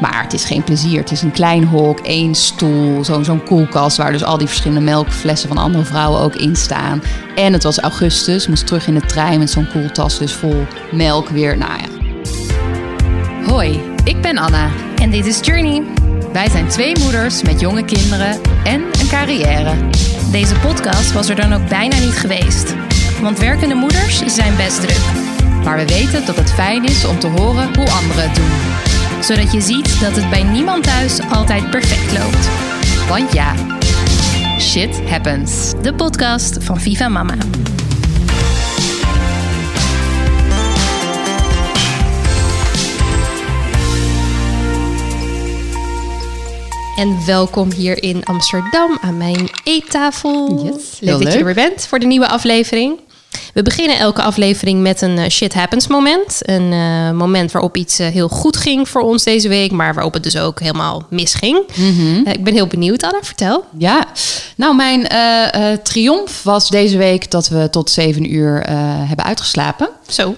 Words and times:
Maar 0.00 0.22
het 0.22 0.32
is 0.32 0.44
geen 0.44 0.64
plezier. 0.64 0.98
Het 0.98 1.10
is 1.10 1.22
een 1.22 1.30
klein 1.30 1.64
hok, 1.64 2.00
één 2.00 2.34
stoel, 2.34 3.04
zo'n 3.04 3.24
zo'n 3.24 3.44
koelkast 3.44 3.96
waar 3.96 4.12
dus 4.12 4.24
al 4.24 4.38
die 4.38 4.46
verschillende 4.46 4.84
melkflessen 4.84 5.48
van 5.48 5.58
andere 5.58 5.84
vrouwen 5.84 6.20
ook 6.20 6.34
in 6.34 6.56
staan. 6.56 7.02
En 7.34 7.52
het 7.52 7.62
was 7.62 7.78
augustus, 7.78 8.48
moest 8.48 8.66
terug 8.66 8.86
in 8.86 8.94
de 8.94 9.06
trein 9.06 9.38
met 9.38 9.50
zo'n 9.50 9.68
koeltas 9.72 10.18
dus 10.18 10.32
vol 10.32 10.66
melk 10.90 11.28
weer. 11.28 11.56
Nou 11.56 11.72
ja. 11.72 11.88
Hoi, 13.46 13.80
ik 14.04 14.20
ben 14.20 14.38
Anna. 14.38 14.70
En 14.96 15.10
dit 15.10 15.26
is 15.26 15.38
Journey. 15.42 15.82
Wij 16.32 16.48
zijn 16.48 16.68
twee 16.68 16.98
moeders 16.98 17.42
met 17.42 17.60
jonge 17.60 17.84
kinderen 17.84 18.40
en 18.64 18.80
een 18.80 19.08
carrière. 19.08 19.74
Deze 20.30 20.54
podcast 20.54 21.12
was 21.12 21.28
er 21.28 21.36
dan 21.36 21.52
ook 21.52 21.68
bijna 21.68 21.98
niet 21.98 22.18
geweest. 22.18 22.74
Want 23.22 23.38
werkende 23.38 23.74
moeders 23.74 24.24
zijn 24.26 24.56
best 24.56 24.80
druk. 24.80 25.00
Maar 25.64 25.76
we 25.76 25.86
weten 25.86 26.26
dat 26.26 26.36
het 26.36 26.52
fijn 26.52 26.84
is 26.84 27.04
om 27.04 27.18
te 27.18 27.26
horen 27.26 27.76
hoe 27.76 27.90
anderen 27.90 28.22
het 28.22 28.34
doen. 28.34 28.89
Zodat 29.20 29.52
je 29.52 29.60
ziet 29.60 30.00
dat 30.00 30.16
het 30.16 30.30
bij 30.30 30.42
niemand 30.42 30.84
thuis 30.84 31.20
altijd 31.30 31.70
perfect 31.70 32.18
loopt. 32.18 32.48
Want 33.08 33.32
ja, 33.32 33.54
shit 34.58 35.08
happens. 35.08 35.72
De 35.82 35.94
podcast 35.94 36.64
van 36.64 36.80
Viva 36.80 37.08
Mama. 37.08 37.34
En 46.96 47.26
welkom 47.26 47.72
hier 47.72 48.02
in 48.02 48.24
Amsterdam 48.24 48.98
aan 49.00 49.16
mijn 49.16 49.48
eettafel. 49.64 50.64
Yes, 50.64 51.00
leuk 51.00 51.10
heel 51.10 51.24
dat 51.24 51.32
je 51.32 51.38
er 51.38 51.44
weer 51.44 51.54
bent 51.54 51.86
voor 51.86 51.98
de 51.98 52.06
nieuwe 52.06 52.28
aflevering. 52.28 52.98
We 53.54 53.62
beginnen 53.62 53.98
elke 53.98 54.22
aflevering 54.22 54.80
met 54.80 55.00
een 55.00 55.18
eh, 55.18 55.30
shit 55.30 55.54
happens 55.54 55.86
moment. 55.86 56.38
Een 56.40 56.72
eh, 56.72 57.10
moment 57.10 57.52
waarop 57.52 57.76
iets 57.76 57.98
eh, 57.98 58.06
heel 58.06 58.28
goed 58.28 58.56
ging 58.56 58.88
voor 58.88 59.00
ons 59.00 59.24
deze 59.24 59.48
week, 59.48 59.72
maar 59.72 59.94
waarop 59.94 60.12
het 60.14 60.22
dus 60.22 60.38
ook 60.38 60.60
helemaal 60.60 61.06
misging. 61.10 61.58
Eh, 62.24 62.32
ik 62.32 62.44
ben 62.44 62.54
heel 62.54 62.66
benieuwd, 62.66 63.02
Anna, 63.02 63.18
vertel. 63.22 63.64
Ja, 63.78 64.06
nou 64.56 64.76
mijn 64.76 65.08
triomf 65.82 66.42
was 66.42 66.68
deze 66.68 66.96
week 66.96 67.30
dat 67.30 67.48
we 67.48 67.68
tot 67.70 67.90
zeven 67.90 68.34
uur 68.34 68.60
hebben 69.06 69.24
uitgeslapen. 69.24 69.88
Zo. 70.08 70.34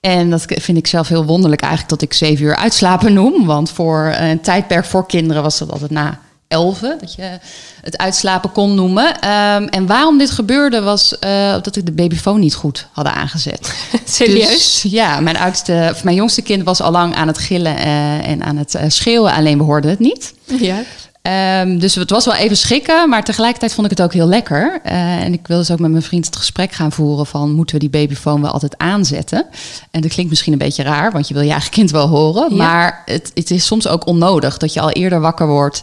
En 0.00 0.30
dat 0.30 0.44
vind 0.46 0.78
ik 0.78 0.86
zelf 0.86 1.08
heel 1.08 1.24
wonderlijk 1.24 1.60
eigenlijk 1.60 1.90
dat 1.90 2.02
ik 2.02 2.12
zeven 2.12 2.44
uur 2.44 2.56
uitslapen 2.56 3.12
noem. 3.12 3.46
Want 3.46 3.70
voor 3.70 4.14
een 4.18 4.40
tijdperk 4.40 4.84
voor 4.84 5.06
kinderen 5.06 5.42
was 5.42 5.58
dat 5.58 5.72
altijd 5.72 5.90
na 5.90 6.20
elfen. 6.48 6.98
Dat 7.00 7.14
je 7.14 7.38
het 7.80 7.96
uitslapen 7.98 8.52
kon 8.52 8.74
noemen. 8.74 9.20
Ehm, 9.20 9.62
en 9.64 9.86
waarom 9.86 10.18
dit 10.18 10.30
gebeurde 10.30 10.80
was 10.80 11.18
eh, 11.18 11.52
dat 11.52 11.76
ik 11.76 11.86
de 11.86 11.92
babyfoon 11.92 12.40
niet 12.40 12.54
goed 12.54 12.86
hadden 12.92 13.14
aangezet. 13.14 13.74
Serieus? 14.04 14.48
Dus, 14.48 14.92
ja, 14.92 15.20
mijn, 15.20 15.36
oudste, 15.36 15.88
of 15.92 16.04
mijn 16.04 16.16
jongste 16.16 16.42
kind 16.42 16.62
was 16.62 16.80
al 16.80 16.90
lang 16.90 17.14
aan 17.14 17.28
het 17.28 17.38
gillen 17.38 17.76
eh, 17.76 18.28
en 18.28 18.42
aan 18.42 18.56
het 18.56 18.74
eh, 18.74 18.84
schreeuwen. 18.88 19.32
Alleen 19.32 19.58
we 19.58 19.64
hoorden 19.64 19.90
het 19.90 19.98
niet. 19.98 20.34
Ja. 20.44 20.82
Ehm, 21.22 21.78
dus 21.78 21.94
het 21.94 22.10
was 22.10 22.24
wel 22.24 22.34
even 22.34 22.56
schrikken, 22.56 23.08
maar 23.08 23.24
tegelijkertijd 23.24 23.74
vond 23.74 23.90
ik 23.90 23.96
het 23.98 24.06
ook 24.06 24.12
heel 24.12 24.26
lekker. 24.26 24.80
En 24.82 25.32
ik 25.32 25.46
wilde 25.46 25.62
dus 25.62 25.72
ook 25.72 25.78
met 25.78 25.90
mijn 25.90 26.02
vriend 26.02 26.26
het 26.26 26.36
gesprek 26.36 26.72
gaan 26.72 26.92
voeren 26.92 27.26
van... 27.26 27.52
moeten 27.52 27.74
we 27.74 27.80
die 27.80 28.00
babyfoon 28.00 28.42
wel 28.42 28.50
altijd 28.50 28.78
aanzetten? 28.78 29.46
En 29.90 30.00
dat 30.00 30.10
klinkt 30.10 30.30
misschien 30.30 30.52
een 30.52 30.58
beetje 30.58 30.82
raar, 30.82 31.12
want 31.12 31.28
je 31.28 31.34
wil 31.34 31.42
je 31.42 31.50
eigen 31.50 31.70
kind 31.70 31.90
wel 31.90 32.08
horen. 32.08 32.50
Ja. 32.50 32.56
Maar 32.56 33.02
het, 33.04 33.30
het 33.34 33.50
is 33.50 33.66
soms 33.66 33.88
ook 33.88 34.06
onnodig 34.06 34.58
dat 34.58 34.72
je 34.72 34.80
al 34.80 34.90
eerder 34.90 35.20
wakker 35.20 35.46
wordt... 35.46 35.82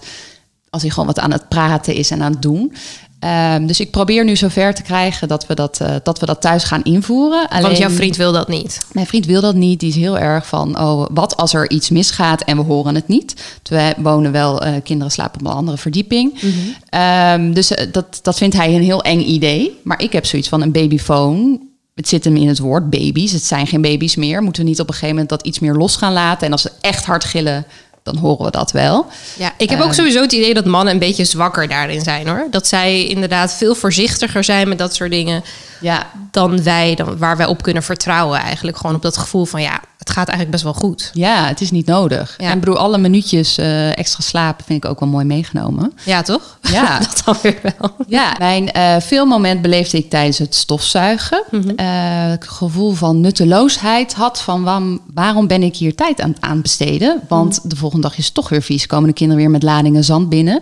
als 0.71 0.81
hij 0.81 0.91
gewoon 0.91 1.05
wat 1.05 1.19
aan 1.19 1.31
het 1.31 1.47
praten 1.47 1.93
is 1.95 2.11
en 2.11 2.21
aan 2.21 2.31
het 2.31 2.41
doen. 2.41 2.73
Ehm, 3.19 3.65
dus 3.65 3.79
ik 3.79 3.91
probeer 3.91 4.23
nu 4.23 4.35
zover 4.35 4.73
te 4.73 4.81
krijgen 4.81 5.27
dat 5.27 5.47
we 5.47 5.55
dat, 5.55 5.79
eh, 5.81 5.95
dat, 6.03 6.19
we 6.19 6.25
dat 6.25 6.41
thuis 6.41 6.63
gaan 6.63 6.83
invoeren. 6.83 7.47
Want 7.49 7.63
Alleen- 7.63 7.77
jouw 7.77 7.89
vriend 7.89 8.15
wil 8.15 8.31
dat 8.31 8.47
niet. 8.47 8.77
mijn 8.91 9.05
vriend 9.07 9.25
wil 9.25 9.41
dat 9.41 9.55
niet. 9.55 9.79
Die 9.79 9.89
is 9.89 9.95
heel 9.95 10.17
erg 10.17 10.47
van, 10.47 10.79
oh, 10.79 11.05
wat 11.13 11.37
als 11.37 11.53
er 11.53 11.69
iets 11.69 11.89
misgaat 11.89 12.41
en 12.41 12.57
we 12.57 12.63
horen 12.63 12.95
het 12.95 13.07
niet. 13.07 13.59
Wij 13.63 13.93
wonen 13.97 14.31
wel, 14.31 14.61
eh, 14.61 14.73
kinderen 14.83 15.11
slapen 15.11 15.39
op 15.39 15.45
een 15.45 15.53
andere 15.53 15.77
verdieping. 15.77 16.41
Ehm, 16.89 17.53
dus 17.53 17.71
eh, 17.71 17.87
dat, 17.91 18.19
dat 18.21 18.37
vindt 18.37 18.55
hij 18.55 18.75
een 18.75 18.83
heel 18.83 19.03
eng 19.03 19.21
idee. 19.21 19.79
Maar 19.83 20.01
ik 20.01 20.11
heb 20.13 20.25
zoiets 20.25 20.49
van 20.49 20.61
een 20.61 20.71
babyfoon. 20.71 21.61
Het 21.95 22.07
zit 22.07 22.23
hem 22.23 22.35
in 22.35 22.47
het 22.47 22.59
woord 22.59 22.89
baby's. 22.89 23.31
Het 23.31 23.43
zijn 23.43 23.67
geen 23.67 23.81
baby's 23.81 24.15
meer. 24.15 24.41
Moeten 24.43 24.63
we 24.63 24.69
niet 24.69 24.79
op 24.79 24.87
een 24.87 24.93
gegeven 24.93 25.15
moment 25.15 25.29
dat 25.29 25.45
iets 25.45 25.59
meer 25.59 25.73
los 25.73 25.95
gaan 25.95 26.13
laten? 26.13 26.45
En 26.45 26.51
als 26.51 26.61
ze 26.61 26.71
echt 26.81 27.05
hard 27.05 27.23
gillen, 27.23 27.65
dan 28.03 28.17
horen 28.17 28.45
we 28.45 28.51
dat 28.51 28.71
wel. 28.71 29.05
Ja, 29.37 29.53
ik 29.57 29.69
heb 29.69 29.79
ook 29.79 29.85
Ehm. 29.85 29.93
sowieso 29.95 30.21
het 30.21 30.31
idee 30.31 30.53
dat 30.53 30.65
mannen 30.65 30.93
een 30.93 30.99
beetje 30.99 31.25
zwakker 31.25 31.67
daarin 31.67 32.01
zijn 32.01 32.27
hoor. 32.27 32.47
Dat 32.49 32.67
zij 32.67 33.05
inderdaad 33.07 33.53
veel 33.53 33.75
voorzichtiger 33.75 34.43
zijn 34.43 34.69
met 34.69 34.77
dat 34.77 34.95
soort 34.95 35.11
dingen 35.11 35.43
Ja, 35.79 36.07
dan 36.31 36.63
wij, 36.63 36.95
dan, 36.95 37.17
waar 37.17 37.37
wij 37.37 37.45
op 37.45 37.61
kunnen 37.61 37.83
vertrouwen. 37.83 38.39
Eigenlijk 38.39 38.77
gewoon 38.77 38.95
op 38.95 39.01
dat 39.01 39.17
gevoel 39.17 39.45
van 39.45 39.61
ja, 39.61 39.81
het 40.01 40.09
gaat 40.09 40.27
eigenlijk 40.27 40.51
best 40.51 40.63
wel 40.63 40.73
goed. 40.73 41.09
ja 41.13 41.47
het 41.47 41.61
is 41.61 41.71
niet 41.71 41.85
nodig. 41.85 42.35
Ja. 42.37 42.45
En 42.45 42.53
ik 42.53 42.59
bedoel, 42.59 42.77
alle 42.77 42.97
minuutjes 42.97 43.57
eh, 43.57 43.97
extra 43.97 44.23
slapen 44.23 44.65
vind 44.65 44.83
ik 44.83 44.89
ook 44.89 44.99
wel 44.99 45.09
mooi 45.09 45.25
meegenomen. 45.25 45.93
Ja, 46.05 46.21
toch? 46.21 46.57
Ja. 46.61 46.99
dat 47.05 47.21
dan 47.25 47.35
weer 47.41 47.59
wel. 47.61 47.95
Ja, 48.07 48.35
mijn 48.37 48.71
eh 48.71 48.97
filmmoment 48.97 49.61
beleefde 49.61 49.97
ik 49.97 50.09
tijdens 50.09 50.37
het 50.37 50.55
stofzuigen. 50.55 51.43
Eh, 51.75 51.85
het 52.29 52.47
gevoel 52.47 52.91
van 52.91 53.21
nutteloosheid 53.21 54.13
had 54.13 54.41
van 54.41 54.63
waarom, 54.63 55.01
waarom 55.13 55.47
ben 55.47 55.63
ik 55.63 55.75
hier 55.75 55.95
tijd 55.95 56.21
aan, 56.21 56.35
aan 56.39 56.61
besteden? 56.61 57.21
Want 57.27 57.69
de 57.69 57.75
volgende 57.75 58.07
dag 58.07 58.17
is 58.17 58.25
het 58.25 58.33
toch 58.33 58.49
weer 58.49 58.61
vies. 58.61 58.85
Komen 58.85 59.07
de 59.07 59.15
kinderen 59.15 59.43
weer 59.43 59.51
met 59.51 59.63
ladingen 59.63 60.03
zand 60.03 60.29
binnen. 60.29 60.61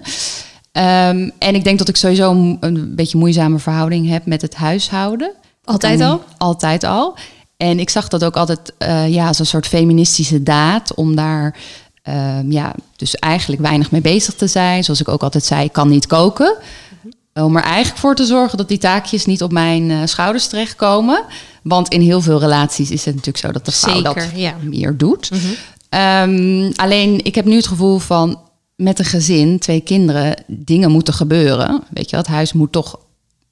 Ehm, 0.72 1.29
en 1.39 1.55
ik 1.55 1.63
denk 1.63 1.78
dat 1.78 1.89
ik 1.89 1.95
sowieso 1.95 2.31
een, 2.31 2.57
een 2.59 2.95
beetje 2.95 3.17
moeizame 3.17 3.59
verhouding 3.59 4.09
heb 4.09 4.25
met 4.25 4.41
het 4.41 4.55
huishouden. 4.55 5.31
Altijd 5.63 6.01
al? 6.01 6.23
Altijd 6.38 6.83
al. 6.83 7.17
En 7.59 7.80
ik 7.80 7.90
zag 7.90 8.08
dat 8.08 8.24
ook 8.24 8.38
altijd 8.38 8.74
eh, 8.78 9.14
ja, 9.14 9.28
als 9.28 9.40
een 9.40 9.46
soort 9.46 9.68
feministische 9.68 10.44
daad 10.44 10.94
om 10.94 11.16
daar 11.16 11.58
ehm, 12.02 12.52
ja, 12.52 12.75
dus 12.96 13.16
eigenlijk 13.16 13.62
weinig 13.62 13.92
mee 13.92 14.02
bezig 14.02 14.34
te 14.34 14.47
zijn. 14.47 14.84
Zoals 14.84 15.02
ik 15.02 15.08
ook 15.08 15.24
altijd 15.24 15.44
zei, 15.44 15.64
ik 15.64 15.72
kan 15.72 15.90
niet 15.90 16.08
koken. 16.08 16.58
Om 17.34 17.56
er 17.56 17.64
eigenlijk 17.64 17.97
voor 17.97 18.16
te 18.16 18.25
zorgen 18.25 18.58
dat 18.58 18.68
die 18.68 18.78
taakjes 18.78 19.25
niet 19.25 19.44
op 19.44 19.52
mijn 19.52 19.92
eh, 19.92 19.97
schouders 20.06 20.47
terechtkomen. 20.47 21.24
Want 21.64 21.88
in 21.90 22.02
heel 22.02 22.22
veel 22.22 22.40
relaties 22.40 22.92
is 22.92 23.06
het 23.06 23.16
natuurlijk 23.16 23.46
zo 23.46 23.52
dat 23.52 23.66
de 23.66 23.72
vrouw 23.72 23.94
Zeker, 23.94 24.14
dat 24.14 24.40
ja. 24.40 24.56
meer 24.62 24.97
doet. 24.97 25.31
Ehm, 25.90 26.72
alleen 26.76 27.26
ik 27.26 27.36
heb 27.36 27.46
nu 27.46 27.56
het 27.56 27.68
gevoel 27.68 27.97
van 27.97 28.40
met 28.76 29.00
een 29.00 29.06
gezin, 29.06 29.59
twee 29.59 29.81
kinderen, 29.81 30.44
dingen 30.47 30.91
moeten 30.91 31.14
gebeuren. 31.14 31.84
Weet 31.90 32.09
je, 32.09 32.16
het 32.16 32.28
huis 32.28 32.53
moet 32.53 32.72
toch 32.72 33.00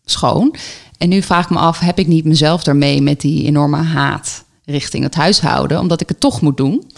schoon. 0.06 0.56
En 0.97 1.09
nu 1.09 1.21
vraag 1.21 1.43
ik 1.43 1.49
me 1.49 1.57
af, 1.57 1.79
heb 1.79 1.99
ik 1.99 2.07
niet 2.07 2.25
mezelf 2.25 2.63
daarmee 2.63 3.01
met 3.01 3.21
die 3.21 3.45
enorme 3.45 3.77
haat 3.77 4.43
richting 4.65 5.03
het 5.03 5.15
huishouden, 5.15 5.79
omdat 5.79 6.01
ik 6.01 6.09
het 6.09 6.19
toch 6.19 6.41
moet 6.41 6.57
doen? 6.57 6.91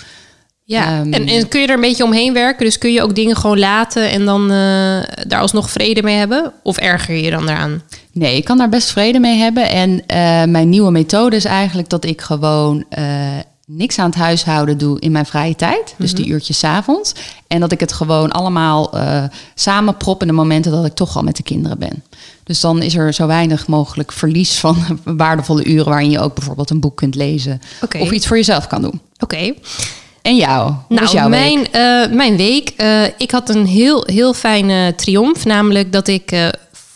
Ja, 0.63 0.85
Ehm. 0.99 1.13
en, 1.13 1.27
en 1.27 1.47
kun 1.47 1.61
je 1.61 1.67
er 1.67 1.73
een 1.73 1.81
beetje 1.81 2.03
omheen 2.03 2.33
werken? 2.33 2.65
Dus 2.65 2.77
kun 2.77 2.93
je 2.93 3.01
ook 3.01 3.15
dingen 3.15 3.35
gewoon 3.35 3.59
laten 3.59 4.09
en 4.09 4.25
dan 4.25 4.41
eh, 4.41 5.01
daar 5.27 5.39
alsnog 5.39 5.69
vrede 5.69 6.03
mee 6.03 6.15
hebben? 6.15 6.53
Of 6.63 6.77
erger 6.77 7.15
je 7.15 7.21
je 7.21 7.29
dan 7.31 7.45
daaraan? 7.45 7.81
Nee, 8.11 8.35
ik 8.37 8.43
kan 8.45 8.57
daar 8.57 8.69
best 8.69 8.91
vrede 8.91 9.19
mee 9.19 9.37
hebben. 9.37 9.69
En 9.69 10.05
eh, 10.05 10.43
mijn 10.43 10.69
nieuwe 10.69 10.91
methode 10.91 11.35
is 11.35 11.45
eigenlijk 11.45 11.89
dat 11.89 12.05
ik 12.05 12.21
gewoon 12.21 12.85
eh, 12.89 13.03
niks 13.71 13.99
aan 13.99 14.05
het 14.09 14.19
huishouden 14.19 14.77
doe 14.77 14.99
in 14.99 15.11
mijn 15.11 15.25
vrije 15.25 15.55
tijd. 15.55 15.95
Dus 15.97 16.13
die 16.13 16.27
uurtjes 16.27 16.59
's 16.59 16.63
avonds. 16.63 17.13
En 17.47 17.59
dat 17.59 17.71
ik 17.71 17.79
het 17.79 17.93
gewoon 17.93 18.31
allemaal 18.31 18.91
eh 18.97 19.23
samenprop 19.55 20.21
in 20.21 20.27
de 20.27 20.33
momenten 20.33 20.71
dat 20.71 20.85
ik 20.85 20.93
toch 20.93 21.15
al 21.15 21.23
met 21.23 21.35
de 21.35 21.43
kinderen 21.43 21.79
ben. 21.79 22.03
Dus 22.43 22.59
dan 22.59 22.81
is 22.81 22.95
er 22.95 23.13
zo 23.13 23.27
weinig 23.27 23.67
mogelijk 23.67 24.11
verlies 24.11 24.59
van 24.59 24.99
waardevolle 25.03 25.65
uren 25.65 25.85
waarin 25.89 26.09
je 26.09 26.19
ook 26.19 26.35
bijvoorbeeld 26.35 26.69
een 26.69 26.79
boek 26.79 26.95
kunt 26.97 27.15
lezen. 27.15 27.61
Of 27.99 28.11
iets 28.11 28.27
voor 28.27 28.37
jezelf 28.37 28.67
kan 28.67 28.81
doen. 28.81 29.01
Oké. 29.19 29.53
En 30.21 30.35
jou? 30.35 30.73
Hoe 30.87 30.97
Nou, 30.99 31.11
jouw 31.11 31.29
week? 31.29 31.39
mijn, 31.39 31.71
eh, 31.71 32.15
mijn 32.15 32.37
week. 32.37 32.69
eh, 32.77 33.03
ik 33.17 33.31
had 33.31 33.49
een 33.49 33.65
heel, 33.65 34.03
heel 34.05 34.33
fijne 34.33 34.95
triomf. 34.95 35.45
Namelijk 35.45 35.91
dat 35.91 36.07
ik 36.07 36.51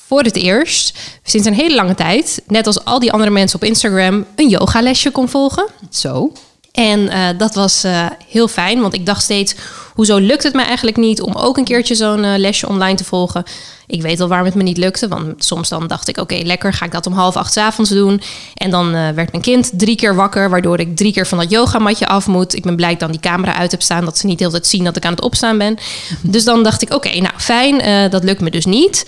voor 0.08 0.22
het 0.24 0.36
eerst, 0.36 0.98
sinds 1.24 1.48
een 1.48 1.54
hele 1.54 1.76
lange 1.76 1.96
tijd, 1.96 2.42
net 2.48 2.68
als 2.68 2.86
al 2.86 3.00
die 3.00 3.12
andere 3.12 3.32
mensen 3.32 3.60
op 3.62 3.64
Instagram, 3.68 4.26
een 4.36 4.50
yogalesje 4.50 5.12
kon 5.12 5.30
volgen. 5.30 5.66
Zo. 5.90 6.32
En 6.74 7.10
eh, 7.10 7.28
dat 7.38 7.56
was 7.56 7.84
eh, 7.84 8.06
heel 8.30 8.48
fijn, 8.48 8.82
want 8.82 8.94
ik 8.94 9.06
dacht 9.06 9.24
steeds, 9.24 9.56
hoezo 9.94 10.18
lukt 10.18 10.44
het 10.44 10.54
me 10.54 10.62
eigenlijk 10.62 10.98
niet 10.98 11.22
om 11.22 11.34
ook 11.34 11.58
een 11.58 11.64
keertje 11.64 11.96
zo'n 11.96 12.24
eh, 12.24 12.38
lesje 12.38 12.68
online 12.68 12.96
te 12.96 13.04
volgen? 13.04 13.44
Ik 13.88 14.02
weet 14.02 14.20
al 14.20 14.28
waarom 14.28 14.48
het 14.48 14.56
me 14.56 14.64
niet 14.64 14.78
lukte, 14.78 15.08
want 15.08 15.46
soms 15.46 15.70
dan 15.70 15.88
dacht 15.88 16.08
ik, 16.08 16.18
oké, 16.18 16.36
lekker, 16.36 16.74
ga 16.74 16.86
ik 16.86 16.92
dat 16.92 17.08
om 17.08 17.14
half 17.14 17.36
acht 17.36 17.58
avonds 17.58 17.90
doen. 17.90 18.22
En 18.54 18.70
dan 18.70 18.92
werd 18.92 19.32
mijn 19.32 19.44
kind 19.44 19.72
drie 19.74 19.96
keer 19.96 20.16
wakker, 20.16 20.50
waardoor 20.50 20.80
ik 20.80 20.96
drie 20.96 21.14
keer 21.14 21.28
van 21.28 21.38
dat 21.38 21.50
yogamatje 21.50 22.08
af 22.08 22.28
moet. 22.28 22.56
Ik 22.56 22.64
ben 22.64 22.76
blij 22.76 22.90
dat 22.90 22.96
ik 22.96 23.00
dan 23.00 23.12
die 23.12 23.32
camera 23.32 23.56
uit 23.56 23.72
heb 23.72 23.82
staan, 23.82 24.06
dat 24.06 24.18
ze 24.18 24.26
niet 24.26 24.40
de 24.40 24.50
tijd 24.50 24.68
zien 24.68 24.84
dat 24.84 24.96
ik 24.96 25.06
aan 25.06 25.14
het 25.14 25.22
opstaan 25.22 25.58
ben. 25.58 25.78
Dus 26.22 26.44
dan 26.44 26.64
dacht 26.64 26.82
ik, 26.82 26.94
oké, 26.94 27.10
nou 27.20 27.34
fijn, 27.38 28.10
dat 28.10 28.24
lukt 28.24 28.42
me 28.42 28.50
dus 28.50 28.66
niet. 28.66 29.06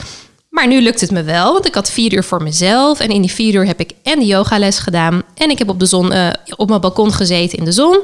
Maar 0.55 0.67
nu 0.67 0.81
lukt 0.81 1.01
het 1.01 1.11
me 1.11 1.23
wel, 1.23 1.53
want 1.53 1.65
ik 1.65 1.75
had 1.75 1.91
vier 1.91 2.13
uur 2.13 2.23
voor 2.23 2.43
mezelf. 2.43 2.99
En 2.99 3.09
in 3.09 3.21
die 3.21 3.31
vier 3.31 3.53
uur 3.53 3.65
heb 3.65 3.79
ik 3.79 3.91
en 4.03 4.19
de 4.19 4.25
yogales 4.25 4.79
gedaan. 4.79 5.23
En 5.33 5.49
ik 5.49 5.57
heb 5.57 5.69
op, 5.69 5.79
de 5.79 5.85
zon, 5.85 6.11
eh, 6.11 6.29
op 6.55 6.69
mijn 6.69 6.81
balkon 6.81 7.13
gezeten 7.13 7.57
in 7.57 7.65
de 7.65 7.71
zon. 7.71 7.99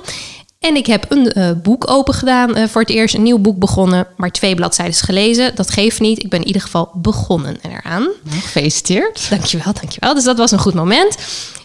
En 0.59 0.75
ik 0.75 0.85
heb 0.85 1.05
een 1.09 1.31
eh, 1.31 1.51
boek 1.63 1.89
open 1.89 2.13
gedaan 2.13 2.55
eh, 2.55 2.67
voor 2.67 2.81
het 2.81 2.89
eerst. 2.89 3.15
Een 3.15 3.23
nieuw 3.23 3.37
boek 3.37 3.59
begonnen, 3.59 4.07
maar 4.17 4.31
twee 4.31 4.55
bladzijden 4.55 4.95
gelezen. 4.95 5.55
Dat 5.55 5.69
geeft 5.69 5.99
niet. 5.99 6.23
Ik 6.23 6.29
ben 6.29 6.39
in 6.39 6.47
ieder 6.47 6.61
geval 6.61 6.89
begonnen 6.93 7.57
eraan. 7.61 8.01
Nou, 8.01 8.41
gefeliciteerd. 8.41 9.29
Dankjewel, 9.29 9.73
dankjewel. 9.73 10.13
Dus 10.13 10.23
dat 10.23 10.37
was 10.37 10.51
een 10.51 10.59
goed 10.59 10.73
moment. 10.73 11.17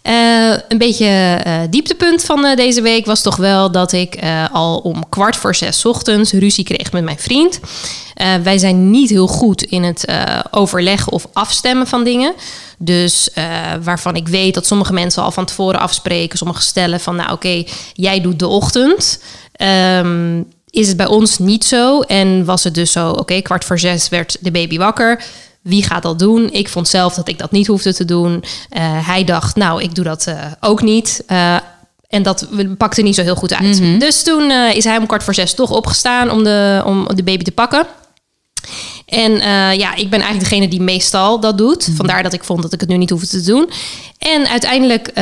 Eh, 0.07 0.53
een 0.69 0.79
beetje 0.79 1.43
uh, 1.47 1.61
dieptepunt 1.71 2.25
van 2.25 2.45
uh, 2.45 2.57
deze 2.57 2.83
week 2.83 3.07
was 3.07 3.23
toch 3.23 3.37
wel 3.37 3.71
dat 3.71 3.93
ik 3.93 4.19
al 4.53 4.79
om 4.79 5.09
kwart 5.09 5.37
voor 5.37 5.55
zes 5.55 5.85
ochtends 5.85 6.33
ruzie 6.33 6.65
kreeg 6.65 6.93
met 6.93 7.05
mijn 7.05 7.19
vriend. 7.19 7.61
wij 8.43 8.59
zijn 8.59 8.91
niet 8.91 9.11
heel 9.11 9.27
goed 9.27 9.63
in 9.63 9.83
het 9.83 10.07
overleggen 10.51 11.13
of 11.13 11.27
afstemmen 11.33 11.87
van 11.87 12.05
dingen. 12.05 12.35
Dus 12.79 13.31
waarvan 13.83 14.17
ik 14.17 14.29
weet 14.29 14.55
dat 14.55 14.67
sommige 14.67 14.93
mensen 14.93 15.23
al 15.23 15.31
van 15.31 15.45
tevoren 15.45 15.81
afspreken, 15.81 16.39
sommige 16.39 16.63
stellen 16.63 17.01
van, 17.01 17.17
nou 17.17 17.33
oké, 17.33 17.65
jij 17.93 18.21
doet 18.21 18.39
de 18.39 18.47
ochtend. 18.47 19.23
Um, 19.99 20.47
is 20.71 20.89
het 20.89 20.97
bij 20.97 21.07
ons 21.07 21.39
niet 21.39 21.65
zo. 21.65 22.01
En 22.01 22.45
was 22.45 22.65
het 22.65 22.75
dus 22.75 22.93
zo, 22.93 23.11
oké, 23.11 23.41
kwart 23.41 23.65
voor 23.65 23.79
zes 23.79 24.09
werd 24.09 24.37
de 24.41 24.51
baby 24.51 24.79
wakker. 24.79 25.25
Wie 25.67 25.83
gaat 25.83 26.03
dat 26.03 26.19
doen? 26.19 26.53
Ik 26.53 26.69
vond 26.69 26.89
zelf 26.89 27.15
dat 27.15 27.29
ik 27.29 27.39
dat 27.39 27.51
niet 27.51 27.67
hoefde 27.67 27.95
te 27.95 28.05
doen. 28.05 28.33
Uh, 28.33 28.41
hij 29.07 29.25
dacht, 29.25 29.57
nou, 29.57 29.83
ik 29.83 29.95
doe 29.95 30.05
dat 30.05 30.27
uh, 30.29 30.41
ook 30.61 30.83
niet. 30.83 31.25
Uh, 31.29 31.57
en 32.09 32.23
dat 32.23 32.47
pakte 32.79 33.03
niet 33.03 33.15
zo 33.15 33.23
heel 33.23 33.35
goed 33.35 33.55
uit. 33.55 33.81
Mm 33.81 33.87
-hmm. 33.87 33.99
Dus 33.99 34.23
toen 34.23 34.51
is 34.51 34.85
hij 34.85 34.97
om 34.97 35.07
kwart 35.07 35.23
voor 35.23 35.35
zes 35.35 35.55
toch 35.55 35.71
opgestaan 35.71 36.31
om 36.31 36.45
de, 36.45 36.83
om 36.85 37.09
de 37.15 37.23
baby 37.23 37.45
te 37.45 37.53
pakken. 37.53 37.87
En 39.07 39.33
ja, 39.79 39.95
ik 39.95 40.11
ben 40.11 40.21
eigenlijk 40.21 40.51
degene 40.51 40.69
die 40.69 40.81
meestal 40.81 41.41
dat 41.41 41.59
doet. 41.59 41.87
Mhm. 41.87 41.97
Vandaar 41.97 42.23
dat 42.23 42.33
ik 42.33 42.45
vond 42.45 42.63
dat 42.63 42.73
ik 42.73 42.81
het 42.81 42.89
nu 42.89 42.97
niet 42.97 43.11
hoefde 43.11 43.27
te 43.27 43.43
doen. 43.43 43.71
En 44.19 44.49
uiteindelijk 44.49 45.13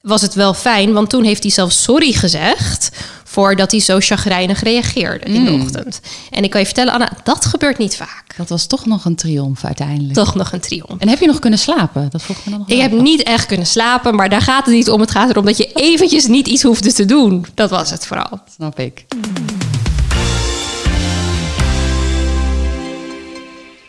was 0.00 0.22
het 0.22 0.34
wel 0.34 0.54
fijn, 0.54 0.92
want 0.92 1.10
toen 1.10 1.24
heeft 1.24 1.42
hij 1.42 1.52
zelfs 1.52 1.82
sorry 1.82 2.12
gezegd 2.12 2.90
voordat 3.38 3.70
hij 3.70 3.80
zo 3.80 3.96
chagrijnig 4.00 4.62
reageerde 4.62 5.24
in 5.24 5.44
de 5.44 5.50
mm. 5.50 5.60
ochtend. 5.60 6.00
En 6.30 6.44
ik 6.44 6.50
kan 6.50 6.60
je 6.60 6.66
vertellen, 6.66 6.92
Anna, 6.92 7.12
dat 7.24 7.46
gebeurt 7.46 7.78
niet 7.78 7.96
vaak. 7.96 8.36
Dat 8.36 8.48
was 8.48 8.66
toch 8.66 8.86
nog 8.86 9.04
een 9.04 9.14
triomf 9.14 9.64
uiteindelijk. 9.64 10.14
Toch 10.14 10.34
nog 10.34 10.52
een 10.52 10.60
triomf. 10.60 10.98
En 11.00 11.08
heb 11.08 11.20
je 11.20 11.26
nog 11.26 11.38
kunnen 11.38 11.58
slapen? 11.58 12.10
Dat 12.10 12.22
vroeg 12.22 12.44
me 12.44 12.50
dan 12.50 12.58
nog 12.58 12.68
ik 12.68 12.80
heb 12.80 12.92
niet 12.92 13.22
echt 13.22 13.46
kunnen 13.46 13.66
slapen, 13.66 14.14
maar 14.14 14.28
daar 14.28 14.42
gaat 14.42 14.64
het 14.64 14.74
niet 14.74 14.90
om. 14.90 15.00
Het 15.00 15.10
gaat 15.10 15.30
erom 15.30 15.44
dat 15.44 15.56
je 15.56 15.72
eventjes 15.72 16.26
niet 16.26 16.46
iets 16.46 16.62
hoefde 16.62 16.92
te 16.92 17.04
doen. 17.04 17.46
Dat 17.54 17.70
was 17.70 17.90
het 17.90 18.06
vooral. 18.06 18.40
Snap 18.54 18.78
ik. 18.78 19.06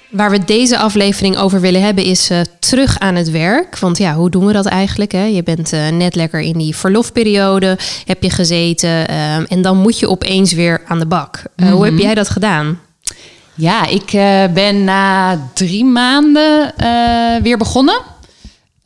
Waar 0.09 0.31
we 0.31 0.45
deze 0.45 0.77
aflevering 0.77 1.37
over 1.37 1.61
willen 1.61 1.81
hebben 1.81 2.03
is 2.03 2.31
uh, 2.31 2.39
terug 2.59 2.99
aan 2.99 3.15
het 3.15 3.31
werk. 3.31 3.79
Want 3.79 3.97
ja, 3.97 4.13
hoe 4.13 4.29
doen 4.29 4.45
we 4.45 4.53
dat 4.53 4.65
eigenlijk? 4.65 5.11
Hè? 5.11 5.23
Je 5.23 5.43
bent 5.43 5.73
uh, 5.73 5.87
net 5.87 6.15
lekker 6.15 6.39
in 6.39 6.57
die 6.57 6.75
verlofperiode, 6.75 7.77
heb 8.05 8.23
je 8.23 8.29
gezeten 8.29 8.89
uh, 8.89 9.51
en 9.51 9.61
dan 9.61 9.77
moet 9.77 9.99
je 9.99 10.09
opeens 10.09 10.53
weer 10.53 10.81
aan 10.87 10.99
de 10.99 11.05
bak. 11.05 11.43
-hmm. 11.55 11.71
Hoe 11.71 11.83
heb 11.83 11.93
mhm. 11.93 12.01
jij 12.01 12.15
dat 12.15 12.29
gedaan? 12.29 12.79
Ja, 13.53 13.85
ik 13.85 14.11
ben 14.53 14.83
na 14.83 15.39
drie 15.53 15.85
maanden 15.85 16.73
weer 17.43 17.57
begonnen. 17.57 18.01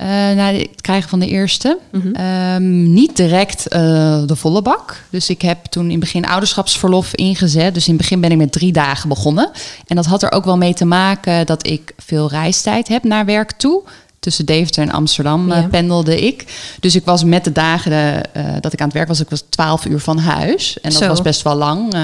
Uh, 0.03 0.09
na 0.09 0.53
het 0.53 0.81
krijgen 0.81 1.09
van 1.09 1.19
de 1.19 1.27
eerste. 1.27 1.77
Mm 1.91 2.01
-hmm. 2.01 2.93
niet 2.93 3.15
direct 3.15 3.65
uh, 3.73 3.79
de 4.25 4.35
volle 4.35 4.61
bak. 4.61 5.03
Dus 5.09 5.29
ik 5.29 5.41
heb 5.41 5.65
toen 5.65 5.83
in 5.83 5.91
het 5.91 5.99
begin 5.99 6.25
ouderschapsverlof 6.25 7.13
ingezet. 7.13 7.73
Dus 7.73 7.87
in 7.87 7.93
het 7.93 8.01
begin 8.01 8.21
ben 8.21 8.31
ik 8.31 8.37
met 8.37 8.51
drie 8.51 8.71
dagen 8.71 9.09
begonnen. 9.09 9.51
En 9.87 9.95
dat 9.95 10.05
had 10.05 10.23
er 10.23 10.31
ook 10.31 10.45
wel 10.45 10.57
mee 10.57 10.73
te 10.73 10.85
maken 10.85 11.45
dat 11.45 11.67
ik 11.67 11.93
veel 11.97 12.29
reistijd 12.29 12.87
heb 12.87 13.03
naar 13.03 13.25
werk 13.25 13.51
toe. 13.51 13.81
Tussen 14.19 14.45
Deventer 14.45 14.83
en 14.83 14.91
Amsterdam 14.91 15.51
uh, 15.51 15.67
pendelde 15.67 16.25
ik. 16.25 16.45
Dus 16.79 16.95
ik 16.95 17.05
was 17.05 17.23
met 17.23 17.43
de 17.43 17.51
dagen 17.51 18.23
dat 18.61 18.73
ik 18.73 18.79
aan 18.79 18.87
het 18.87 18.95
werk 18.95 19.07
was, 19.07 19.19
ik 19.19 19.29
was 19.29 19.43
12 19.49 19.85
uur 19.85 19.99
van 19.99 20.17
huis. 20.17 20.79
En 20.81 20.89
dat 20.89 21.01
Zo. 21.01 21.07
was 21.07 21.21
best 21.21 21.41
wel 21.41 21.55
lang. 21.55 21.95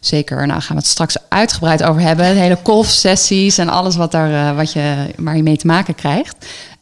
zeker, 0.00 0.46
nou 0.46 0.60
gaan 0.60 0.76
we 0.76 0.82
het 0.82 0.90
straks 0.90 1.16
uitgebreid 1.28 1.82
over 1.82 2.02
hebben. 2.02 2.34
De 2.34 2.40
hele 2.40 2.58
kolfsessies 2.62 3.58
en 3.58 3.68
alles 3.68 3.96
wat, 3.96 4.10
daar, 4.10 4.54
wat 4.54 4.72
je, 4.72 5.06
waar 5.16 5.36
je 5.36 5.42
mee 5.42 5.56
te 5.56 5.66
maken 5.66 5.94
krijgt. 5.94 6.36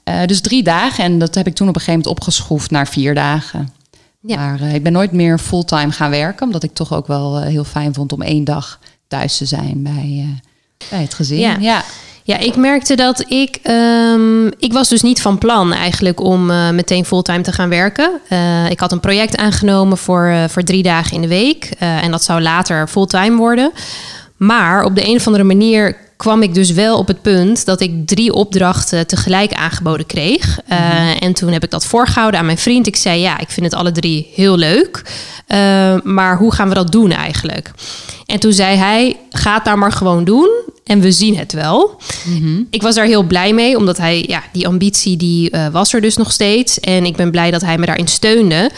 Uh, 0.04 0.24
dus 0.26 0.40
drie 0.40 0.62
dagen. 0.62 1.04
En 1.04 1.18
dat 1.18 1.34
heb 1.34 1.46
ik 1.46 1.54
toen 1.54 1.68
op 1.68 1.74
een 1.74 1.80
gegeven 1.80 2.00
moment 2.00 2.18
opgeschroefd 2.18 2.70
naar 2.70 2.88
vier 2.88 3.14
dagen. 3.14 3.72
Ja. 4.20 4.36
Maar 4.36 4.60
uh, 4.60 4.74
ik 4.74 4.82
ben 4.82 4.92
nooit 4.92 5.12
meer 5.12 5.38
fulltime 5.38 5.92
gaan 5.92 6.10
werken. 6.10 6.46
Omdat 6.46 6.62
ik 6.62 6.74
toch 6.74 6.92
ook 6.92 7.06
wel 7.06 7.38
uh, 7.38 7.46
heel 7.46 7.64
fijn 7.64 7.94
vond 7.94 8.12
om 8.12 8.22
één 8.22 8.44
dag 8.44 8.78
thuis 9.08 9.36
te 9.36 9.44
zijn 9.44 9.82
bij, 9.82 10.40
bij 10.90 11.00
het 11.00 11.14
gezin. 11.14 11.38
Ja. 11.38 11.56
ja. 11.60 11.84
Ja, 12.22 12.38
ik 12.38 12.56
merkte 12.56 12.94
dat 12.94 13.24
ik. 13.30 13.60
Um, 13.64 14.46
ik 14.58 14.72
was 14.72 14.88
dus 14.88 15.02
niet 15.02 15.22
van 15.22 15.38
plan 15.38 15.72
eigenlijk 15.72 16.20
om 16.20 16.46
meteen 16.74 17.04
fulltime 17.04 17.40
te 17.40 17.52
gaan 17.52 17.68
werken. 17.68 18.20
Ik 18.68 18.80
had 18.80 18.92
een 18.92 19.00
project 19.00 19.36
aangenomen 19.36 19.98
voor, 19.98 20.34
voor 20.48 20.62
drie 20.62 20.82
dagen 20.82 21.14
in 21.14 21.20
de 21.20 21.28
week. 21.28 21.64
en 21.78 22.10
dat 22.10 22.22
zou 22.22 22.40
later 22.40 22.88
fulltime 22.88 23.36
worden. 23.36 23.72
Maar 24.36 24.84
op 24.84 24.94
de 24.94 25.08
een 25.08 25.16
of 25.16 25.26
andere 25.26 25.44
manier 25.44 25.96
kwam 26.20 26.42
ik 26.42 26.54
dus 26.54 26.70
wel 26.70 26.98
op 26.98 27.06
het 27.06 27.22
punt 27.22 27.64
dat 27.64 27.80
ik 27.80 28.06
drie 28.06 28.32
opdrachten 28.32 29.06
tegelijk 29.06 29.52
aangeboden 29.52 30.06
kreeg. 30.06 30.58
Uh, 30.70 31.22
en 31.22 31.32
toen 31.32 31.52
heb 31.52 31.64
ik 31.64 31.70
dat 31.70 31.86
voorgehouden 31.86 32.40
aan 32.40 32.46
mijn 32.46 32.58
vriend. 32.58 32.86
Ik 32.86 32.96
zei: 32.96 33.20
Ja, 33.20 33.38
ik 33.38 33.50
vind 33.50 33.66
het 33.66 33.74
alle 33.74 33.92
drie 33.92 34.30
heel 34.34 34.56
leuk. 34.56 35.02
Uh, 35.48 35.94
maar 36.02 36.36
hoe 36.36 36.54
gaan 36.54 36.68
we 36.68 36.74
dat 36.74 36.92
doen 36.92 37.12
eigenlijk? 37.12 37.70
En 38.26 38.40
toen 38.40 38.52
zei 38.52 38.76
hij: 38.76 39.16
Ga 39.30 39.54
het 39.54 39.64
nou 39.64 39.78
maar 39.78 39.92
gewoon 39.92 40.24
doen. 40.24 40.50
En 40.84 41.00
we 41.00 41.12
zien 41.12 41.36
het 41.36 41.52
wel. 41.52 42.00
-hmm. 42.24 42.66
Ik 42.70 42.82
was 42.82 42.94
daar 42.94 43.04
heel 43.04 43.22
blij 43.22 43.52
mee, 43.52 43.76
omdat 43.76 43.96
hij, 43.96 44.24
ja, 44.26 44.42
die 44.52 44.66
ambitie 44.66 45.16
die 45.16 45.54
uh, 45.54 45.66
was 45.68 45.92
er 45.92 46.00
dus 46.00 46.16
nog 46.16 46.32
steeds. 46.32 46.80
En 46.80 47.04
ik 47.04 47.16
ben 47.16 47.30
blij 47.30 47.50
dat 47.50 47.60
hij 47.60 47.78
me 47.78 47.86
daarin 47.86 48.08
steunde. 48.08 48.70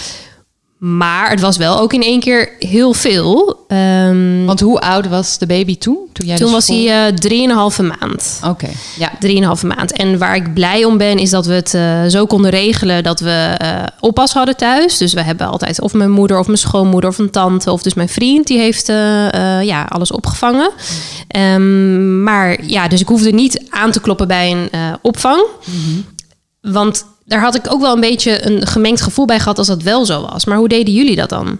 Maar 0.82 1.30
het 1.30 1.40
was 1.40 1.56
wel 1.56 1.78
ook 1.78 1.92
in 1.92 2.02
één 2.02 2.20
keer 2.20 2.52
heel 2.58 2.94
veel. 2.94 3.64
Um, 3.68 4.46
Want 4.46 4.60
hoe 4.60 4.80
oud 4.80 5.08
was 5.08 5.38
de 5.38 5.46
baby 5.46 5.78
toen? 5.78 5.98
Toen, 6.12 6.26
jij 6.26 6.36
toen 6.36 6.44
dus 6.44 6.54
was 6.54 6.68
hij 6.68 7.08
uh, 7.08 7.14
drieënhalve 7.14 7.82
maand. 7.82 8.38
Oké, 8.40 8.50
okay, 8.50 8.72
ja. 8.98 9.12
Drieënhalve 9.18 9.66
maand. 9.66 9.92
En 9.92 10.18
waar 10.18 10.36
ik 10.36 10.54
blij 10.54 10.84
om 10.84 10.98
ben, 10.98 11.18
is 11.18 11.30
dat 11.30 11.46
we 11.46 11.52
het 11.52 11.74
uh, 11.74 12.04
zo 12.04 12.26
konden 12.26 12.50
regelen 12.50 13.02
dat 13.02 13.20
we 13.20 13.58
uh, 13.62 13.82
oppas 14.00 14.32
hadden 14.32 14.56
thuis. 14.56 14.98
Dus 14.98 15.12
we 15.12 15.22
hebben 15.22 15.46
altijd 15.46 15.80
of 15.80 15.92
mijn 15.92 16.10
moeder 16.10 16.38
of 16.38 16.46
mijn 16.46 16.58
schoonmoeder 16.58 17.10
of 17.10 17.18
een 17.18 17.30
tante 17.30 17.72
of 17.72 17.82
dus 17.82 17.94
mijn 17.94 18.08
vriend. 18.08 18.46
Die 18.46 18.58
heeft 18.58 18.86
ja, 19.62 19.86
alles 19.88 20.12
opgevangen. 20.12 20.70
Um, 21.36 22.22
maar 22.22 22.66
ja, 22.66 22.88
dus 22.88 23.00
ik 23.00 23.08
hoefde 23.08 23.30
niet 23.30 23.62
aan 23.70 23.90
te 23.90 24.00
kloppen 24.00 24.28
bij 24.28 24.50
een 24.50 24.70
opvang. 25.02 25.46
Mm 25.64 25.74
-hmm. 25.84 26.04
Want 26.72 27.04
daar 27.24 27.40
had 27.40 27.54
ik 27.54 27.72
ook 27.72 27.80
wel 27.80 27.94
een 27.94 28.00
beetje 28.00 28.46
een 28.46 28.66
gemengd 28.66 29.00
gevoel 29.00 29.26
bij 29.26 29.38
gehad 29.38 29.58
als 29.58 29.66
dat 29.66 29.82
wel 29.82 30.04
zo 30.04 30.26
was. 30.30 30.44
Maar 30.44 30.56
hoe 30.58 30.68
deden 30.68 30.94
jullie 30.94 31.16
dat 31.16 31.28
dan? 31.28 31.58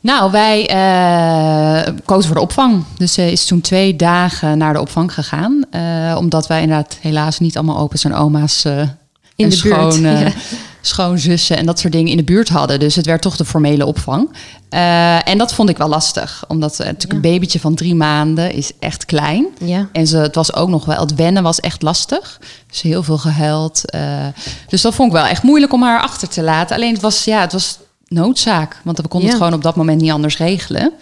Nou, 0.00 0.30
wij 0.30 0.70
uh, 0.70 1.94
kozen 2.04 2.26
voor 2.26 2.36
de 2.36 2.42
opvang. 2.42 2.84
Dus 2.96 3.12
ze 3.12 3.32
is 3.32 3.44
toen 3.44 3.60
twee 3.60 3.96
dagen 3.96 4.58
naar 4.58 4.72
de 4.72 4.80
opvang 4.80 5.14
gegaan. 5.14 5.64
Uh, 5.70 6.16
omdat 6.18 6.46
wij 6.46 6.60
inderdaad 6.60 6.98
helaas 7.00 7.38
niet 7.38 7.56
allemaal 7.56 7.78
opa's 7.78 8.04
en 8.04 8.14
oma's 8.14 8.64
in 8.64 8.88
en 9.36 9.48
de 9.48 9.56
schoon, 9.56 10.02
buurt. 10.02 10.18
Ja 10.24 10.32
schoonzussen 10.80 11.56
en 11.56 11.66
dat 11.66 11.78
soort 11.78 11.92
dingen 11.92 12.10
in 12.10 12.16
de 12.16 12.24
buurt 12.24 12.48
hadden. 12.48 12.80
Dus 12.80 12.94
het 12.94 13.06
werd 13.06 13.22
toch 13.22 13.36
de 13.36 13.44
formele 13.44 13.86
opvang. 13.86 14.30
Uh, 14.70 15.28
en 15.28 15.38
dat 15.38 15.54
vond 15.54 15.68
ik 15.68 15.76
wel 15.76 15.88
lastig, 15.88 16.44
omdat 16.48 16.72
uh, 16.72 16.78
natuurlijk 16.78 17.10
ja. 17.10 17.16
een 17.16 17.32
babytje 17.34 17.60
van 17.60 17.74
drie 17.74 17.94
maanden 17.94 18.52
is 18.52 18.72
echt 18.78 19.04
klein. 19.04 19.46
Ja. 19.64 19.88
En 19.92 20.06
ze, 20.06 20.16
het 20.16 20.34
was 20.34 20.54
ook 20.54 20.68
nog 20.68 20.84
wel, 20.84 21.00
het 21.00 21.14
wennen 21.14 21.42
was 21.42 21.60
echt 21.60 21.82
lastig. 21.82 22.40
Dus 22.70 22.80
heel 22.80 23.02
veel 23.02 23.18
gehuild. 23.18 23.82
Uh, 23.94 24.26
dus 24.68 24.82
dat 24.82 24.94
vond 24.94 25.08
ik 25.08 25.16
wel 25.16 25.26
echt 25.26 25.42
moeilijk 25.42 25.72
om 25.72 25.82
haar 25.82 26.00
achter 26.00 26.28
te 26.28 26.42
laten. 26.42 26.76
Alleen 26.76 26.92
het 26.92 27.02
was, 27.02 27.24
ja, 27.24 27.40
het 27.40 27.52
was 27.52 27.78
noodzaak, 28.06 28.80
want 28.84 28.96
we 28.96 29.08
konden 29.08 29.28
ja. 29.28 29.34
het 29.34 29.42
gewoon 29.42 29.58
op 29.58 29.62
dat 29.64 29.76
moment 29.76 30.00
niet 30.00 30.10
anders 30.10 30.38
regelen. 30.38 30.92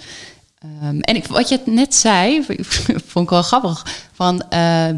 Um, 0.83 1.01
en 1.01 1.17
ik, 1.17 1.27
wat 1.27 1.49
je 1.49 1.61
net 1.65 1.95
zei, 1.95 2.45
vond 3.13 3.25
ik 3.25 3.31
wel 3.31 3.43
grappig. 3.43 3.87
Van 4.13 4.43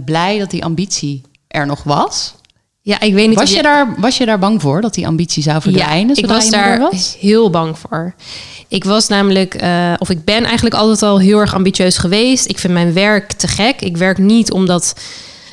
blij 0.04 0.38
dat 0.38 0.50
die 0.50 0.64
ambitie 0.64 1.22
er 1.48 1.66
nog 1.66 1.82
was. 1.82 2.34
Ja, 2.88 3.00
ik 3.00 3.14
weet 3.14 3.28
niet. 3.28 3.38
Was 3.38 3.52
je, 3.52 3.62
daar, 3.62 3.94
was 3.98 4.16
je 4.16 4.26
daar 4.26 4.38
bang 4.38 4.60
voor 4.60 4.80
dat 4.80 4.94
die 4.94 5.06
ambitie 5.06 5.42
zou 5.42 5.60
verdwijnen? 5.60 6.14
Ja, 6.16 6.22
ik 6.22 6.28
was 6.28 6.50
daar 6.50 6.78
was? 6.78 7.16
heel 7.20 7.50
bang 7.50 7.78
voor. 7.78 8.14
Ik 8.68 8.84
was 8.84 9.08
namelijk, 9.08 9.62
uh, 9.62 9.92
of 9.98 10.10
ik 10.10 10.24
ben 10.24 10.44
eigenlijk 10.44 10.74
altijd 10.74 11.02
al 11.02 11.20
heel 11.20 11.38
erg 11.38 11.54
ambitieus 11.54 11.98
geweest. 11.98 12.48
Ik 12.48 12.58
vind 12.58 12.72
mijn 12.72 12.92
werk 12.92 13.32
te 13.32 13.48
gek. 13.48 13.80
Ik 13.80 13.96
werk 13.96 14.18
niet 14.18 14.52
omdat, 14.52 14.94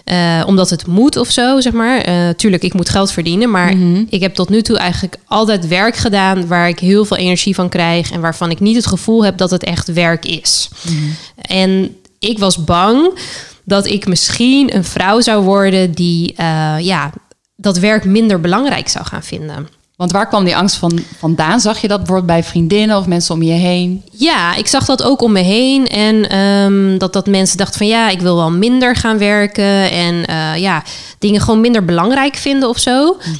uh, 0.06 0.44
omdat 0.46 0.70
het 0.70 0.88
moet 0.88 1.18
of 1.18 1.30
zo, 1.30 1.60
zeg 1.60 1.74
maar. 1.74 2.10
Uh, 2.10 2.30
tuurlijk, 2.30 2.64
ik 2.64 2.74
moet 2.74 2.90
geld 2.90 3.12
verdienen. 3.12 3.52
Maar 3.52 3.76
mm 3.76 3.82
-hmm. 3.82 4.08
ik 4.10 4.22
heb 4.22 4.34
tot 4.34 4.50
nu 4.50 4.62
toe 4.62 4.78
eigenlijk 4.78 5.18
altijd 5.26 5.68
werk 5.68 5.96
gedaan 5.96 6.48
waar 6.48 6.68
ik 6.68 6.80
heel 6.80 7.06
veel 7.06 7.18
energie 7.18 7.56
van 7.56 7.70
krijg. 7.70 8.12
En 8.12 8.22
waarvan 8.22 8.52
ik 8.52 8.60
niet 8.60 8.76
het 8.76 8.88
gevoel 8.88 9.26
heb 9.26 9.38
dat 9.38 9.52
het 9.52 9.64
echt 9.64 9.94
werk 9.94 10.26
is. 10.26 10.70
Mm 10.82 10.96
-hmm. 10.96 11.16
En 11.42 11.96
ik 12.20 12.40
was 12.40 12.64
bang 12.64 13.20
dat 13.64 13.86
ik 13.86 14.08
misschien 14.08 14.76
een 14.76 14.84
vrouw 14.84 15.22
zou 15.22 15.44
worden 15.44 15.92
die 15.92 16.34
ja, 16.78 17.12
dat 17.56 17.78
werk 17.78 18.06
minder 18.06 18.42
belangrijk 18.42 18.88
zou 18.88 19.06
gaan 19.06 19.24
vinden. 19.24 19.68
Want 19.96 20.12
waar 20.12 20.28
kwam 20.28 20.44
die 20.44 20.56
angst 20.56 20.76
van 20.76 21.00
vandaan? 21.18 21.60
Zag 21.60 21.82
je 21.82 21.88
dat 21.88 21.98
bijvoorbeeld 21.98 22.28
bij 22.28 22.44
vriendinnen 22.44 22.98
of 22.98 23.06
mensen 23.06 23.36
om 23.36 23.42
je 23.42 23.54
heen? 23.54 24.04
Ja, 24.12 24.56
ik 24.56 24.68
zag 24.68 24.86
dat 24.86 25.04
ook 25.04 25.22
om 25.22 25.32
me 25.32 25.40
heen. 25.40 25.88
En 25.88 26.38
um, 26.38 26.98
dat, 26.98 27.14
dat 27.14 27.28
mensen 27.28 27.58
dachten 27.58 27.78
van 27.78 27.88
ja, 27.88 28.10
ik 28.10 28.22
wil 28.22 28.36
wel 28.36 28.52
minder 28.52 28.96
gaan 28.96 29.18
werken. 29.18 29.92
En 29.92 30.16
uh, 30.30 30.58
ja, 30.58 30.84
dingen 31.20 31.42
gewoon 31.42 31.62
minder 31.62 31.86
belangrijk 31.86 32.36
vinden 32.36 32.70
of 32.70 32.80
zo. 32.80 33.14
Mm 33.14 33.20
-hmm. 33.22 33.40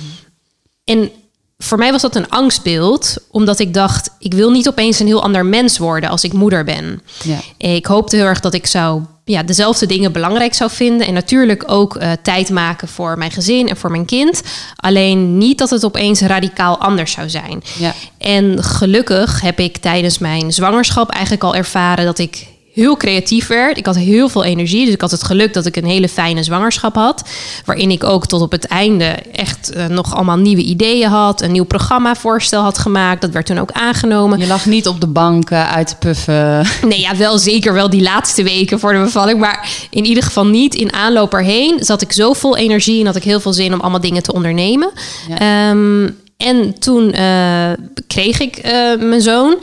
En 0.84 1.12
voor 1.58 1.78
mij 1.78 1.92
was 1.92 2.02
dat 2.02 2.16
een 2.16 2.30
angstbeeld, 2.30 3.18
omdat 3.32 3.60
ik 3.60 3.74
dacht, 3.74 4.10
ik 4.20 4.34
wil 4.34 4.52
niet 4.52 4.68
opeens 4.68 5.00
een 5.00 5.08
heel 5.08 5.24
ander 5.24 5.46
mens 5.46 5.78
worden 5.78 6.10
als 6.10 6.24
ik 6.24 6.34
moeder 6.34 6.64
ben. 6.64 7.02
Ja. 7.24 7.40
Ik 7.58 7.86
hoopte 7.86 8.16
heel 8.16 8.26
erg 8.26 8.40
dat 8.40 8.54
ik 8.54 8.68
zou 8.68 9.02
ja, 9.26 9.44
dezelfde 9.44 9.86
dingen 9.86 10.12
belangrijk 10.12 10.54
zou 10.54 10.72
vinden. 10.72 11.08
En 11.08 11.14
natuurlijk 11.14 11.64
ook 11.68 11.96
eh, 11.96 12.12
tijd 12.22 12.50
maken 12.50 12.88
voor 12.88 13.18
mijn 13.18 13.32
gezin 13.32 13.70
en 13.70 13.78
voor 13.78 13.92
mijn 13.92 14.06
kind. 14.06 14.42
Alleen 14.76 15.38
niet 15.38 15.58
dat 15.58 15.70
het 15.70 15.86
opeens 15.86 16.22
radicaal 16.22 16.78
anders 16.78 17.12
zou 17.12 17.30
zijn. 17.30 17.64
Ja. 17.78 17.94
En 18.18 18.64
gelukkig 18.64 19.42
heb 19.42 19.60
ik 19.60 19.78
tijdens 19.78 20.18
mijn 20.18 20.54
zwangerschap 20.54 21.10
eigenlijk 21.10 21.44
al 21.44 21.56
ervaren 21.56 22.06
dat 22.06 22.20
ik 22.20 22.48
heel 22.76 22.98
creatief 22.98 23.48
werd. 23.48 23.78
Ik 23.78 23.86
had 23.86 23.96
heel 23.96 24.30
veel 24.30 24.44
energie. 24.44 24.86
Dus 24.86 24.94
ik 24.94 25.02
had 25.02 25.12
het 25.12 25.24
geluk 25.24 25.54
dat 25.54 25.66
ik 25.66 25.76
een 25.76 25.86
hele 25.86 26.10
fijne 26.10 26.44
zwangerschap 26.44 26.96
had. 26.96 27.24
Waarin 27.66 27.92
ik 27.92 28.04
ook 28.04 28.26
tot 28.26 28.42
op 28.42 28.52
het 28.52 28.66
einde 28.66 29.06
echt 29.32 29.72
eh, 29.72 29.86
nog 29.86 30.16
allemaal 30.16 30.38
nieuwe 30.38 30.62
ideeën 30.62 31.10
had. 31.10 31.42
Een 31.42 31.52
nieuw 31.52 31.64
programmavoorstel 31.64 32.62
had 32.62 32.78
gemaakt. 32.78 33.22
Dat 33.22 33.32
werd 33.32 33.46
toen 33.46 33.60
ook 33.60 33.72
aangenomen. 33.72 34.40
Je 34.40 34.48
lag 34.48 34.66
niet 34.66 34.88
op 34.88 35.02
de 35.02 35.08
bank 35.08 35.50
eh, 35.50 35.74
uit 35.74 35.88
te 35.88 35.96
puffen. 35.96 36.34
Nee, 36.86 37.00
ja, 37.00 37.16
wel 37.16 37.38
zeker 37.38 37.74
wel 37.74 37.90
die 37.90 38.02
laatste 38.02 38.44
weken 38.44 38.80
voor 38.80 38.94
de 38.94 39.00
bevalling. 39.00 39.40
Maar 39.40 39.70
in 39.90 40.06
ieder 40.06 40.24
geval 40.24 40.46
niet 40.46 40.76
in 40.76 40.94
aanloop 40.94 41.34
erheen. 41.34 41.78
Zat 41.80 42.02
ik 42.02 42.12
zo 42.12 42.34
vol 42.34 42.58
energie 42.58 43.00
en 43.00 43.06
had 43.06 43.16
ik 43.16 43.24
heel 43.24 43.40
veel 43.40 43.54
zin 43.54 43.74
om 43.74 43.80
allemaal 43.80 44.02
dingen 44.02 44.24
te 44.24 44.34
ondernemen. 44.34 44.92
Ja. 45.30 45.70
Ehm, 45.70 46.10
en 46.38 46.80
toen 46.80 47.12
eh, 47.12 47.72
kreeg 48.08 48.40
ik 48.40 48.62
mijn 49.00 49.22
zoon. 49.22 49.58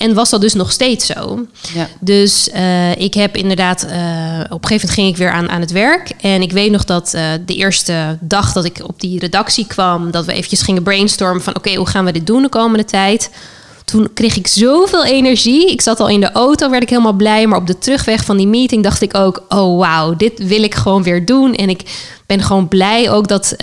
En 0.00 0.14
was 0.14 0.30
dat 0.30 0.40
dus 0.40 0.54
nog 0.54 0.72
steeds 0.72 1.06
zo. 1.06 1.46
Ja. 1.74 1.88
Dus 2.00 2.50
eh, 2.50 2.96
ik 2.96 3.14
heb 3.14 3.36
inderdaad, 3.36 3.82
eh, 3.82 3.90
op 3.90 4.62
een 4.62 4.68
gegeven 4.68 4.68
moment 4.68 4.90
ging 4.90 5.08
ik 5.08 5.16
weer 5.16 5.30
aan, 5.30 5.50
aan 5.50 5.60
het 5.60 5.70
werk. 5.70 6.10
En 6.20 6.42
ik 6.42 6.52
weet 6.52 6.70
nog 6.70 6.84
dat 6.84 7.14
eh, 7.14 7.22
de 7.46 7.54
eerste 7.54 8.18
dag 8.20 8.52
dat 8.52 8.64
ik 8.64 8.80
op 8.86 9.00
die 9.00 9.18
redactie 9.18 9.66
kwam, 9.66 10.10
dat 10.10 10.24
we 10.24 10.32
eventjes 10.32 10.62
gingen 10.62 10.82
brainstormen 10.82 11.42
van 11.42 11.56
oké, 11.56 11.74
hoe 11.74 11.86
gaan 11.86 12.04
we 12.04 12.12
dit 12.12 12.26
doen 12.26 12.42
de 12.42 12.48
komende 12.48 12.84
tijd? 12.84 13.30
Toen 13.84 14.08
kreeg 14.14 14.36
ik 14.36 14.46
zoveel 14.46 15.04
energie. 15.04 15.70
Ik 15.70 15.80
zat 15.80 16.00
al 16.00 16.08
in 16.08 16.20
de 16.20 16.32
auto, 16.32 16.70
werd 16.70 16.82
ik 16.82 16.88
helemaal 16.90 17.12
blij. 17.12 17.46
Maar 17.46 17.58
op 17.58 17.66
de 17.66 17.78
terugweg 17.78 18.24
van 18.24 18.36
die 18.36 18.46
meeting 18.46 18.82
dacht 18.82 19.02
ik 19.02 19.16
ook: 19.16 19.42
oh 19.48 19.78
wauw, 19.78 20.16
dit 20.16 20.46
wil 20.46 20.62
ik 20.62 20.74
gewoon 20.74 21.02
weer 21.02 21.24
doen. 21.26 21.54
En 21.54 21.68
ik 21.68 21.82
ben 22.26 22.42
gewoon 22.42 22.68
blij 22.68 23.10
ook 23.10 23.28
dat, 23.28 23.54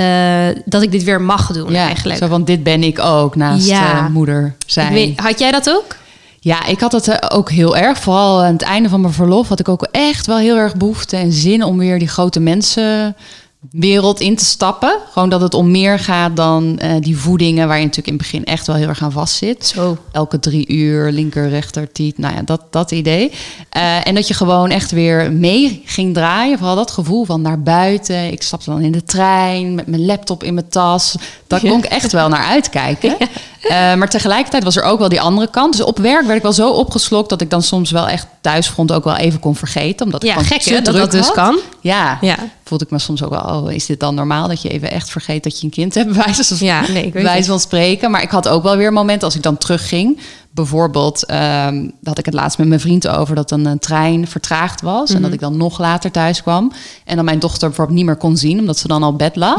dat 0.66 0.82
ik 0.82 0.92
dit 0.92 1.04
weer 1.04 1.22
mag 1.22 1.52
doen 1.52 1.72
Ja, 1.72 1.86
eigenlijk. 1.88 2.20
Zo 2.20 2.28
van, 2.28 2.44
dit 2.44 2.64
ben 2.64 2.84
ik 2.84 3.00
ook 3.00 3.36
naast 3.36 3.68
Ja. 3.68 4.08
moeder 4.08 4.56
zijn. 4.66 4.94
weet- 4.94 5.20
had 5.20 5.40
jij 5.40 5.52
dat 5.52 5.70
ook? 5.70 5.96
Ja, 6.40 6.66
ik 6.66 6.80
had 6.80 6.92
het 6.92 7.08
eh, 7.08 7.38
ook 7.38 7.52
heel 7.52 7.78
erg. 7.78 8.00
Vooral 8.00 8.44
aan 8.44 8.54
het 8.54 8.62
einde 8.62 8.90
van 8.90 9.02
mijn 9.02 9.14
verlof 9.14 9.48
had 9.48 9.60
ik 9.60 9.70
ook 9.70 9.88
echt 9.92 10.26
wel 10.26 10.38
heel 10.38 10.58
erg 10.58 10.76
behoefte 10.76 11.18
en 11.18 11.32
zin 11.32 11.64
om 11.64 11.78
weer 11.78 12.00
die 12.00 12.08
grote 12.08 12.40
mensenwereld 12.40 14.20
in 14.20 14.36
te 14.36 14.46
stappen. 14.46 14.98
Gewoon 15.12 15.30
dat 15.30 15.42
het 15.42 15.54
om 15.54 15.72
meer 15.72 16.00
gaat 16.00 16.36
dan 16.36 16.80
eh, 16.80 16.92
die 17.00 17.18
voedingen 17.18 17.68
waar 17.68 17.78
je 17.78 17.86
natuurlijk 17.86 18.08
in 18.08 18.14
het 18.14 18.22
begin 18.22 18.46
echt 18.46 18.68
wel 18.68 18.76
heel 18.76 18.88
erg 18.88 19.02
aan 19.02 19.12
vastzit. 19.12 19.68
Zo. 19.68 19.98
Elke 20.12 20.40
drie 20.40 20.68
uur, 20.68 21.12
linker, 21.12 21.50
rechter, 21.50 21.92
tiet. 21.92 22.18
Nou 22.18 22.36
ja, 22.36 22.42
dat, 22.42 22.62
dat 22.70 22.92
idee. 22.92 23.32
Eh, 23.70 24.08
en 24.08 24.16
dat 24.16 24.28
je 24.28 24.34
gewoon 24.34 24.70
echt 24.70 24.92
weer 24.92 25.32
mee 25.32 25.82
ging 25.86 26.14
draaien. 26.14 26.58
Vooral 26.58 26.76
dat 26.76 26.92
gevoel 26.92 27.26
van 27.26 27.42
naar 27.42 27.62
buiten. 27.62 28.32
Ik 28.32 28.42
stapte 28.42 28.70
dan 28.70 28.82
in 28.82 28.92
de 28.92 29.04
trein 29.04 29.76
met 29.76 29.88
mijn 29.88 30.06
laptop 30.06 30.44
in 30.44 30.54
mijn 30.54 30.70
tas. 30.70 31.16
Daar 31.48 31.60
kon 31.60 31.78
ik 31.78 31.86
echt 31.86 32.12
wel 32.12 32.30
naar 32.30 32.44
uitkijken. 32.44 33.18
Eh, 33.62 33.70
maar 33.96 34.10
tegelijkertijd 34.10 34.64
was 34.64 34.76
er 34.76 34.84
ook 34.84 35.00
wel 35.00 35.10
die 35.10 35.22
andere 35.22 35.50
kant. 35.50 35.78
Dus 35.78 35.86
op 35.86 35.98
werk 35.98 36.26
werd 36.26 36.38
ik 36.38 36.44
wel 36.44 36.54
zo 36.54 36.70
opgeslokt 36.72 37.30
dat 37.30 37.42
ik 37.42 37.50
dan 37.50 37.62
soms 37.64 37.92
wel 37.92 38.08
echt 38.08 38.28
thuisfront 38.42 38.92
ook 38.92 39.04
wel 39.04 39.16
even 39.16 39.40
kon 39.40 39.56
vergeten. 39.56 40.06
Omdat 40.06 40.24
ik 40.24 40.30
Ja, 40.30 40.34
gewoon 40.36 40.50
gek 40.50 40.62
te 40.62 40.70
hè, 40.70 40.76
dat 40.76 40.86
druk 40.86 41.00
dat 41.00 41.12
dus 41.12 41.26
had. 41.26 41.36
kan. 41.36 41.60
Ja, 41.82 42.18
Ja. 42.22 42.36
voelde 42.64 42.84
ik 42.86 42.92
me 42.92 43.00
soms 43.00 43.24
ook 43.24 43.30
wel, 43.30 43.40
oh, 43.42 43.72
is 43.72 43.86
dit 43.86 44.00
dan 44.00 44.16
normaal 44.16 44.48
dat 44.48 44.62
je 44.62 44.70
even 44.70 44.92
echt 44.92 45.10
vergeet 45.10 45.44
dat 45.44 45.60
je 45.60 45.66
een 45.66 45.72
kind 45.72 45.94
hebt? 45.94 46.12
Bij 46.14 46.24
wijze, 46.26 46.66
Ja, 46.66 46.82
nee, 46.88 47.06
ik 47.06 47.14
weet 47.14 47.24
wijze 47.24 47.38
het. 47.38 47.48
van 47.48 47.60
spreken. 47.60 48.12
Maar 48.12 48.22
ik 48.22 48.30
had 48.32 48.48
ook 48.48 48.64
wel 48.64 48.78
weer 48.78 48.94
momenten 48.94 49.26
als 49.28 49.36
ik 49.36 49.44
dan 49.44 49.58
terugging. 49.58 50.20
Bijvoorbeeld, 50.52 51.26
ehm 51.26 51.76
daar 51.76 51.90
had 52.04 52.18
ik 52.18 52.26
het 52.26 52.34
laatst 52.34 52.58
met 52.58 52.68
mijn 52.68 52.80
vriend 52.80 53.08
over 53.08 53.36
dat 53.36 53.52
een, 53.52 53.66
een 53.66 53.80
trein 53.80 54.28
vertraagd 54.28 54.82
was. 54.82 55.08
Mhm. 55.08 55.16
En 55.18 55.22
dat 55.24 55.34
ik 55.34 55.40
dan 55.40 55.58
nog 55.58 55.80
later 55.80 56.12
thuis 56.12 56.42
kwam. 56.42 56.72
En 57.06 57.16
dan 57.16 57.26
mijn 57.26 57.40
dochter 57.40 57.68
bijvoorbeeld 57.68 57.98
niet 57.98 58.06
meer 58.06 58.16
kon 58.16 58.38
zien, 58.38 58.60
omdat 58.60 58.78
ze 58.78 58.88
dan 58.88 59.04
al 59.04 59.14
bed 59.16 59.36
lag. 59.36 59.58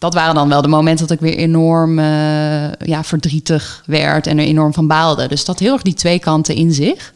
Dat 0.00 0.14
waren 0.14 0.34
dan 0.34 0.48
wel 0.48 0.62
de 0.62 0.68
momenten 0.68 1.06
dat 1.06 1.16
ik 1.16 1.22
weer 1.22 1.36
enorm 1.36 1.98
eh, 1.98 2.72
ja, 2.72 3.04
verdrietig 3.04 3.82
werd 3.86 4.26
en 4.26 4.38
er 4.38 4.44
enorm 4.44 4.74
van 4.74 4.86
baalde. 4.86 5.28
Dus 5.28 5.44
dat 5.44 5.58
heel 5.58 5.72
erg 5.72 5.82
die 5.82 5.94
twee 5.94 6.18
kanten 6.18 6.54
in 6.54 6.72
zich. 6.72 7.12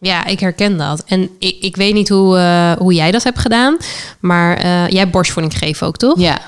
Ja, 0.00 0.26
ik 0.26 0.40
herken 0.40 0.76
dat. 0.78 1.02
En 1.06 1.28
ik, 1.38 1.56
ik 1.60 1.76
weet 1.76 1.94
niet 1.94 2.08
hoe, 2.08 2.36
eh, 2.38 2.72
hoe 2.72 2.94
jij 2.94 3.10
dat 3.10 3.22
hebt 3.22 3.38
gedaan. 3.38 3.76
Maar 4.20 4.56
eh, 4.56 4.88
jij 4.88 4.98
hebt 5.00 5.10
borstvoeding 5.10 5.58
gegeven 5.58 5.86
ook, 5.86 5.96
toch? 5.96 6.18
Ja, 6.20 6.38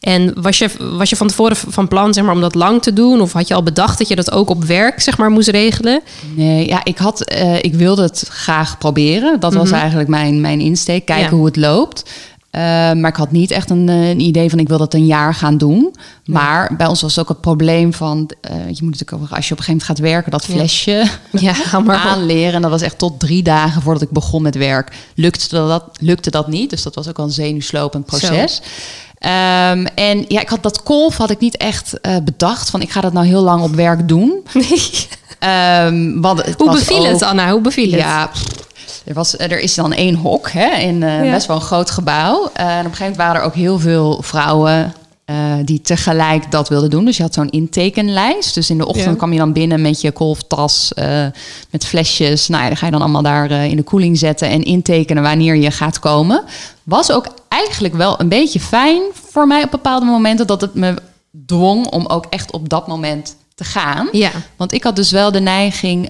En 0.00 0.42
was 0.42 0.58
je, 0.58 0.70
was 0.78 1.10
je 1.10 1.16
van 1.16 1.26
tevoren 1.28 1.56
van 1.56 1.88
plan 1.88 2.14
zeg 2.14 2.24
maar, 2.24 2.34
om 2.34 2.40
dat 2.40 2.54
lang 2.54 2.82
te 2.82 2.92
doen? 2.92 3.20
Of 3.20 3.32
had 3.32 3.48
je 3.48 3.54
al 3.54 3.62
bedacht 3.62 3.98
dat 3.98 4.08
je 4.08 4.16
dat 4.16 4.32
ook 4.32 4.50
op 4.50 4.64
werk 4.64 5.00
zeg 5.00 5.18
maar, 5.18 5.30
moest 5.30 5.48
regelen? 5.48 6.00
Nee, 6.34 6.66
ja, 6.66 6.80
ik, 6.84 6.98
had, 6.98 7.32
ik 7.60 7.74
wilde 7.74 8.02
het 8.02 8.24
graag 8.28 8.78
proberen. 8.78 9.40
Dat 9.40 9.54
was 9.54 9.70
eigenlijk 9.70 10.08
mijn, 10.08 10.40
mijn 10.40 10.60
insteek. 10.60 11.04
Kijken 11.04 11.24
Mhm. 11.24 11.32
Ja. 11.34 11.36
hoe 11.38 11.46
het 11.46 11.56
loopt. 11.56 12.10
Eh, 12.50 12.60
maar 12.92 13.10
ik 13.10 13.16
had 13.16 13.32
niet 13.32 13.50
echt 13.50 13.70
een, 13.70 13.88
eh, 13.88 14.08
een 14.08 14.20
idee 14.20 14.50
van 14.50 14.58
ik 14.58 14.68
wil 14.68 14.78
dat 14.78 14.94
een 14.94 15.06
jaar 15.06 15.34
gaan 15.34 15.58
doen. 15.58 15.94
Maar 16.24 16.76
bij 16.76 16.86
ons 16.86 17.00
was 17.00 17.18
ook 17.18 17.28
het 17.28 17.40
probleem 17.40 17.92
van... 17.92 18.30
eh, 18.40 18.54
je 18.56 18.82
moet 18.82 18.98
natuurlijk 18.98 19.12
ook, 19.12 19.36
als 19.36 19.48
je 19.48 19.52
op 19.52 19.58
een 19.58 19.64
gegeven 19.64 19.66
moment 19.66 19.84
gaat 19.84 19.98
werken... 19.98 20.30
dat 20.30 20.44
Ja. 20.46 20.54
flesje 20.54 21.04
Ja, 21.46 21.52
hou 21.52 21.84
maar 21.84 21.96
aanleren. 21.96 22.52
En 22.54 22.62
dat 22.62 22.70
was 22.70 22.82
echt 22.82 22.98
tot 22.98 23.20
drie 23.20 23.42
dagen 23.42 23.82
voordat 23.82 24.02
ik 24.02 24.10
begon 24.10 24.42
met 24.42 24.54
werk. 24.54 24.92
Lukte 25.14 25.48
dat, 25.48 25.84
lukte 25.98 26.30
dat 26.30 26.48
niet. 26.48 26.70
Dus 26.70 26.82
dat 26.82 26.94
was 26.94 27.08
ook 27.08 27.18
al 27.18 27.24
een 27.24 27.30
zenuwslopend 27.30 28.04
proces. 28.06 28.62
Ehm, 29.20 29.86
en 29.94 30.24
ja, 30.28 30.40
ik 30.40 30.48
had 30.48 30.62
dat 30.62 30.82
kolf 30.82 31.16
had 31.16 31.30
ik 31.30 31.38
niet 31.40 31.56
echt 31.56 32.00
eh, 32.00 32.16
bedacht. 32.24 32.70
Van 32.70 32.80
ik 32.80 32.90
ga 32.90 33.00
dat 33.00 33.12
nou 33.12 33.26
heel 33.26 33.42
lang 33.42 33.62
op 33.62 33.74
werk 33.74 34.08
doen. 34.08 34.32
Ehm, 35.38 36.12
Hoe 36.56 36.70
beviel 36.70 37.04
het, 37.04 37.22
Anna? 37.22 37.50
Hoe 37.50 37.60
beviel 37.60 37.90
het? 37.90 38.00
Ja, 38.00 38.30
er, 39.04 39.14
was, 39.14 39.38
er 39.38 39.60
is 39.60 39.74
dan 39.74 39.92
één 39.92 40.14
hok 40.14 40.50
hè, 40.50 40.76
in 40.76 41.02
eh, 41.02 41.24
Ja. 41.24 41.30
best 41.30 41.46
wel 41.46 41.56
een 41.56 41.62
groot 41.62 41.90
gebouw. 41.90 42.50
Eh, 42.52 42.64
en 42.64 42.70
op 42.70 42.76
een 42.76 42.82
gegeven 42.84 42.98
moment 43.00 43.16
waren 43.16 43.40
er 43.40 43.46
ook 43.46 43.54
heel 43.54 43.78
veel 43.78 44.22
vrouwen 44.22 44.94
eh, 45.30 45.36
die 45.64 45.80
tegelijk 45.80 46.50
dat 46.50 46.68
wilden 46.68 46.90
doen. 46.90 47.04
Dus 47.04 47.16
je 47.16 47.22
had 47.22 47.34
zo'n 47.34 47.50
intekenlijst. 47.50 48.54
Dus 48.54 48.70
in 48.70 48.78
de 48.78 48.86
ochtend 48.86 49.06
Ja. 49.06 49.14
kwam 49.14 49.32
je 49.32 49.38
dan 49.38 49.52
binnen 49.52 49.80
met 49.82 50.00
je 50.00 50.12
kolftas, 50.12 50.94
eh, 50.94 51.26
met 51.70 51.86
flesjes. 51.86 52.48
Nou 52.48 52.62
ja, 52.62 52.68
dan 52.68 52.76
ga 52.76 52.86
je 52.86 52.92
dan 52.92 53.00
allemaal 53.00 53.22
daar 53.22 53.50
eh, 53.50 53.64
in 53.64 53.76
de 53.76 53.82
koeling 53.82 54.18
zetten 54.18 54.48
en 54.48 54.62
intekenen 54.62 55.22
wanneer 55.22 55.56
je 55.56 55.70
gaat 55.70 55.98
komen. 55.98 56.44
Was 56.82 57.12
ook 57.12 57.26
eigenlijk 57.48 57.94
wel 57.94 58.20
een 58.20 58.28
beetje 58.28 58.60
fijn 58.60 59.02
voor 59.12 59.46
mij 59.46 59.62
op 59.62 59.70
bepaalde 59.70 60.06
momenten 60.06 60.46
dat 60.46 60.60
het 60.60 60.74
me 60.74 60.94
dwong 61.46 61.86
om 61.86 62.06
ook 62.06 62.26
echt 62.30 62.52
op 62.52 62.68
dat 62.68 62.86
moment 62.86 63.36
te 63.54 63.64
gaan. 63.64 64.08
Ja. 64.12 64.30
Want 64.56 64.72
ik 64.72 64.82
had 64.82 64.96
dus 64.96 65.10
wel 65.10 65.32
de 65.32 65.40
neiging, 65.40 66.04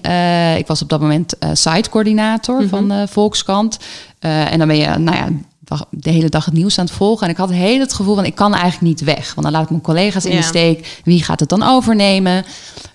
ik 0.56 0.66
was 0.66 0.82
op 0.82 0.88
dat 0.88 1.00
moment 1.00 1.34
sitecoördinator 1.52 2.68
van 2.68 2.90
eh 2.90 3.02
Volkskrant. 3.08 3.78
Eh, 4.20 4.52
en 4.52 4.58
dan 4.58 4.68
ben 4.68 4.76
je, 4.76 4.86
nou 4.98 5.16
ja, 5.16 5.28
dag- 5.70 5.84
de 5.90 6.10
hele 6.10 6.28
dag 6.28 6.44
het 6.44 6.54
nieuws 6.54 6.78
aan 6.78 6.84
het 6.84 6.94
volgen. 6.94 7.26
En 7.26 7.32
ik 7.32 7.38
had 7.38 7.50
heel 7.50 7.80
het 7.80 7.92
gevoel 7.92 8.14
van, 8.14 8.24
ik 8.24 8.34
kan 8.34 8.52
eigenlijk 8.54 8.82
niet 8.82 9.00
weg. 9.00 9.34
Want 9.34 9.42
dan 9.42 9.50
laat 9.52 9.62
ik 9.62 9.70
mijn 9.70 9.82
collega's 9.82 10.24
in 10.24 10.30
Ja. 10.32 10.36
de 10.36 10.42
steek. 10.42 11.00
Wie 11.04 11.22
gaat 11.24 11.40
het 11.40 11.48
dan 11.48 11.62
overnemen? 11.62 12.44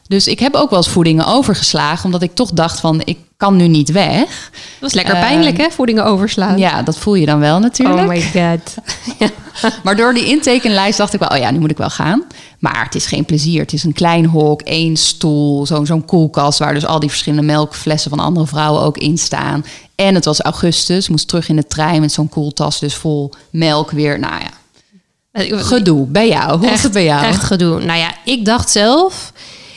Dus 0.08 0.28
ik 0.28 0.40
heb 0.40 0.54
ook 0.56 0.70
wel 0.70 0.80
eens 0.80 0.90
voedingen 0.90 1.26
overgeslagen, 1.26 2.06
omdat 2.06 2.22
ik 2.22 2.36
toch 2.36 2.52
dacht 2.52 2.80
van, 2.80 3.02
ik 3.04 3.18
kan 3.38 3.56
nu 3.56 3.68
niet 3.68 3.92
weg. 3.92 4.20
Dat 4.50 4.80
was 4.80 4.94
lekker 4.94 5.14
Eh, 5.14 5.20
pijnlijk, 5.22 5.58
hè? 5.58 5.70
Voedingen 5.72 6.06
overslaan. 6.06 6.58
Ja, 6.58 6.82
dat 6.82 6.98
voel 6.98 7.16
je 7.16 7.26
dan 7.26 7.40
wel 7.40 7.60
natuurlijk. 7.60 8.00
Oh 8.00 8.08
my 8.08 8.22
god. 8.22 8.74
Maar 9.84 9.96
door 9.96 10.14
die 10.14 10.26
intekenlijst 10.26 10.98
dacht 10.98 11.14
ik 11.14 11.20
wel, 11.20 11.30
oh 11.30 11.38
ja, 11.38 11.52
nu 11.52 11.60
moet 11.60 11.72
ik 11.72 11.78
wel 11.78 11.90
gaan. 11.90 12.24
Maar 12.60 12.84
het 12.84 12.96
is 12.96 13.06
geen 13.06 13.26
plezier. 13.26 13.62
Het 13.62 13.74
is 13.74 13.84
een 13.84 13.94
klein 13.94 14.26
hok, 14.26 14.62
één 14.62 14.96
stoel, 14.98 15.66
zo'n 15.66 15.86
zo'n 15.86 16.06
koelkast... 16.06 16.60
waar 16.60 16.74
dus 16.74 16.86
al 16.86 17.00
die 17.00 17.10
verschillende 17.10 17.46
melkflessen 17.46 18.10
van 18.10 18.20
andere 18.20 18.48
vrouwen 18.48 18.82
ook 18.82 18.98
in 18.98 19.18
staan. 19.18 19.66
En 19.96 20.16
het 20.16 20.26
was 20.26 20.42
augustus, 20.42 21.10
moest 21.10 21.28
terug 21.28 21.50
in 21.50 21.56
de 21.56 21.68
trein 21.68 22.02
met 22.02 22.12
zo'n 22.12 22.30
koeltas... 22.30 22.80
dus 22.80 22.96
vol 22.96 23.32
melk 23.50 23.92
weer. 23.92 24.20
Nou 24.20 24.34
ja, 24.42 25.58
gedoe 25.58 26.06
bij 26.08 26.28
jou. 26.28 26.58
Hoe 26.60 26.70
was 26.70 26.84
het 26.84 26.92
bij 26.92 27.04
jou? 27.04 27.26
Echt 27.26 27.44
gedoe. 27.44 27.84
Nou 27.84 28.00
ja, 28.00 28.16
ik 28.26 28.46
dacht 28.46 28.70
zelf... 28.72 29.32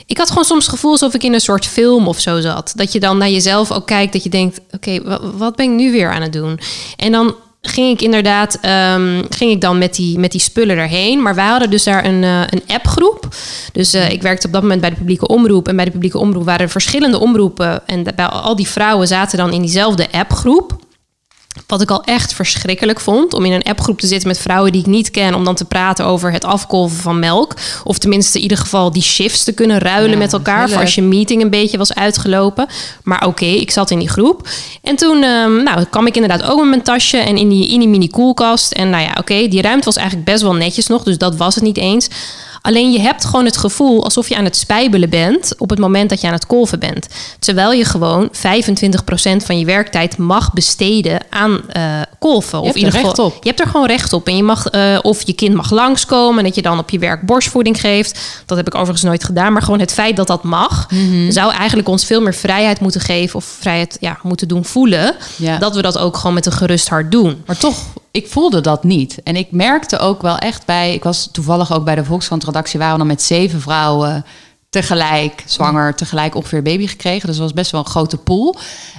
Ik 0.07 0.19
had 0.19 0.29
gewoon 0.29 0.45
soms 0.45 0.65
het 0.65 0.75
gevoel 0.75 0.91
alsof 0.91 1.15
ik 1.15 1.23
in 1.23 1.35
een 1.35 1.41
soort 1.41 1.67
film 1.67 2.09
of 2.09 2.21
zo 2.21 2.41
zat. 2.41 2.73
Dat 2.77 2.93
je 2.93 3.01
dan 3.01 3.19
naar 3.19 3.31
jezelf 3.31 3.73
ook 3.73 3.87
kijkt. 3.87 4.13
Dat 4.13 4.23
je 4.23 4.29
denkt, 4.29 4.61
oké, 4.71 5.03
wa- 5.03 5.21
wat 5.37 5.57
ben 5.57 5.65
ik 5.71 5.77
nu 5.77 5.93
weer 5.93 6.11
aan 6.13 6.23
het 6.23 6.33
doen? 6.33 6.61
En 6.97 7.13
dan 7.13 7.35
ging 7.61 7.91
ik 7.91 8.03
inderdaad 8.03 8.59
ehm, 8.61 9.23
ging 9.29 9.50
ik 9.50 9.61
dan 9.61 9.79
met 9.79 9.95
die, 9.95 10.19
met 10.19 10.31
die 10.31 10.41
spullen 10.41 10.79
erheen. 10.79 11.23
Maar 11.23 11.35
wij 11.35 11.47
hadden 11.47 11.71
dus 11.71 11.85
daar 11.85 12.05
een, 12.05 12.25
eh, 12.25 12.41
een 12.47 12.62
appgroep. 12.67 13.29
Dus 13.73 13.95
eh, 13.95 14.11
ik 14.11 14.23
werkte 14.23 14.47
op 14.47 14.53
dat 14.53 14.62
moment 14.62 14.81
bij 14.81 14.91
de 14.91 14.97
publieke 14.97 15.27
omroep. 15.27 15.69
En 15.69 15.77
bij 15.77 15.85
de 15.85 15.91
publieke 15.91 16.19
omroep 16.19 16.45
waren 16.45 16.61
er 16.61 16.71
verschillende 16.71 17.19
omroepen. 17.19 17.87
En 17.87 18.03
bij 18.17 18.27
al 18.27 18.57
die 18.57 18.69
vrouwen 18.69 19.07
zaten 19.07 19.38
dan 19.38 19.53
in 19.53 19.61
diezelfde 19.61 20.12
appgroep. 20.12 20.77
Wat 21.67 21.81
ik 21.81 21.91
al 21.91 22.05
echt 22.05 22.35
verschrikkelijk 22.35 23.00
vond. 23.00 23.35
Om 23.35 23.45
in 23.45 23.53
een 23.53 23.62
appgroep 23.62 24.00
te 24.00 24.07
zitten 24.07 24.29
met 24.29 24.38
vrouwen 24.38 24.73
die 24.73 24.81
ik 24.81 24.87
niet 24.87 25.11
ken. 25.11 25.35
Om 25.35 25.45
dan 25.45 25.55
te 25.55 25.65
praten 25.65 26.05
over 26.05 26.33
het 26.33 26.45
afkolven 26.45 26.97
van 26.99 27.19
melk. 27.19 27.55
Of 27.85 27.99
tenminste 27.99 28.37
in 28.37 28.43
ieder 28.43 28.59
geval 28.59 28.93
die 28.93 29.03
shifts 29.03 29.45
te 29.45 29.53
kunnen 29.53 29.79
ruilen 29.79 30.11
Ja, 30.11 30.17
met 30.17 30.33
elkaar. 30.33 30.69
Voor 30.69 30.81
als 30.81 30.95
je 30.95 31.03
meeting 31.03 31.43
een 31.43 31.50
beetje 31.50 31.79
was 31.79 31.95
uitgelopen. 31.95 32.67
Maar 33.03 33.27
oké, 33.27 33.45
ik 33.45 33.71
zat 33.71 33.91
in 33.91 33.99
die 33.99 34.09
groep. 34.09 34.49
En 34.83 34.97
toen 34.97 35.23
ehm, 35.23 35.62
nou, 35.62 35.85
kwam 35.85 36.07
ik 36.07 36.15
inderdaad 36.15 36.43
ook 36.43 36.59
met 36.59 36.69
mijn 36.69 36.83
tasje. 36.83 37.17
En 37.17 37.37
in 37.37 37.49
die, 37.49 37.69
in 37.69 37.79
die 37.79 37.88
mini 37.88 38.09
koelkast. 38.09 38.73
En 38.73 38.91
nou 38.91 39.03
ja, 39.03 39.17
oké, 39.19 39.49
die 39.49 39.62
ruimte 39.62 39.85
was 39.85 39.97
eigenlijk 39.97 40.27
best 40.27 40.43
wel 40.43 40.55
netjes 40.55 40.87
nog. 40.87 41.03
Dus 41.03 41.19
dat 41.19 41.37
was 41.37 41.55
het 41.55 41.65
niet 41.65 41.79
eens. 41.79 42.09
Alleen 42.61 42.93
je 42.93 43.00
hebt 43.00 43.25
gewoon 43.25 43.45
het 43.45 43.57
gevoel 43.57 44.05
alsof 44.05 44.29
je 44.29 44.37
aan 44.37 44.45
het 44.45 44.57
spijbelen 44.57 45.11
bent 45.11 45.55
op 45.59 45.71
het 45.71 45.79
moment 45.79 46.11
dat 46.11 46.21
je 46.21 46.27
aan 46.27 46.33
het 46.33 46.47
kolven 46.47 46.79
bent. 46.79 47.07
Terwijl 47.38 47.73
je 47.73 47.85
gewoon 47.85 48.29
25% 48.29 48.31
van 49.45 49.59
je 49.59 49.65
werktijd 49.65 50.19
mag 50.19 50.53
besteden 50.53 51.21
aan 51.31 51.61
uh, 51.77 52.00
kolven. 52.19 52.62
Je 52.62 52.69
of 52.69 52.75
ieder 52.75 52.93
geval, 52.93 53.25
op. 53.25 53.37
Je 53.41 53.49
hebt 53.49 53.61
er 53.61 53.67
gewoon 53.67 53.87
recht 53.87 54.12
op. 54.12 54.27
En 54.27 54.37
je 54.37 54.43
mag, 54.43 54.75
uh, 54.75 54.99
of 55.03 55.23
je 55.27 55.33
kind 55.33 55.55
mag 55.55 55.71
langskomen 55.71 56.38
en 56.38 56.45
dat 56.45 56.55
je 56.55 56.62
dan 56.62 56.79
op 56.79 56.91
je 56.91 56.99
werk 56.99 57.27
borstvoeding 57.27 57.81
geeft. 57.81 58.43
Dat 58.47 58.57
heb 58.57 58.67
ik 58.67 58.75
overigens 58.75 59.03
nooit 59.03 59.25
gedaan. 59.25 59.53
Maar 59.53 59.62
gewoon 59.62 59.81
het 59.81 59.93
feit 59.93 60.17
dat 60.17 60.27
dat 60.27 60.43
mag, 60.43 60.91
mhm. 60.91 61.31
zou 61.31 61.53
eigenlijk 61.53 61.88
ons 61.88 62.05
veel 62.05 62.21
meer 62.21 62.35
vrijheid 62.35 62.81
moeten 62.81 63.00
geven. 63.00 63.37
Of 63.37 63.45
vrijheid 63.45 63.97
ja, 64.00 64.19
moeten 64.23 64.49
doen 64.49 64.65
voelen. 64.65 65.15
Dat 65.59 65.75
we 65.75 65.83
dat 65.83 65.99
ook 65.99 66.17
gewoon 66.17 66.35
met 66.35 66.47
een 66.47 66.53
gerust 66.53 66.88
hart 66.88 67.11
doen. 67.11 67.43
Maar 67.47 67.57
toch 67.57 67.77
ik 68.19 68.29
voelde 68.29 68.61
dat 68.61 68.85
niet. 68.85 69.23
En 69.23 69.37
ik 69.37 69.51
merkte 69.51 69.99
ook 69.99 70.23
wel 70.23 70.39
echt 70.39 70.67
bij. 70.67 70.95
Ik 70.95 71.05
was 71.05 71.29
toevallig 71.33 71.73
ook 71.73 71.85
bij 71.85 71.95
de 71.95 72.05
Volkskrant-redactie. 72.05 72.79
waren 72.79 72.93
we 72.93 72.99
dan 72.99 73.09
met 73.09 73.23
zeven 73.23 73.61
vrouwen 73.61 74.25
tegelijk 74.71 75.43
zwanger, 75.47 75.95
tegelijk 75.95 76.35
ongeveer 76.35 76.63
baby 76.63 76.87
gekregen. 76.87 77.27
Dus 77.27 77.37
dat 77.37 77.45
was 77.45 77.55
best 77.55 77.71
wel 77.71 77.81
een 77.81 77.87
grote 77.87 78.17
pool. 78.17 78.57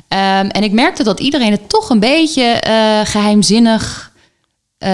Ehm, 0.08 0.48
en 0.48 0.64
ik 0.64 0.72
merkte 0.72 1.04
dat 1.04 1.20
iedereen 1.20 1.52
het 1.52 1.70
toch 1.70 1.90
een 1.90 2.00
beetje 2.00 2.64
uh, 2.68 3.12
geheimzinnig. 3.12 4.12
Uh, 4.80 4.90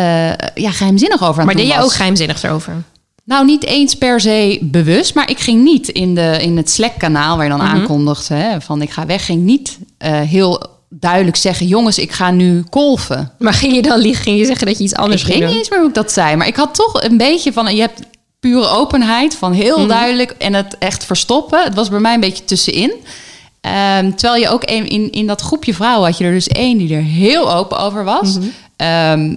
ja, 0.55 0.72
geheimzinnig 0.72 1.24
over 1.24 1.39
aan 1.39 1.46
Maar 1.46 1.55
deed 1.55 1.67
jij 1.67 1.82
ook 1.82 1.94
geheimzinnig 1.94 2.44
erover? 2.44 2.84
Nou, 3.24 3.46
niet 3.46 3.65
eens 3.65 3.96
per 3.96 4.20
se 4.20 4.60
bewust, 4.62 5.15
maar 5.15 5.29
ik 5.29 5.39
ging 5.39 5.63
niet 5.63 5.88
in, 5.88 6.15
de, 6.15 6.38
in 6.41 6.58
het 6.58 6.70
Slack-kanaal 6.70 7.36
waar 7.36 7.46
je 7.46 7.51
dan 7.51 7.62
mm 7.62 7.65
aankondigt 7.65 8.27
hè, 8.27 8.62
van 8.62 8.82
ik 8.82 8.89
ga 8.89 9.05
weg, 9.05 9.25
ging 9.25 9.41
niet 9.44 9.77
uh, 10.05 10.20
heel 10.20 10.75
duidelijk 10.89 11.38
zeggen: 11.38 11.68
jongens, 11.68 11.98
ik 11.98 12.12
ga 12.12 12.32
nu 12.32 12.63
kolven. 12.70 13.32
Maar 13.39 13.54
ging 13.54 13.74
je 13.74 13.82
dan 13.82 14.00
liegen? 14.00 14.24
Ging 14.24 14.39
je 14.39 14.46
zeggen 14.46 14.68
dat 14.68 14.77
je 14.77 14.84
iets 14.84 14.96
anders 14.96 15.22
ik 15.22 15.27
ging 15.27 15.39
weet 15.39 15.50
niet 15.50 15.58
eens 15.58 15.70
meer 15.70 15.80
hoe 15.80 15.88
ik 15.88 15.96
dat 15.96 16.12
zei. 16.12 16.36
Maar 16.36 16.48
ik 16.48 16.56
had 16.56 16.75
toch 16.75 17.04
een 17.04 17.18
beetje 17.18 17.54
van: 17.54 17.75
je 17.75 17.82
hebt 17.82 18.01
pure 18.39 18.68
openheid, 18.68 19.36
van 19.36 19.51
heel 19.51 19.80
mhm. 19.80 19.88
duidelijk 19.88 20.32
en 20.32 20.54
het 20.54 20.77
echt 20.77 21.06
verstoppen. 21.06 21.63
Het 21.63 21.75
was 21.75 21.89
bij 21.89 22.00
mij 22.00 22.13
een 22.13 22.20
beetje 22.20 22.46
tussenin. 22.46 22.92
Um, 22.92 24.15
terwijl 24.15 24.42
je 24.42 24.50
ook 24.50 24.63
een, 24.65 24.88
in, 24.88 25.12
in 25.12 25.27
dat 25.27 25.42
groepje 25.42 25.74
vrouwen 25.74 26.10
had 26.10 26.18
je 26.18 26.25
er 26.25 26.32
dus 26.32 26.48
één 26.48 26.77
die 26.77 26.96
er 26.96 27.01
heel 27.01 27.54
open 27.54 27.80
over 27.80 28.04
was. 28.04 28.38
Mhm. 28.38 28.48
Ehm, 28.75 29.36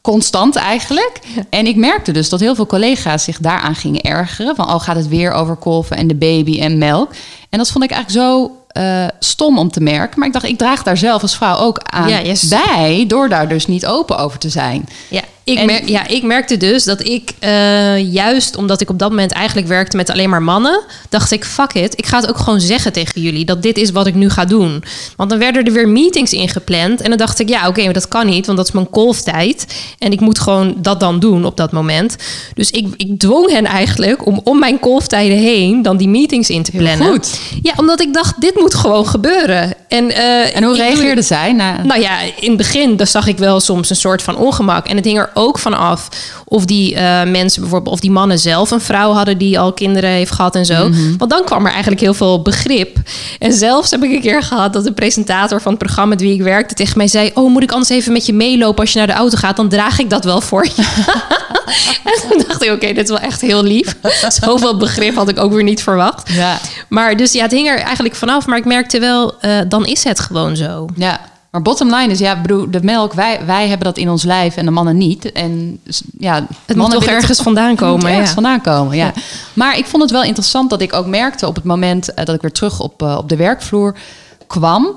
constant 0.00 0.56
eigenlijk. 0.56 1.20
En 1.50 1.66
ik 1.66 1.76
merkte 1.76 2.12
dus 2.12 2.28
dat 2.28 2.40
heel 2.40 2.54
veel 2.54 2.66
collega's 2.66 3.24
zich 3.24 3.38
daaraan 3.38 3.74
gingen 3.74 4.00
ergeren. 4.00 4.54
Van, 4.54 4.68
oh, 4.68 4.80
gaat 4.80 4.96
het 4.96 5.08
weer 5.08 5.32
over 5.32 5.56
kolven 5.56 5.96
en 5.96 6.06
de 6.06 6.14
baby 6.14 6.60
en 6.60 6.78
melk? 6.78 7.10
En 7.54 7.60
dat 7.60 7.70
vond 7.70 7.84
ik 7.84 7.90
eigenlijk 7.90 8.26
zo 8.26 8.56
uh, 8.78 9.06
stom 9.18 9.58
om 9.58 9.70
te 9.70 9.80
merken. 9.80 10.18
Maar 10.18 10.26
ik 10.26 10.32
dacht, 10.32 10.44
ik 10.44 10.58
draag 10.58 10.82
daar 10.82 10.96
zelf 10.96 11.22
als 11.22 11.36
vrouw 11.36 11.56
ook 11.56 11.80
aan 11.84 12.08
ja, 12.08 12.34
bij... 12.48 13.04
door 13.08 13.28
daar 13.28 13.48
dus 13.48 13.66
niet 13.66 13.86
open 13.86 14.18
over 14.18 14.38
te 14.38 14.48
zijn. 14.48 14.88
Ja, 15.08 15.22
ik, 15.44 15.88
ja, 15.88 16.06
ik 16.06 16.22
merkte 16.22 16.56
dus 16.56 16.84
dat 16.84 17.06
ik 17.06 17.32
uh, 17.40 18.12
juist 18.12 18.56
omdat 18.56 18.80
ik 18.80 18.90
op 18.90 18.98
dat 18.98 19.10
moment 19.10 19.32
eigenlijk 19.32 19.66
werkte 19.66 19.96
met 19.96 20.10
alleen 20.10 20.30
maar 20.30 20.42
mannen, 20.42 20.82
dacht 21.08 21.30
ik: 21.30 21.44
fuck 21.44 21.72
it, 21.72 21.98
ik 21.98 22.06
ga 22.06 22.20
het 22.20 22.28
ook 22.28 22.38
gewoon 22.38 22.60
zeggen 22.60 22.92
tegen 22.92 23.20
jullie 23.20 23.44
dat 23.44 23.62
dit 23.62 23.78
is 23.78 23.90
wat 23.90 24.06
ik 24.06 24.14
nu 24.14 24.30
ga 24.30 24.44
doen. 24.44 24.84
Want 25.16 25.30
dan 25.30 25.38
werden 25.38 25.64
er 25.64 25.72
weer 25.72 25.88
meetings 25.88 26.32
ingepland 26.32 27.00
en 27.00 27.08
dan 27.08 27.18
dacht 27.18 27.40
ik: 27.40 27.48
ja, 27.48 27.68
oké, 27.68 27.84
maar 27.84 27.92
dat 27.92 28.08
kan 28.08 28.26
niet, 28.26 28.46
want 28.46 28.58
dat 28.58 28.66
is 28.66 28.72
mijn 28.72 28.90
kolftijd 28.90 29.66
en 29.98 30.12
ik 30.12 30.20
moet 30.20 30.38
gewoon 30.38 30.74
dat 30.76 31.00
dan 31.00 31.18
doen 31.20 31.44
op 31.44 31.56
dat 31.56 31.72
moment. 31.72 32.16
Dus 32.54 32.70
ik, 32.70 32.86
ik 32.96 33.18
dwong 33.18 33.50
hen 33.50 33.64
eigenlijk 33.64 34.26
om 34.26 34.40
om 34.44 34.58
mijn 34.58 34.80
kolftijden 34.80 35.38
heen 35.38 35.82
dan 35.82 35.96
die 35.96 36.08
meetings 36.08 36.50
in 36.50 36.62
te 36.62 36.70
plannen. 36.70 37.08
goed. 37.08 37.40
Ja, 37.62 37.72
omdat 37.76 38.00
ik 38.00 38.14
dacht: 38.14 38.40
dit 38.40 38.54
moet 38.54 38.74
gewoon 38.74 39.06
gebeuren. 39.06 39.74
En, 39.88 40.04
uh, 40.04 40.56
en 40.56 40.64
hoe 40.64 40.76
reageerde 40.76 41.22
zij? 41.22 41.52
Nou 41.52 42.00
ja, 42.00 42.20
in 42.20 42.48
het 42.48 42.56
begin 42.56 42.96
dan 42.96 43.06
zag 43.06 43.26
ik 43.26 43.38
wel 43.38 43.60
soms 43.60 43.90
een 43.90 43.96
soort 43.96 44.22
van 44.22 44.36
ongemak 44.36 44.86
en 44.86 44.96
het 44.96 45.04
hing 45.04 45.18
er 45.18 45.30
ook 45.34 45.58
vanaf 45.58 46.08
of 46.44 46.64
die 46.64 46.94
uh, 46.94 47.22
mensen 47.22 47.60
bijvoorbeeld, 47.60 47.94
of 47.94 48.00
die 48.00 48.10
mannen 48.10 48.38
zelf 48.38 48.70
een 48.70 48.80
vrouw 48.80 49.12
hadden 49.12 49.38
die 49.38 49.58
al 49.58 49.72
kinderen 49.72 50.10
heeft 50.10 50.30
gehad 50.30 50.54
en 50.54 50.66
zo. 50.66 50.88
Mhm. 50.88 51.16
Want 51.16 51.30
dan 51.30 51.44
kwam 51.44 51.64
er 51.64 51.72
eigenlijk 51.72 52.00
heel 52.00 52.14
veel 52.14 52.42
begrip. 52.42 52.96
En 53.38 53.52
zelfs 53.52 53.90
heb 53.90 54.02
ik 54.02 54.10
een 54.10 54.20
keer 54.20 54.42
gehad 54.42 54.72
dat 54.72 54.84
de 54.84 54.92
presentator 54.92 55.60
van 55.60 55.72
het 55.72 55.80
programma 55.82 56.10
met 56.10 56.20
wie 56.20 56.34
ik 56.34 56.42
werkte 56.42 56.74
tegen 56.74 56.98
mij 56.98 57.08
zei: 57.08 57.30
Oh, 57.34 57.50
moet 57.50 57.62
ik 57.62 57.72
anders 57.72 57.90
even 57.90 58.12
met 58.12 58.26
je 58.26 58.32
meelopen 58.32 58.80
als 58.80 58.92
je 58.92 58.98
naar 58.98 59.06
de 59.06 59.12
auto 59.12 59.36
gaat? 59.36 59.56
Dan 59.56 59.68
draag 59.68 59.98
ik 59.98 60.10
dat 60.10 60.24
wel 60.24 60.40
voor 60.40 60.64
je. 60.64 60.82
en 62.04 62.28
toen 62.28 62.44
dacht 62.48 62.62
ik: 62.62 62.72
Oké, 62.72 62.92
dit 62.92 63.04
is 63.04 63.08
wel 63.08 63.18
echt 63.18 63.40
heel 63.40 63.62
lief. 63.62 63.96
Zoveel 64.42 64.76
begrip 64.76 65.14
had 65.14 65.28
ik 65.28 65.38
ook 65.38 65.52
weer 65.52 65.62
niet 65.62 65.82
verwacht. 65.82 66.32
Ja. 66.32 66.58
Maar 66.88 67.16
dus 67.16 67.23
ja, 67.32 67.42
het 67.42 67.52
hing 67.52 67.68
er 67.68 67.78
eigenlijk 67.78 68.14
vanaf. 68.14 68.46
Maar 68.46 68.58
ik 68.58 68.64
merkte 68.64 68.98
wel, 68.98 69.34
uh, 69.42 69.60
dan 69.68 69.86
is 69.86 70.04
het 70.04 70.20
gewoon 70.20 70.56
zo. 70.56 70.86
Ja. 70.94 71.20
Maar 71.54 71.62
bottom 71.62 71.94
line 71.94 72.12
is, 72.12 72.18
ja, 72.18 72.40
bedoel, 72.40 72.70
de 72.70 72.82
melk, 72.82 73.12
wij, 73.12 73.40
wij 73.46 73.68
hebben 73.68 73.86
dat 73.86 73.96
in 73.96 74.10
ons 74.10 74.22
lijf 74.22 74.56
en 74.56 74.64
de 74.64 74.70
mannen 74.70 74.96
niet. 74.96 75.32
En 75.32 75.80
ja, 76.18 76.46
het 76.66 76.76
moet 76.76 76.90
toch 76.90 77.04
ergens 77.04 77.40
vandaan 77.40 77.74
komen. 77.76 78.10
Ergens 78.10 78.28
ja. 78.28 78.34
vandaan 78.34 78.60
komen, 78.60 78.96
ja. 78.96 79.12
Maar 79.52 79.78
ik 79.78 79.86
vond 79.86 80.02
het 80.02 80.12
wel 80.12 80.22
interessant 80.22 80.70
dat 80.70 80.80
ik 80.80 80.92
ook 80.92 81.06
merkte 81.06 81.46
op 81.46 81.54
het 81.54 81.64
moment 81.64 82.14
eh, 82.14 82.24
dat 82.24 82.34
ik 82.34 82.40
weer 82.40 82.52
terug 82.52 82.80
op, 82.80 83.02
uh, 83.02 83.16
op 83.18 83.28
de 83.28 83.36
werkvloer 83.36 83.96
kwam, 84.46 84.96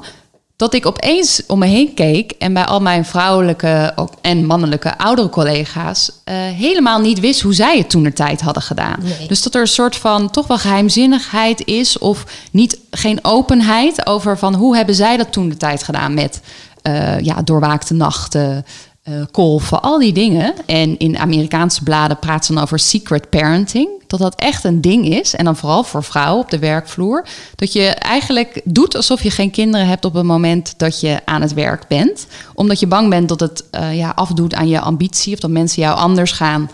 dat 0.58 0.74
ik 0.74 0.86
opeens 0.86 1.42
om 1.48 1.60
me 1.60 1.66
heen 1.66 1.94
keek 1.94 2.32
en 2.32 2.54
bij 2.54 2.66
al 2.66 2.80
mijn 2.80 3.06
vrouwelijke 3.06 3.94
en 4.22 4.46
mannelijke 4.46 4.98
oudere 4.98 5.30
collega's 5.30 6.12
uh, 6.12 6.36
helemaal 6.36 7.00
niet 7.00 7.20
wist 7.20 7.42
hoe 7.42 7.54
zij 7.54 7.78
het 7.78 7.90
toen 7.90 8.04
de 8.04 8.14
tijd 8.14 8.42
hadden 8.42 8.64
gedaan. 8.64 9.00
Dus 9.28 9.42
dat 9.42 9.56
er 9.56 9.62
een 9.62 9.68
soort 9.68 9.96
van 9.96 10.30
toch 10.30 10.48
wel 10.48 10.58
geheimzinnigheid 10.58 11.66
is 11.66 11.98
of 11.98 12.26
niet 12.52 12.80
geen 12.92 13.20
openheid 13.22 14.08
over 14.08 14.38
van 14.38 14.54
hoe 14.56 14.76
hebben 14.76 14.96
zij 14.96 15.18
dat 15.18 15.32
toen 15.32 15.50
de 15.50 15.58
tijd 15.58 15.84
gedaan 15.84 16.14
met 16.14 16.42
uh, 16.84 17.20
ja, 17.20 17.42
doorwaakte 17.42 17.94
nachten, 17.94 18.66
uh, 19.10 19.22
kolven, 19.32 19.82
al 19.82 20.00
die 20.00 20.14
dingen. 20.14 20.54
En 20.66 20.98
in 20.98 21.18
Amerikaanse 21.18 21.84
bladen 21.84 22.20
praat 22.20 22.46
ze 22.46 22.54
dan 22.54 22.64
over 22.64 22.80
secret 22.80 23.30
parenting. 23.30 23.90
Dat 24.08 24.20
dat 24.20 24.36
echt 24.36 24.64
een 24.64 24.82
ding 24.82 25.10
is. 25.10 25.36
En 25.36 25.46
dan 25.46 25.56
vooral 25.56 25.84
voor 25.84 26.04
vrouwen 26.04 26.44
op 26.44 26.50
de 26.50 26.60
werkvloer. 26.60 27.26
Dat 27.56 27.74
je 27.74 27.86
eigenlijk 27.86 28.62
doet 28.64 28.96
alsof 28.96 29.24
je 29.24 29.32
geen 29.32 29.52
kinderen 29.52 29.88
hebt 29.88 30.06
op 30.06 30.14
het 30.14 30.24
moment 30.24 30.74
dat 30.78 31.00
je 31.00 31.20
aan 31.26 31.42
het 31.42 31.54
werk 31.54 31.88
bent. 31.88 32.28
Omdat 32.54 32.80
je 32.80 32.88
bang 32.88 33.10
bent 33.10 33.30
dat 33.30 33.40
het 33.40 33.64
uh, 33.72 33.98
ja, 33.98 34.12
afdoet 34.16 34.54
aan 34.54 34.68
je 34.68 34.80
ambitie. 34.80 35.34
Of 35.34 35.40
dat 35.40 35.50
mensen 35.50 35.82
jou 35.82 35.98
anders 35.98 36.32
gaan 36.32 36.70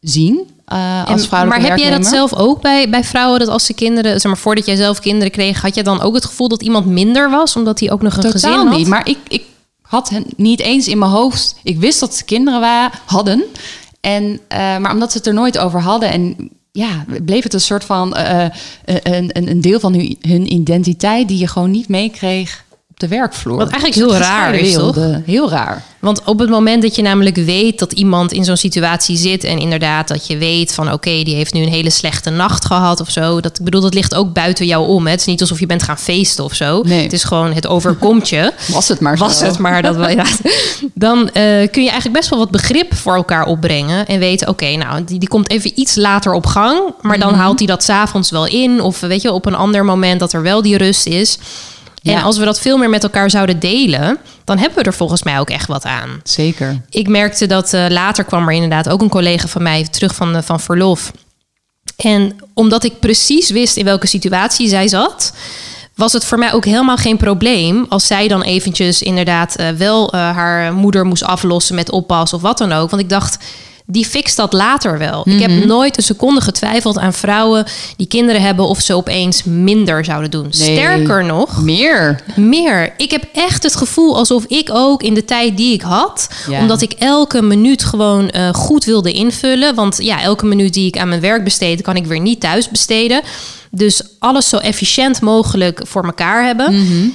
zien. 0.00 0.46
Uh, 0.72 1.06
als 1.06 1.28
maar 1.28 1.60
heb 1.62 1.78
jij 1.78 1.90
dat 1.90 2.06
zelf 2.06 2.34
ook 2.34 2.60
bij, 2.62 2.90
bij 2.90 3.04
vrouwen? 3.04 3.38
Dat 3.38 3.48
als 3.48 3.64
ze 3.64 3.74
kinderen, 3.74 4.12
zeg 4.20 4.24
maar, 4.32 4.40
voordat 4.40 4.66
jij 4.66 4.76
zelf 4.76 5.00
kinderen 5.00 5.30
kreeg, 5.30 5.60
had 5.60 5.74
je 5.74 5.82
dan 5.82 6.00
ook 6.00 6.14
het 6.14 6.24
gevoel 6.24 6.48
dat 6.48 6.62
iemand 6.62 6.86
minder 6.86 7.30
was, 7.30 7.56
omdat 7.56 7.80
hij 7.80 7.90
ook 7.90 8.02
nog 8.02 8.16
een 8.16 8.20
Totaal 8.22 8.32
gezin 8.32 8.68
had? 8.68 8.76
niet. 8.76 8.86
Maar 8.86 9.08
ik, 9.08 9.18
ik 9.28 9.42
had 9.88 10.08
hen 10.08 10.24
niet 10.36 10.60
eens 10.60 10.88
in 10.88 10.98
mijn 10.98 11.10
hoofd. 11.10 11.56
Ik 11.62 11.78
wist 11.78 12.00
dat 12.00 12.14
ze 12.14 12.24
kinderen 12.24 12.60
waren, 12.60 12.98
hadden. 13.04 13.44
En, 14.00 14.24
uh, 14.24 14.38
maar 14.78 14.92
omdat 14.92 15.12
ze 15.12 15.18
het 15.18 15.26
er 15.26 15.34
nooit 15.34 15.58
over 15.58 15.80
hadden 15.80 16.10
en 16.10 16.50
ja, 16.72 17.04
bleef 17.24 17.42
het 17.42 17.54
een 17.54 17.60
soort 17.60 17.84
van 17.84 18.16
uh, 18.18 18.44
een, 18.84 19.48
een 19.48 19.60
deel 19.60 19.80
van 19.80 19.94
hun, 19.94 20.16
hun 20.20 20.52
identiteit 20.52 21.28
die 21.28 21.38
je 21.38 21.46
gewoon 21.46 21.70
niet 21.70 21.88
meekreeg 21.88 22.64
de 22.98 23.08
werkvloer. 23.08 23.56
Wat 23.56 23.70
eigenlijk 23.70 23.94
heel 23.94 24.16
raar 24.16 24.54
is, 24.54 24.72
toch? 24.72 24.96
Heel 25.24 25.50
raar. 25.50 25.82
Want 25.98 26.22
op 26.24 26.38
het 26.38 26.48
moment 26.48 26.82
dat 26.82 26.96
je 26.96 27.02
namelijk 27.02 27.36
weet 27.36 27.78
dat 27.78 27.92
iemand 27.92 28.32
in 28.32 28.44
zo'n 28.44 28.56
situatie 28.56 29.16
zit... 29.16 29.44
en 29.44 29.58
inderdaad 29.58 30.08
dat 30.08 30.26
je 30.26 30.36
weet 30.36 30.74
van 30.74 30.92
oké, 30.92 31.22
die 31.22 31.34
heeft 31.34 31.52
nu 31.52 31.62
een 31.62 31.68
hele 31.68 31.90
slechte 31.90 32.30
nacht 32.30 32.64
gehad 32.64 33.00
of 33.00 33.10
zo... 33.10 33.40
dat 33.40 33.58
ik 33.58 33.64
bedoel, 33.64 33.80
dat 33.80 33.94
ligt 33.94 34.14
ook 34.14 34.32
buiten 34.32 34.66
jou 34.66 34.86
om. 34.86 35.04
Hè? 35.04 35.10
Het 35.10 35.20
is 35.20 35.26
niet 35.26 35.40
alsof 35.40 35.60
je 35.60 35.66
bent 35.66 35.82
gaan 35.82 35.98
feesten 35.98 36.44
of 36.44 36.54
zo. 36.54 36.82
Nee. 36.82 37.02
Het 37.02 37.12
is 37.12 37.24
gewoon, 37.24 37.52
het 37.52 37.66
overkomt 37.66 38.28
je. 38.28 38.52
Was 38.72 38.88
het 38.88 39.00
maar 39.00 39.16
zo. 39.16 39.24
Was 39.24 39.40
het 39.40 39.58
maar. 39.58 39.82
Dat 39.82 39.96
wel, 39.96 40.08
ja. 40.08 40.24
Dan 40.94 41.18
uh, 41.18 41.32
kun 41.70 41.82
je 41.82 41.90
eigenlijk 41.90 42.12
best 42.12 42.28
wel 42.28 42.38
wat 42.38 42.50
begrip 42.50 42.94
voor 42.94 43.14
elkaar 43.14 43.46
opbrengen... 43.46 44.06
en 44.06 44.18
weten, 44.18 44.48
oké, 44.48 44.76
nou, 44.76 45.04
die, 45.04 45.18
die 45.18 45.28
komt 45.28 45.50
even 45.50 45.72
iets 45.74 45.94
later 45.94 46.32
op 46.32 46.46
gang... 46.46 46.80
maar 47.00 47.18
dan 47.18 47.32
mm 47.32 47.36
haalt 47.38 47.58
hij 47.58 47.68
dat 47.68 47.82
s'avonds 47.82 48.30
wel 48.30 48.46
in... 48.46 48.80
of 48.80 49.00
weet 49.00 49.22
je, 49.22 49.32
op 49.32 49.46
een 49.46 49.54
ander 49.54 49.84
moment 49.84 50.20
dat 50.20 50.32
er 50.32 50.42
wel 50.42 50.62
die 50.62 50.76
rust 50.76 51.06
is... 51.06 51.38
En 52.02 52.22
als 52.22 52.38
we 52.38 52.44
dat 52.44 52.60
veel 52.60 52.76
meer 52.76 52.90
met 52.90 53.02
elkaar 53.02 53.30
zouden 53.30 53.58
delen, 53.58 54.18
dan 54.44 54.58
hebben 54.58 54.78
we 54.78 54.84
er 54.84 54.94
volgens 54.94 55.22
mij 55.22 55.38
ook 55.38 55.50
echt 55.50 55.66
wat 55.66 55.84
aan. 55.84 56.20
Zeker. 56.22 56.80
Ik 56.90 57.08
merkte 57.08 57.46
dat 57.46 57.72
uh, 57.72 57.86
later 57.88 58.24
kwam 58.24 58.48
er 58.48 58.54
inderdaad 58.54 58.88
ook 58.88 59.00
een 59.00 59.08
collega 59.08 59.46
van 59.46 59.62
mij 59.62 59.88
terug 59.90 60.14
van, 60.14 60.36
uh, 60.36 60.42
van 60.42 60.60
verlof. 60.60 61.12
En 61.96 62.36
omdat 62.54 62.84
ik 62.84 63.00
precies 63.00 63.50
wist 63.50 63.76
in 63.76 63.84
welke 63.84 64.06
situatie 64.06 64.68
zij 64.68 64.88
zat, 64.88 65.32
was 65.94 66.12
het 66.12 66.24
voor 66.24 66.38
mij 66.38 66.52
ook 66.52 66.64
helemaal 66.64 66.96
geen 66.96 67.16
probleem 67.16 67.86
als 67.88 68.06
zij 68.06 68.28
dan 68.28 68.42
eventjes 68.42 69.02
inderdaad 69.02 69.60
uh, 69.60 69.68
wel 69.68 70.12
haar 70.12 70.74
moeder 70.74 71.04
moest 71.04 71.24
aflossen 71.24 71.74
met 71.74 71.90
oppas 71.90 72.32
of 72.32 72.42
wat 72.42 72.58
dan 72.58 72.72
ook. 72.72 72.90
Want 72.90 73.02
ik 73.02 73.08
dacht, 73.08 73.38
die 73.90 74.06
fixt 74.06 74.36
dat 74.36 74.52
later 74.52 74.98
wel. 74.98 75.22
Ik 75.24 75.40
heb 75.40 75.50
mhm. 75.50 75.66
nooit 75.66 75.96
een 75.96 76.02
seconde 76.02 76.40
getwijfeld 76.40 76.98
aan 76.98 77.12
vrouwen 77.12 77.64
die 77.96 78.06
kinderen 78.06 78.42
hebben 78.42 78.66
of 78.68 78.80
ze 78.80 78.94
opeens 78.94 79.42
minder 79.44 80.04
zouden 80.04 80.30
doen. 80.30 80.46
Sterker 80.50 81.24
nog, 81.24 81.62
meer. 81.62 82.22
Meer. 82.36 82.94
Ik 82.96 83.10
heb 83.10 83.24
echt 83.32 83.62
het 83.62 83.76
gevoel 83.76 84.16
alsof 84.16 84.44
ik 84.44 84.68
ook 84.72 85.02
in 85.02 85.14
de 85.14 85.24
tijd 85.24 85.56
die 85.56 85.72
ik 85.72 85.82
had, 85.82 86.28
omdat 86.60 86.82
ik 86.82 86.92
elke 86.92 87.42
minuut 87.42 87.84
gewoon 87.84 88.30
uh, 88.36 88.48
goed 88.54 88.84
wilde 88.84 89.12
invullen. 89.12 89.74
Want 89.74 89.96
ja, 90.02 90.22
elke 90.22 90.46
minuut 90.46 90.74
die 90.74 90.86
ik 90.86 90.98
aan 90.98 91.08
mijn 91.08 91.20
werk 91.20 91.44
besteed, 91.44 91.82
kan 91.82 91.96
ik 91.96 92.06
weer 92.06 92.20
niet 92.20 92.40
thuis 92.40 92.68
besteden. 92.68 93.22
Dus 93.70 94.02
alles 94.18 94.48
zo 94.48 94.56
efficiënt 94.56 95.20
mogelijk 95.20 95.80
voor 95.84 96.04
elkaar 96.04 96.44
hebben. 96.44 96.74
Mhm. 96.74 97.08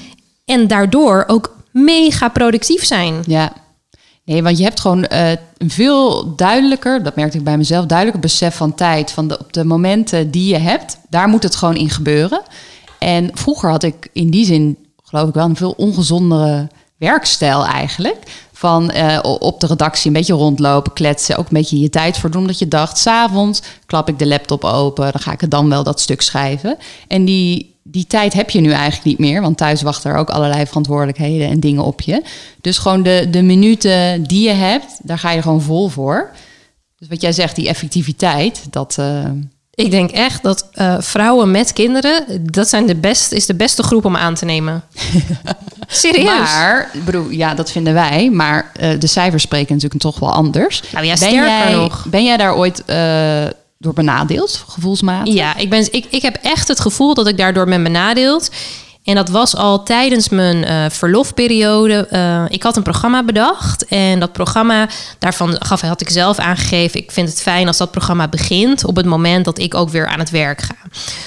En 0.45 0.67
daardoor 0.67 1.23
ook 1.27 1.55
mega 1.71 2.29
productief 2.29 2.85
zijn. 2.85 3.23
Ja. 3.27 3.53
Nee, 4.25 4.43
want 4.43 4.57
je 4.57 4.63
hebt 4.63 4.79
gewoon 4.79 5.05
een 5.07 5.69
veel 5.69 6.35
duidelijker, 6.35 7.03
dat 7.03 7.15
merkte 7.15 7.37
ik 7.37 7.43
bij 7.43 7.57
mezelf, 7.57 7.85
duidelijker 7.85 8.21
besef 8.29 8.55
van 8.55 8.75
tijd. 8.75 9.11
Van 9.11 9.27
de, 9.27 9.39
op 9.39 9.53
de 9.53 9.63
momenten 9.63 10.31
die 10.31 10.47
je 10.47 10.59
hebt, 10.59 10.97
daar 11.09 11.27
moet 11.27 11.43
het 11.43 11.55
gewoon 11.55 11.75
in 11.75 11.89
gebeuren. 11.89 12.41
En 12.99 13.29
vroeger 13.33 13.69
had 13.69 13.83
ik 13.83 14.09
in 14.13 14.29
die 14.29 14.45
zin, 14.45 14.77
geloof 15.03 15.27
ik 15.27 15.33
wel, 15.33 15.45
een 15.45 15.55
veel 15.55 15.73
ongezondere 15.77 16.69
werkstijl 17.03 17.65
eigenlijk. 17.65 18.17
Van 18.51 18.91
uh, 18.95 19.19
op 19.21 19.59
de 19.59 19.67
redactie 19.67 20.07
een 20.07 20.17
beetje 20.17 20.33
rondlopen, 20.33 20.93
kletsen, 20.93 21.37
ook 21.37 21.45
een 21.45 21.57
beetje 21.57 21.79
je 21.79 21.89
tijd 21.89 22.17
voor 22.17 22.31
doen. 22.31 22.47
Dat 22.47 22.59
je 22.59 22.67
dacht, 22.67 22.97
s'avonds 22.97 23.61
klap 23.85 24.09
ik 24.09 24.19
de 24.19 24.27
laptop 24.27 24.63
open, 24.63 25.11
dan 25.11 25.21
ga 25.21 25.31
ik 25.31 25.41
er 25.41 25.49
dan 25.49 25.69
wel 25.69 25.83
dat 25.83 25.99
stuk 25.99 26.21
schrijven. 26.21 26.77
En 27.07 27.25
die, 27.25 27.75
die 27.83 28.07
tijd 28.07 28.33
heb 28.33 28.49
je 28.49 28.61
nu 28.61 28.71
eigenlijk 28.71 29.03
niet 29.03 29.19
meer, 29.19 29.41
want 29.41 29.57
thuis 29.57 29.81
wachten 29.81 30.11
er 30.11 30.17
ook 30.17 30.29
allerlei 30.29 30.65
verantwoordelijkheden 30.65 31.49
en 31.49 31.59
dingen 31.59 31.83
op 31.83 32.01
je. 32.01 32.23
Dus 32.61 32.77
gewoon 32.77 33.03
de, 33.03 33.27
de 33.31 33.41
minuten 33.41 34.23
die 34.23 34.47
je 34.47 34.53
hebt, 34.53 34.99
daar 35.01 35.19
ga 35.19 35.31
je 35.31 35.41
gewoon 35.41 35.61
vol 35.61 35.87
voor. 35.87 36.31
Dus 36.97 37.07
wat 37.07 37.21
jij 37.21 37.31
zegt, 37.31 37.55
die 37.55 37.67
effectiviteit, 37.67 38.65
dat. 38.69 38.97
Uh... 38.99 39.29
Ik 39.75 39.91
denk 39.91 40.11
echt 40.11 40.43
dat 40.43 40.67
uh, 40.73 40.95
vrouwen 40.99 41.51
met 41.51 41.73
kinderen, 41.73 42.23
dat 42.51 42.69
zijn 42.69 42.85
de 42.85 42.95
best, 42.95 43.31
is 43.31 43.45
de 43.45 43.55
beste 43.55 43.83
groep 43.83 44.05
om 44.05 44.15
aan 44.15 44.33
te 44.33 44.45
nemen. 44.45 44.83
Serieus? 45.87 46.25
Maar, 46.25 46.89
bedoel, 47.05 47.29
ja, 47.29 47.53
dat 47.53 47.71
vinden 47.71 47.93
wij. 47.93 48.29
Maar 48.29 48.71
uh, 48.81 48.99
de 48.99 49.07
cijfers 49.07 49.43
spreken 49.43 49.73
natuurlijk 49.73 50.01
toch 50.01 50.19
wel 50.19 50.33
anders. 50.33 50.83
Nou 50.91 51.05
ja, 51.05 51.15
ben 51.19 51.33
jij, 51.33 51.73
nog. 51.73 52.05
Ben 52.09 52.23
jij 52.23 52.37
daar 52.37 52.55
ooit 52.55 52.83
door 53.77 53.93
benadeeld, 53.93 54.63
gevoelsmatig? 54.67 55.33
Ja, 55.33 55.57
ik, 55.57 55.69
ben, 55.69 55.93
ik, 55.93 56.05
ik 56.09 56.21
heb 56.21 56.37
echt 56.41 56.67
het 56.67 56.79
gevoel 56.79 57.13
dat 57.13 57.27
ik 57.27 57.37
daardoor 57.37 57.65
ben 57.65 57.83
benadeeld. 57.83 58.49
En 59.03 59.15
dat 59.15 59.29
was 59.29 59.55
al 59.55 59.83
tijdens 59.83 60.29
mijn 60.29 60.57
uh, 60.57 60.89
verlofperiode. 60.89 62.07
Uh, 62.11 62.45
ik 62.47 62.63
had 62.63 62.77
een 62.77 62.83
programma 62.83 63.23
bedacht. 63.23 63.85
En 63.85 64.19
dat 64.19 64.31
programma, 64.31 64.89
daarvan 65.19 65.55
gaf, 65.59 65.81
had 65.81 66.01
ik 66.01 66.09
zelf 66.09 66.37
aangegeven. 66.37 66.99
Ik 66.99 67.11
vind 67.11 67.29
het 67.29 67.41
fijn 67.41 67.67
als 67.67 67.77
dat 67.77 67.91
programma 67.91 68.27
begint 68.27 68.85
op 68.85 68.95
het 68.95 69.05
moment 69.05 69.45
dat 69.45 69.59
ik 69.59 69.75
ook 69.75 69.89
weer 69.89 70.07
aan 70.07 70.19
het 70.19 70.29
werk 70.29 70.61
ga. 70.61 70.75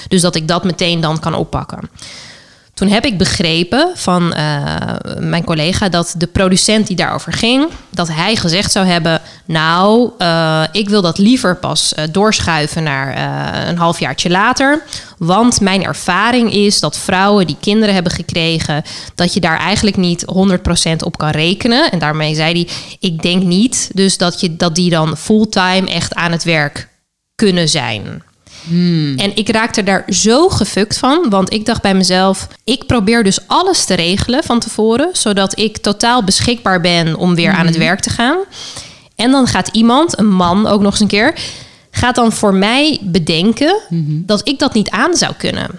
Dus 0.07 0.21
dat 0.21 0.35
ik 0.35 0.47
dat 0.47 0.63
meteen 0.63 1.01
dan 1.01 1.19
kan 1.19 1.33
oppakken. 1.33 1.89
Toen 2.77 2.87
heb 2.87 3.05
ik 3.05 3.17
begrepen 3.17 3.91
van 3.95 4.33
uh, 4.37 4.75
mijn 5.19 5.43
collega 5.43 5.89
dat 5.89 6.13
de 6.17 6.27
producent 6.27 6.87
die 6.87 6.95
daarover 6.95 7.33
ging, 7.33 7.67
dat 7.89 8.07
hij 8.07 8.35
gezegd 8.35 8.71
zou 8.71 8.85
hebben: 8.85 9.21
Nou, 9.45 10.11
uh, 10.17 10.63
ik 10.71 10.89
wil 10.89 11.01
dat 11.01 11.17
liever 11.17 11.55
pas 11.55 11.93
uh, 11.93 12.05
doorschuiven 12.11 12.83
naar 12.83 13.17
een 13.67 13.77
halfjaartje 13.77 14.29
later. 14.29 14.81
Want 15.17 15.61
mijn 15.61 15.83
ervaring 15.83 16.53
is 16.53 16.79
dat 16.79 16.97
vrouwen 16.97 17.47
die 17.47 17.57
kinderen 17.59 17.93
hebben 17.93 18.11
gekregen, 18.11 18.83
dat 19.15 19.33
je 19.33 19.39
daar 19.39 19.59
eigenlijk 19.59 19.97
niet 19.97 20.25
100% 20.25 20.95
op 21.03 21.17
kan 21.17 21.29
rekenen. 21.29 21.91
En 21.91 21.99
daarmee 21.99 22.35
zei 22.35 22.51
hij: 22.53 22.67
Ik 22.99 23.21
denk 23.21 23.43
niet 23.43 23.89
dus 23.93 24.17
dat, 24.17 24.39
je, 24.39 24.55
dat 24.55 24.75
die 24.75 24.89
dan 24.89 25.17
fulltime 25.17 25.89
echt 25.89 26.15
aan 26.15 26.31
het 26.31 26.43
werk 26.43 26.87
kunnen 27.35 27.69
zijn. 27.69 28.23
Hmm. 28.67 29.17
En 29.17 29.35
ik 29.35 29.49
raakte 29.49 29.83
daar 29.83 30.03
zo 30.09 30.49
gefukt 30.49 30.97
van, 30.97 31.29
want 31.29 31.53
ik 31.53 31.65
dacht 31.65 31.81
bij 31.81 31.93
mezelf: 31.93 32.47
ik 32.63 32.85
probeer 32.85 33.23
dus 33.23 33.47
alles 33.47 33.85
te 33.85 33.93
regelen 33.93 34.43
van 34.43 34.59
tevoren, 34.59 35.09
zodat 35.13 35.59
ik 35.59 35.77
totaal 35.77 36.23
beschikbaar 36.23 36.81
ben 36.81 37.15
om 37.15 37.35
weer 37.35 37.51
aan 37.51 37.65
het 37.65 37.75
Hmm. 37.75 37.83
werk 37.85 37.99
te 37.99 38.09
gaan. 38.09 38.37
En 39.15 39.31
dan 39.31 39.47
gaat 39.47 39.67
iemand, 39.71 40.19
een 40.19 40.29
man 40.31 40.67
ook 40.67 40.81
nog 40.81 40.91
eens 40.91 40.99
een 41.01 41.07
keer, 41.07 41.35
gaat 41.91 42.15
dan 42.15 42.31
voor 42.31 42.53
mij 42.53 42.99
bedenken 43.01 43.79
Hmm. 43.87 44.23
dat 44.25 44.47
ik 44.47 44.59
dat 44.59 44.73
niet 44.73 44.89
aan 44.89 45.15
zou 45.15 45.33
kunnen. 45.37 45.69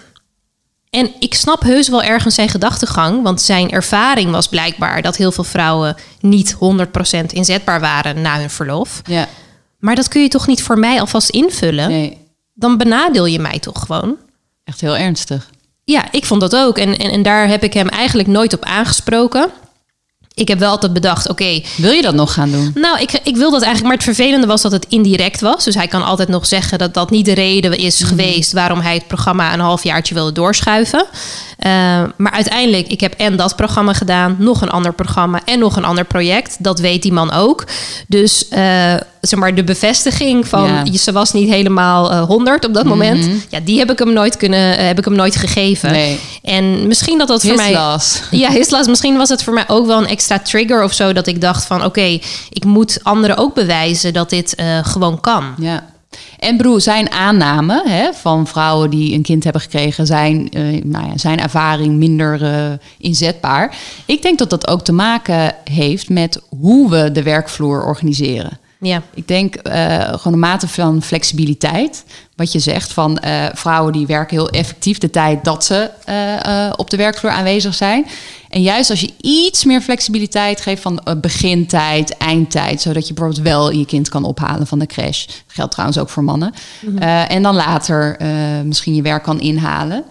En 0.89 1.11
ik 1.19 1.33
snap 1.33 1.63
heus 1.63 1.87
wel 1.89 2.03
ergens 2.03 2.35
zijn 2.35 2.49
gedachtegang, 2.49 3.23
want 3.23 3.41
zijn 3.41 3.69
ervaring 3.71 4.31
was 4.31 4.47
blijkbaar 4.47 5.01
dat 5.01 5.15
heel 5.17 5.31
veel 5.31 5.43
vrouwen 5.43 5.95
niet 6.21 6.51
100% 6.59 7.33
inzetbaar 7.33 7.79
waren 7.79 8.21
na 8.21 8.39
hun 8.39 8.49
verlof. 8.49 9.01
Ja, 9.05 9.27
Maar 9.79 9.95
dat 9.95 10.07
kun 10.07 10.21
je 10.21 10.27
toch 10.27 10.47
niet 10.47 10.63
voor 10.63 10.79
mij 10.79 10.99
alvast 10.99 11.29
invullen? 11.29 11.89
nee, 11.89 12.17
Dan 12.59 12.77
benadeel 12.77 13.25
je 13.25 13.39
mij 13.39 13.59
toch 13.59 13.79
gewoon? 13.79 14.15
echt 14.63 14.81
heel 14.81 14.97
ernstig. 14.97 15.49
Ja, 15.83 16.11
ik 16.11 16.25
vond 16.25 16.41
dat 16.41 16.55
ook. 16.55 16.77
En, 16.77 16.97
en, 16.97 17.11
en 17.11 17.23
daar 17.23 17.47
heb 17.47 17.63
ik 17.63 17.73
hem 17.73 17.87
eigenlijk 17.87 18.27
nooit 18.27 18.53
op 18.53 18.63
aangesproken. 18.65 19.49
Ik 20.33 20.47
heb 20.47 20.59
wel 20.59 20.69
altijd 20.69 20.93
bedacht, 20.93 21.29
oké, 21.29 21.61
Wil 21.77 21.91
je 21.91 22.01
dat 22.01 22.13
nog 22.13 22.33
gaan 22.33 22.51
doen? 22.51 22.71
nou, 22.75 22.99
ik, 22.99 23.11
ik 23.23 23.35
wil 23.35 23.51
dat 23.51 23.61
eigenlijk. 23.61 23.83
Maar 23.83 24.05
het 24.05 24.15
vervelende 24.15 24.47
was 24.47 24.61
dat 24.61 24.71
het 24.71 24.85
indirect 24.89 25.41
was. 25.41 25.63
Dus 25.63 25.75
hij 25.75 25.87
kan 25.87 26.03
altijd 26.03 26.29
nog 26.29 26.45
zeggen 26.45 26.77
dat 26.77 26.93
dat 26.93 27.09
niet 27.09 27.25
de 27.25 27.33
reden 27.33 27.77
is 27.77 28.03
geweest 28.03 28.51
waarom 28.51 28.79
hij 28.79 28.93
het 28.93 29.07
programma 29.07 29.53
een 29.53 29.59
halfjaartje 29.59 30.13
wilde 30.13 30.31
doorschuiven. 30.31 31.05
Uh, 31.65 32.03
maar 32.17 32.31
uiteindelijk, 32.31 32.87
ik 32.87 32.99
heb 32.99 33.13
en 33.13 33.35
dat 33.35 33.55
programma 33.55 33.93
gedaan, 33.93 34.35
nog 34.39 34.61
een 34.61 34.69
ander 34.69 34.93
programma 34.93 35.41
en 35.45 35.59
nog 35.59 35.75
een 35.75 35.85
ander 35.85 36.05
project. 36.05 36.55
Dat 36.59 36.79
weet 36.79 37.01
die 37.01 37.13
man 37.13 37.31
ook. 37.31 37.65
Dus 38.07 38.45
uh, 38.53 38.93
zeg 39.21 39.39
maar, 39.39 39.55
de 39.55 39.63
bevestiging 39.63 40.47
van 40.47 40.67
Ja. 40.67 40.97
ze 40.97 41.11
was 41.11 41.33
niet 41.33 41.49
helemaal 41.49 42.11
uh, 42.11 42.21
100 42.21 42.65
op 42.65 42.73
dat 42.73 42.85
moment. 42.85 43.29
Ja, 43.49 43.59
die 43.59 43.79
heb 43.79 43.91
ik 43.91 43.99
hem 43.99 44.13
nooit 44.13 44.37
kunnen, 44.37 44.77
eh, 44.77 44.85
heb 44.85 44.97
ik 44.97 45.05
hem 45.05 45.15
nooit 45.15 45.35
gegeven. 45.35 45.91
Nee. 45.91 46.19
En 46.43 46.87
misschien 46.87 47.17
dat 47.17 47.27
dat 47.27 47.41
voor 47.41 47.49
His 47.49 47.59
mij. 47.59 47.71
Ja, 48.31 48.49
Hislas. 48.49 48.87
Misschien 48.87 49.17
was 49.17 49.29
het 49.29 49.43
voor 49.43 49.53
mij 49.53 49.67
ook 49.67 49.85
wel 49.85 49.97
een 49.97 50.07
extra 50.07 50.39
trigger 50.39 50.83
of 50.83 50.93
zo. 50.93 51.13
Dat 51.13 51.27
ik 51.27 51.41
dacht 51.41 51.65
van 51.65 51.85
oké, 51.85 52.19
ik 52.49 52.65
moet 52.65 52.99
anderen 53.03 53.37
ook 53.37 53.53
bewijzen 53.53 54.13
dat 54.13 54.29
dit 54.29 54.55
eh, 54.55 54.79
gewoon 54.81 55.19
kan. 55.21 55.53
Ja. 55.57 55.85
En 56.39 56.57
broer, 56.57 56.81
zijn 56.81 57.11
aanname 57.11 57.83
hè, 57.85 58.13
van 58.13 58.47
vrouwen 58.47 58.89
die 58.89 59.13
een 59.13 59.21
kind 59.21 59.43
hebben 59.43 59.61
gekregen, 59.61 60.05
zijn, 60.05 60.49
eh, 60.51 60.63
nou 60.83 61.07
ja, 61.07 61.17
zijn 61.17 61.39
ervaring 61.39 61.97
minder 61.97 62.43
eh, 62.43 62.71
inzetbaar. 62.97 63.77
Ik 64.05 64.21
denk 64.21 64.37
dat 64.37 64.49
dat 64.49 64.67
ook 64.67 64.83
te 64.83 64.91
maken 64.91 65.55
heeft 65.63 66.09
met 66.09 66.41
hoe 66.59 66.89
we 66.89 67.11
de 67.11 67.23
werkvloer 67.23 67.83
organiseren. 67.83 68.59
Ja. 68.81 69.01
Ik 69.13 69.27
denk 69.27 69.55
eh, 69.55 69.99
gewoon 69.99 70.33
een 70.33 70.39
mate 70.39 70.67
van 70.67 71.01
flexibiliteit. 71.01 72.03
Wat 72.35 72.51
je 72.51 72.59
zegt 72.59 72.93
van 72.93 73.17
eh, 73.17 73.45
vrouwen 73.53 73.93
die 73.93 74.05
werken 74.05 74.37
heel 74.37 74.49
effectief 74.49 74.97
de 74.97 75.09
tijd 75.09 75.43
dat 75.43 75.65
ze 75.65 75.89
eh, 76.05 76.73
op 76.75 76.89
de 76.89 76.97
werkvloer 76.97 77.31
aanwezig 77.31 77.75
zijn. 77.75 78.05
En 78.49 78.61
juist 78.61 78.89
als 78.89 79.01
je 79.01 79.13
iets 79.21 79.63
meer 79.63 79.81
flexibiliteit 79.81 80.61
geeft 80.61 80.81
van 80.81 81.01
begintijd, 81.21 82.17
eindtijd, 82.17 82.81
zodat 82.81 83.07
je 83.07 83.13
bijvoorbeeld 83.13 83.47
wel 83.47 83.71
je 83.71 83.85
kind 83.85 84.09
kan 84.09 84.23
ophalen 84.23 84.67
van 84.67 84.79
de 84.79 84.85
crash. 84.85 85.25
Dat 85.25 85.35
geldt 85.47 85.71
trouwens 85.71 85.99
ook 85.99 86.09
voor 86.09 86.23
mannen. 86.23 86.53
Eh, 86.99 87.31
en 87.31 87.43
dan 87.43 87.55
later 87.55 88.17
misschien 88.65 88.95
je 88.95 89.01
werk 89.01 89.23
kan 89.23 89.39
inhalen. 89.39 90.03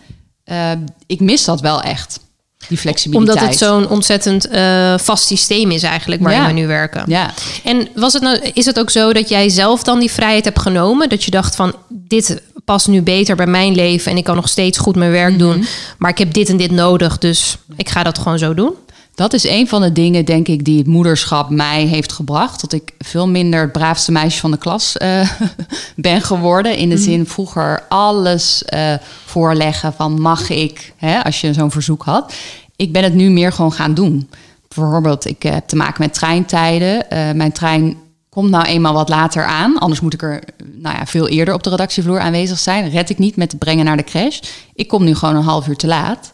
Ik 1.07 1.21
mis 1.21 1.45
dat 1.45 1.61
wel 1.61 1.83
echt, 1.83 2.21
die 2.69 2.79
flexibiliteit. 2.79 3.37
Omdat 3.37 3.49
het 3.51 3.59
zo'n 3.59 3.89
ontzettend 3.89 4.49
eh, 4.49 4.95
vast 4.99 5.27
systeem 5.27 5.71
is 5.71 5.83
eigenlijk 5.83 6.23
waarin 6.23 6.41
Ja. 6.41 6.47
we 6.47 6.53
nu 6.53 6.67
werken. 6.67 7.03
Ja. 7.07 7.35
En 7.65 7.89
was 7.95 8.13
het 8.13 8.23
nou, 8.23 8.39
is 8.53 8.67
het 8.67 8.79
ook 8.79 8.91
zo 8.91 9.13
dat 9.13 9.29
jij 9.29 9.49
zelf 9.49 9.83
dan 9.83 9.99
die 9.99 10.11
vrijheid 10.11 10.45
hebt 10.45 10.59
genomen? 10.61 11.09
Dat 11.09 11.25
je 11.25 11.31
dacht 11.31 11.57
van 11.57 11.75
dit 11.89 12.43
past 12.65 12.89
nu 12.89 13.03
beter 13.03 13.37
bij 13.37 13.47
mijn 13.47 13.75
leven 13.75 14.11
en 14.11 14.17
ik 14.17 14.25
kan 14.25 14.37
nog 14.37 14.49
steeds 14.49 14.79
goed 14.79 14.97
mijn 14.97 15.11
werk 15.11 15.39
doen. 15.39 15.65
Maar 15.99 16.11
ik 16.11 16.19
heb 16.19 16.33
dit 16.33 16.49
en 16.49 16.57
dit 16.57 16.71
nodig, 16.71 17.19
dus 17.19 17.57
ik 17.77 17.89
ga 17.89 18.03
dat 18.03 18.19
gewoon 18.19 18.39
zo 18.39 18.55
doen. 18.55 18.73
Dat 19.19 19.33
is 19.33 19.45
een 19.45 19.69
van 19.69 19.83
de 19.83 19.93
dingen, 19.93 20.25
denk 20.25 20.49
ik, 20.49 20.65
die 20.65 20.79
het 20.79 20.87
moederschap 20.87 21.51
mij 21.51 21.85
heeft 21.85 22.13
gebracht. 22.13 22.61
Dat 22.61 22.73
ik 22.73 22.93
veel 22.99 23.29
minder 23.29 23.61
het 23.61 23.73
braafste 23.73 24.13
meisje 24.13 24.41
van 24.41 24.51
de 24.51 24.59
klas 24.59 24.97
eh, 24.97 25.31
ben 25.97 26.23
geworden. 26.23 26.77
In 26.77 26.89
de 26.89 26.99
zin 26.99 27.27
vroeger 27.27 27.83
alles 27.89 28.65
eh, 28.65 28.95
voorleggen 29.25 29.93
van 29.93 30.21
mag 30.21 30.51
ik, 30.51 30.93
hè, 30.97 31.25
als 31.25 31.41
je 31.41 31.53
zo'n 31.53 31.71
verzoek 31.71 32.03
had. 32.03 32.35
Ik 32.77 32.93
ben 32.93 33.03
het 33.03 33.15
nu 33.15 33.31
meer 33.31 33.53
gewoon 33.53 33.73
gaan 33.73 33.95
doen. 33.95 34.31
Bijvoorbeeld, 34.69 35.27
ik 35.27 35.43
heb 35.43 35.69
te 35.69 35.77
maken 35.77 36.03
met 36.03 36.15
treintijden. 36.15 37.11
Eh, 37.11 37.33
mijn 37.33 37.53
trein 37.53 37.97
komt 38.29 38.51
nou 38.51 38.65
eenmaal 38.65 38.95
wat 38.95 39.09
later 39.09 39.45
aan. 39.45 39.79
Anders 39.79 40.01
moet 40.01 40.15
ik 40.15 40.23
er 40.23 40.43
nou 40.75 40.97
ja, 40.97 41.07
veel 41.07 41.29
eerder 41.29 41.55
op 41.55 41.63
de 41.63 41.71
redactievloer 41.71 42.21
aanwezig 42.21 42.59
zijn. 42.59 42.91
Red 42.91 43.11
ik 43.11 43.19
niet 43.19 43.37
met 43.37 43.59
brengen 43.59 43.85
naar 43.85 43.97
de 43.97 44.05
crash. 44.05 44.41
Ik 44.75 44.89
kom 44.89 45.05
nu 45.05 45.15
gewoon 45.15 45.37
een 45.37 45.43
half 45.43 45.69
uur 45.69 45.77
te 45.77 45.87
laat. 45.87 46.33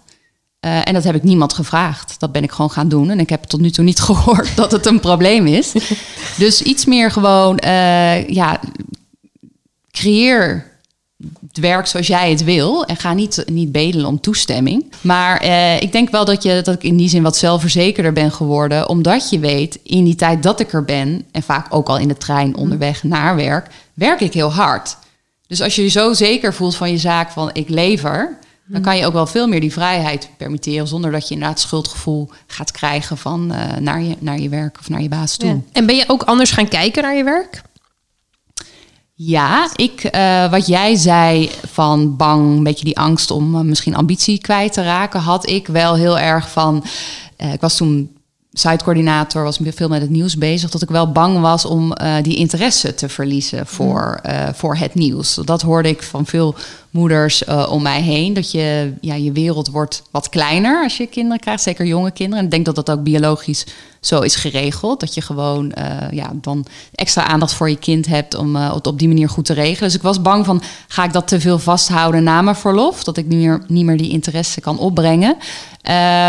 Uh, 0.65 0.89
en 0.89 0.95
dat 0.95 1.05
heb 1.05 1.15
ik 1.15 1.23
niemand 1.23 1.53
gevraagd. 1.53 2.15
Dat 2.19 2.33
ben 2.33 2.43
ik 2.43 2.53
gewoon 2.53 2.71
gaan 2.71 2.89
doen. 2.89 3.11
En 3.11 3.21
ik 3.21 3.31
heb 3.31 3.45
tot 3.45 3.61
nu 3.61 3.71
toe 3.71 3.85
niet 3.85 4.01
gehoord 4.09 4.57
dat 4.57 4.73
het 4.73 4.87
een 4.87 5.01
probleem 5.01 5.47
is. 5.47 5.73
dus 6.39 6.63
iets 6.63 6.85
meer 6.85 7.11
gewoon, 7.11 7.61
uh, 7.65 8.29
ja, 8.29 8.61
creëer 9.91 10.73
het 11.49 11.59
werk 11.59 11.87
zoals 11.87 12.07
jij 12.07 12.31
het 12.31 12.45
wil. 12.45 12.85
En 12.85 12.97
ga 12.97 13.13
niet, 13.13 13.45
niet 13.47 13.73
bedelen 13.73 14.07
om 14.07 14.21
toestemming. 14.21 14.93
Maar 15.01 15.45
uh, 15.45 15.81
ik 15.81 15.93
denk 15.93 16.11
wel 16.11 16.25
dat, 16.25 16.43
je, 16.43 16.61
dat 16.65 16.75
ik 16.75 16.83
in 16.83 16.97
die 16.97 17.09
zin 17.09 17.23
wat 17.23 17.37
zelfverzekerder 17.37 18.13
ben 18.13 18.33
geworden. 18.33 18.89
Omdat 18.89 19.31
je 19.31 19.39
weet, 19.39 19.79
in 19.83 20.05
die 20.05 20.15
tijd 20.15 20.43
dat 20.43 20.61
ik 20.61 20.73
er 20.73 20.85
ben... 20.85 21.25
en 21.33 21.43
vaak 21.43 21.67
ook 21.75 21.89
al 21.89 21.99
in 21.99 22.09
de 22.09 22.17
trein 22.17 22.57
onderweg 22.57 23.03
naar 23.03 23.37
werk... 23.37 23.67
werk 23.95 24.21
ik 24.21 24.33
heel 24.33 24.53
hard. 24.53 24.97
Dus 25.47 25.61
als 25.61 25.75
je 25.75 25.83
je 25.83 25.89
zo 25.89 26.13
zeker 26.13 26.55
voelt 26.55 26.77
van 26.77 26.91
je 26.91 26.99
zaak 26.99 27.31
van 27.31 27.51
ik 27.53 27.69
lever... 27.69 28.39
dan 28.67 28.83
kan 28.83 28.97
je 28.97 29.07
ook 29.07 29.13
wel 29.13 29.27
veel 29.27 29.49
meer 29.49 29.61
die 29.61 29.73
vrijheid 29.73 30.29
permitteren... 30.37 30.89
zonder 30.89 31.11
dat 31.11 31.29
je 31.29 31.35
inderdaad 31.35 31.61
schuldgevoel 31.61 32.31
gaat 32.47 32.71
krijgen 32.71 33.19
van 33.19 33.53
uh, 33.53 33.77
naar, 33.77 34.03
je, 34.03 34.17
naar 34.19 34.39
je 34.39 34.49
werk 34.49 34.79
of 34.81 34.89
naar 34.89 35.03
je 35.03 35.09
baas 35.09 35.37
toe. 35.37 35.49
Ja. 35.49 35.61
En 35.73 35.87
ben 35.87 35.97
je 35.97 36.05
ook 36.07 36.23
anders 36.23 36.51
gaan 36.51 36.69
kijken 36.69 37.03
naar 37.03 37.17
je 37.17 37.25
werk? 37.25 37.63
Ja, 39.15 39.71
ik, 39.77 40.15
uh, 40.15 40.51
wat 40.51 40.67
jij 40.67 40.95
zei 40.95 41.51
van 41.67 42.17
bang, 42.17 42.57
een 42.57 42.63
beetje 42.63 42.85
die 42.85 42.99
angst 42.99 43.31
om 43.31 43.55
uh, 43.55 43.61
misschien 43.61 43.97
ambitie 43.97 44.39
kwijt 44.39 44.73
te 44.73 44.83
raken, 44.83 45.21
had 45.21 45.49
ik 45.49 45.67
wel 45.67 45.95
heel 45.95 46.19
erg 46.19 46.51
van. 46.51 46.85
Ik 47.53 47.61
was 47.61 47.77
toen 47.77 48.17
sitecoördinator, 48.55 49.43
was 49.43 49.59
veel 49.63 49.89
met 49.89 50.01
het 50.01 50.11
nieuws 50.11 50.37
bezig, 50.37 50.71
dat 50.71 50.83
ik 50.83 50.89
wel 50.89 51.13
bang 51.13 51.41
was 51.41 51.65
om 51.65 51.93
uh, 52.03 52.15
die 52.23 52.37
interesse 52.37 52.95
te 52.95 53.09
verliezen 53.09 53.67
voor, 53.67 54.21
uh, 54.27 54.49
voor 54.53 54.77
het 54.77 54.95
nieuws. 54.95 55.35
Dat 55.45 55.63
hoorde 55.63 55.89
ik 55.89 56.03
van 56.03 56.27
veel 56.27 56.55
moeders 56.91 57.43
uh, 57.49 57.67
om 57.71 57.83
mij 57.83 58.03
heen. 58.03 58.35
Dat 58.35 58.51
je, 58.51 58.93
ja, 59.01 59.15
je 59.15 59.33
wereld 59.33 59.69
wordt 59.69 60.03
wat 60.11 60.29
kleiner 60.29 60.83
als 60.83 60.97
je 60.97 61.07
kinderen 61.07 61.41
krijgt, 61.41 61.63
zeker 61.63 61.87
jonge 61.87 62.11
kinderen. 62.11 62.39
En 62.39 62.45
ik 62.45 62.51
denk 62.51 62.65
dat 62.65 62.75
dat 62.75 62.91
ook 62.91 63.03
biologisch 63.03 63.67
zo 64.01 64.21
is 64.21 64.37
geregeld. 64.37 65.01
Dat 65.01 65.15
je 65.15 65.21
gewoon 65.21 65.73
ja, 66.11 66.33
dan 66.35 66.67
extra 66.95 67.27
aandacht 67.27 67.53
voor 67.53 67.71
je 67.71 67.79
kind 67.79 68.07
hebt 68.07 68.35
om 68.35 68.57
het 68.57 68.87
op 68.87 68.99
die 68.99 69.09
manier 69.09 69.29
goed 69.29 69.45
te 69.45 69.53
regelen. 69.53 69.89
Dus 69.89 69.95
ik 69.95 70.03
was 70.03 70.23
bang 70.23 70.45
van, 70.45 70.63
ga 70.89 71.05
ik 71.05 71.13
dat 71.13 71.29
te 71.29 71.41
veel 71.41 71.59
vasthouden 71.59 72.23
na 72.23 72.43
mijn 72.43 72.57
verlof? 72.57 73.05
Dat 73.05 73.17
ik 73.17 73.27
niet 73.27 73.39
meer, 73.39 73.63
niet 73.67 73.85
meer 73.85 73.97
die 73.97 74.11
interesse 74.11 74.61
kan 74.61 74.79
opbrengen. 74.79 75.37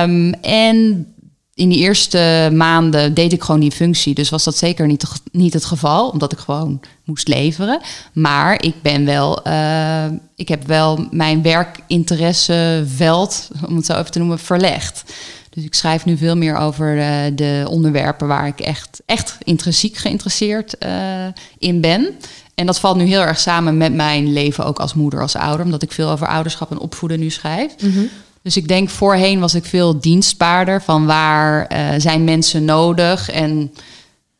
Um, 0.01 0.33
en 0.33 1.07
in 1.55 1.69
die 1.69 1.79
eerste 1.79 2.49
maanden 2.53 3.13
deed 3.13 3.33
ik 3.33 3.43
gewoon 3.43 3.61
die 3.61 3.71
functie. 3.71 4.13
Dus 4.13 4.29
was 4.29 4.43
dat 4.43 4.57
zeker 4.57 4.87
niet, 4.87 5.05
niet 5.31 5.53
het 5.53 5.65
geval, 5.65 6.09
omdat 6.09 6.31
ik 6.31 6.37
gewoon 6.37 6.81
moest 7.03 7.27
leveren. 7.27 7.81
Maar 8.13 8.63
ik 8.63 8.81
ben 8.81 9.05
wel, 9.05 9.47
uh, 9.47 10.05
ik 10.35 10.47
heb 10.47 10.67
wel 10.67 11.07
mijn 11.11 11.41
werkinteresseveld, 11.41 13.49
om 13.67 13.75
het 13.75 13.85
zo 13.85 13.93
even 13.93 14.11
te 14.11 14.19
noemen, 14.19 14.39
verlegd. 14.39 15.03
Dus 15.49 15.63
ik 15.63 15.73
schrijf 15.73 16.05
nu 16.05 16.17
veel 16.17 16.37
meer 16.37 16.57
over 16.57 16.97
uh, 16.97 17.17
de 17.35 17.65
onderwerpen 17.69 18.27
waar 18.27 18.47
ik 18.47 18.59
echt, 18.59 19.01
echt 19.05 19.37
intrinsiek 19.43 19.97
geïnteresseerd 19.97 20.75
uh, 20.85 21.25
in 21.57 21.81
ben. 21.81 22.15
En 22.55 22.65
dat 22.65 22.79
valt 22.79 22.97
nu 22.97 23.03
heel 23.03 23.21
erg 23.21 23.39
samen 23.39 23.77
met 23.77 23.93
mijn 23.93 24.33
leven 24.33 24.65
ook 24.65 24.79
als 24.79 24.93
moeder, 24.93 25.21
als 25.21 25.35
ouder. 25.35 25.65
Omdat 25.65 25.81
ik 25.81 25.91
veel 25.91 26.09
over 26.09 26.27
ouderschap 26.27 26.71
en 26.71 26.79
opvoeden 26.79 27.19
nu 27.19 27.29
schrijf. 27.29 27.75
-hmm. 27.79 28.09
Dus 28.45 28.57
ik 28.57 28.67
denk 28.67 28.89
voorheen 28.89 29.39
was 29.39 29.55
ik 29.55 29.65
veel 29.65 29.99
dienstbaarder 29.99 30.81
van 30.81 31.05
waar 31.05 31.71
uh, 31.71 31.87
zijn 31.97 32.23
mensen 32.23 32.65
nodig 32.65 33.31
en 33.31 33.73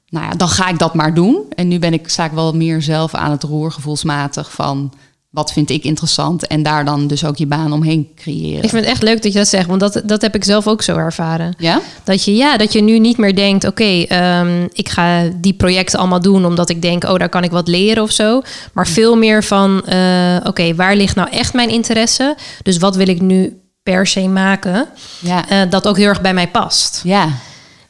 nou 0.10 0.26
ja, 0.26 0.32
dan 0.32 0.48
ga 0.48 0.70
ik 0.70 0.80
dat 0.80 0.94
maar 0.94 1.14
doen. 1.14 1.44
En 1.56 1.68
nu 1.68 1.80
ben 1.80 1.94
ik 1.94 2.10
sta 2.10 2.26
ik 2.26 2.32
wel 2.32 2.56
meer 2.56 2.82
zelf 2.82 3.14
aan 3.14 3.32
het 3.32 3.44
roer 3.44 3.72
gevoelsmatig 3.72 4.52
van 4.52 4.94
wat 5.30 5.54
vind 5.54 5.70
ik 5.70 5.84
interessant 5.84 6.48
en 6.48 6.64
daar 6.64 6.86
dan 6.86 7.08
dus 7.08 7.26
ook 7.26 7.38
je 7.38 7.46
baan 7.46 7.74
omheen 7.74 8.10
creëren. 8.16 8.64
Ik 8.64 8.70
vind 8.70 8.82
het 8.84 8.92
echt 8.92 9.04
leuk 9.04 9.22
dat 9.22 9.32
je 9.32 9.38
dat 9.38 9.48
zegt, 9.48 9.68
want 9.68 9.80
dat, 9.80 10.02
dat 10.06 10.22
heb 10.22 10.36
ik 10.36 10.44
zelf 10.44 10.68
ook 10.68 10.82
zo 10.82 10.98
ervaren. 10.98 11.54
Ja? 11.58 11.82
Dat 12.04 12.26
je, 12.26 12.36
ja, 12.36 12.58
dat 12.58 12.74
je 12.74 12.82
nu 12.82 13.00
niet 13.00 13.18
meer 13.18 13.36
denkt, 13.36 13.66
oké, 13.68 14.06
okay, 14.08 14.40
um, 14.40 14.70
ik 14.74 14.90
ga 14.90 15.24
die 15.36 15.54
projecten 15.54 16.00
allemaal 16.00 16.22
doen 16.22 16.46
omdat 16.46 16.70
ik 16.70 16.82
denk, 16.82 17.04
oh, 17.04 17.18
daar 17.18 17.30
kan 17.30 17.44
ik 17.44 17.52
wat 17.52 17.68
leren 17.68 18.04
of 18.04 18.12
zo. 18.12 18.42
Maar 18.74 18.88
veel 18.88 19.16
meer 19.16 19.44
van, 19.44 19.84
uh, 19.90 20.36
oké, 20.40 20.48
okay, 20.48 20.76
waar 20.76 20.96
ligt 20.96 21.16
nou 21.16 21.30
echt 21.30 21.54
mijn 21.54 21.70
interesse? 21.70 22.36
Dus 22.64 22.78
wat 22.78 22.96
wil 22.96 23.08
ik 23.08 23.22
nu 23.22 23.60
per 23.86 24.08
se 24.08 24.28
maken, 24.28 24.88
ja. 25.20 25.52
Uh, 25.52 25.70
dat 25.70 25.88
ook 25.88 25.98
heel 25.98 26.08
erg 26.08 26.22
bij 26.22 26.34
mij 26.34 26.48
past. 26.48 27.02
Ja, 27.04 27.30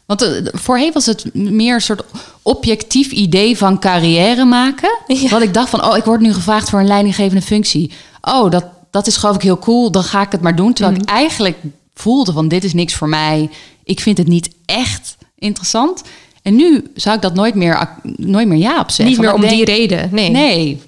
want 0.05 0.23
uh, 0.23 0.29
voorheen 0.51 0.93
was 0.93 1.05
het 1.05 1.33
meer 1.33 1.73
een 1.73 1.81
soort 1.81 2.03
objectief 2.41 3.11
idee 3.11 3.57
van 3.57 3.79
carrière 3.79 4.45
maken. 4.45 4.97
Ja. 5.07 5.29
Wat 5.29 5.41
ik 5.41 5.53
dacht 5.53 5.69
van, 5.69 5.85
oh, 5.85 5.97
ik 5.97 6.03
word 6.03 6.21
nu 6.21 6.33
gevraagd 6.33 6.69
voor 6.69 6.79
een 6.79 6.87
leidinggevende 6.87 7.41
functie. 7.41 7.91
Oh, 8.21 8.51
dat, 8.51 8.65
dat 8.91 9.07
is 9.07 9.17
geloof 9.17 9.35
ik 9.35 9.41
heel 9.41 9.59
cool, 9.59 9.91
dan 9.91 10.03
ga 10.03 10.21
ik 10.21 10.31
het 10.31 10.41
maar 10.41 10.55
doen. 10.55 10.73
Terwijl 10.73 10.95
mm. 10.95 11.03
ik 11.03 11.09
eigenlijk 11.09 11.57
voelde 11.93 12.31
van, 12.31 12.47
dit 12.47 12.63
is 12.63 12.73
niks 12.73 12.93
voor 12.93 13.09
mij. 13.09 13.49
Ik 13.83 13.99
vind 13.99 14.17
het 14.17 14.27
niet 14.27 14.49
echt 14.65 15.17
interessant. 15.37 16.03
En 16.41 16.55
nu 16.55 16.91
zou 16.95 17.15
ik 17.15 17.21
dat 17.21 17.33
nooit 17.33 17.55
meer, 17.55 17.89
nooit 18.03 18.47
meer 18.47 18.57
ja 18.57 18.79
op 18.79 18.91
zeggen. 18.91 19.05
Niet 19.05 19.19
meer 19.19 19.33
om 19.33 19.41
denk, 19.41 19.53
die 19.53 19.65
reden, 19.65 20.09
nee. 20.11 20.29
Nee, 20.29 20.81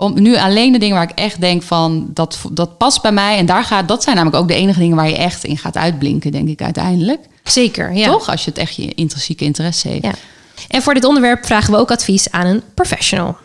om 0.00 0.22
nu 0.22 0.36
alleen 0.36 0.72
de 0.72 0.78
dingen 0.78 0.94
waar 0.94 1.10
ik 1.10 1.18
echt 1.18 1.40
denk 1.40 1.62
van 1.62 2.10
dat, 2.14 2.38
dat 2.50 2.78
past 2.78 3.02
bij 3.02 3.12
mij. 3.12 3.38
En 3.38 3.46
daar 3.46 3.64
gaat, 3.64 3.88
dat 3.88 4.02
zijn 4.02 4.16
namelijk 4.16 4.42
ook 4.42 4.48
de 4.48 4.54
enige 4.54 4.78
dingen 4.78 4.96
waar 4.96 5.08
je 5.08 5.16
echt 5.16 5.44
in 5.44 5.58
gaat 5.58 5.76
uitblinken, 5.76 6.32
denk 6.32 6.48
ik 6.48 6.62
uiteindelijk. 6.62 7.20
Zeker, 7.42 7.92
ja. 7.92 8.10
Toch? 8.10 8.28
Als 8.28 8.44
je 8.44 8.50
het 8.50 8.58
echt 8.58 8.74
je 8.74 8.94
intrinsieke 8.94 9.44
interesse 9.44 9.88
heeft. 9.88 10.04
Ja. 10.04 10.12
En 10.68 10.82
voor 10.82 10.94
dit 10.94 11.04
onderwerp 11.04 11.46
vragen 11.46 11.72
we 11.72 11.78
ook 11.78 11.90
advies 11.90 12.30
aan 12.30 12.46
een 12.46 12.62
professional. 12.74 13.36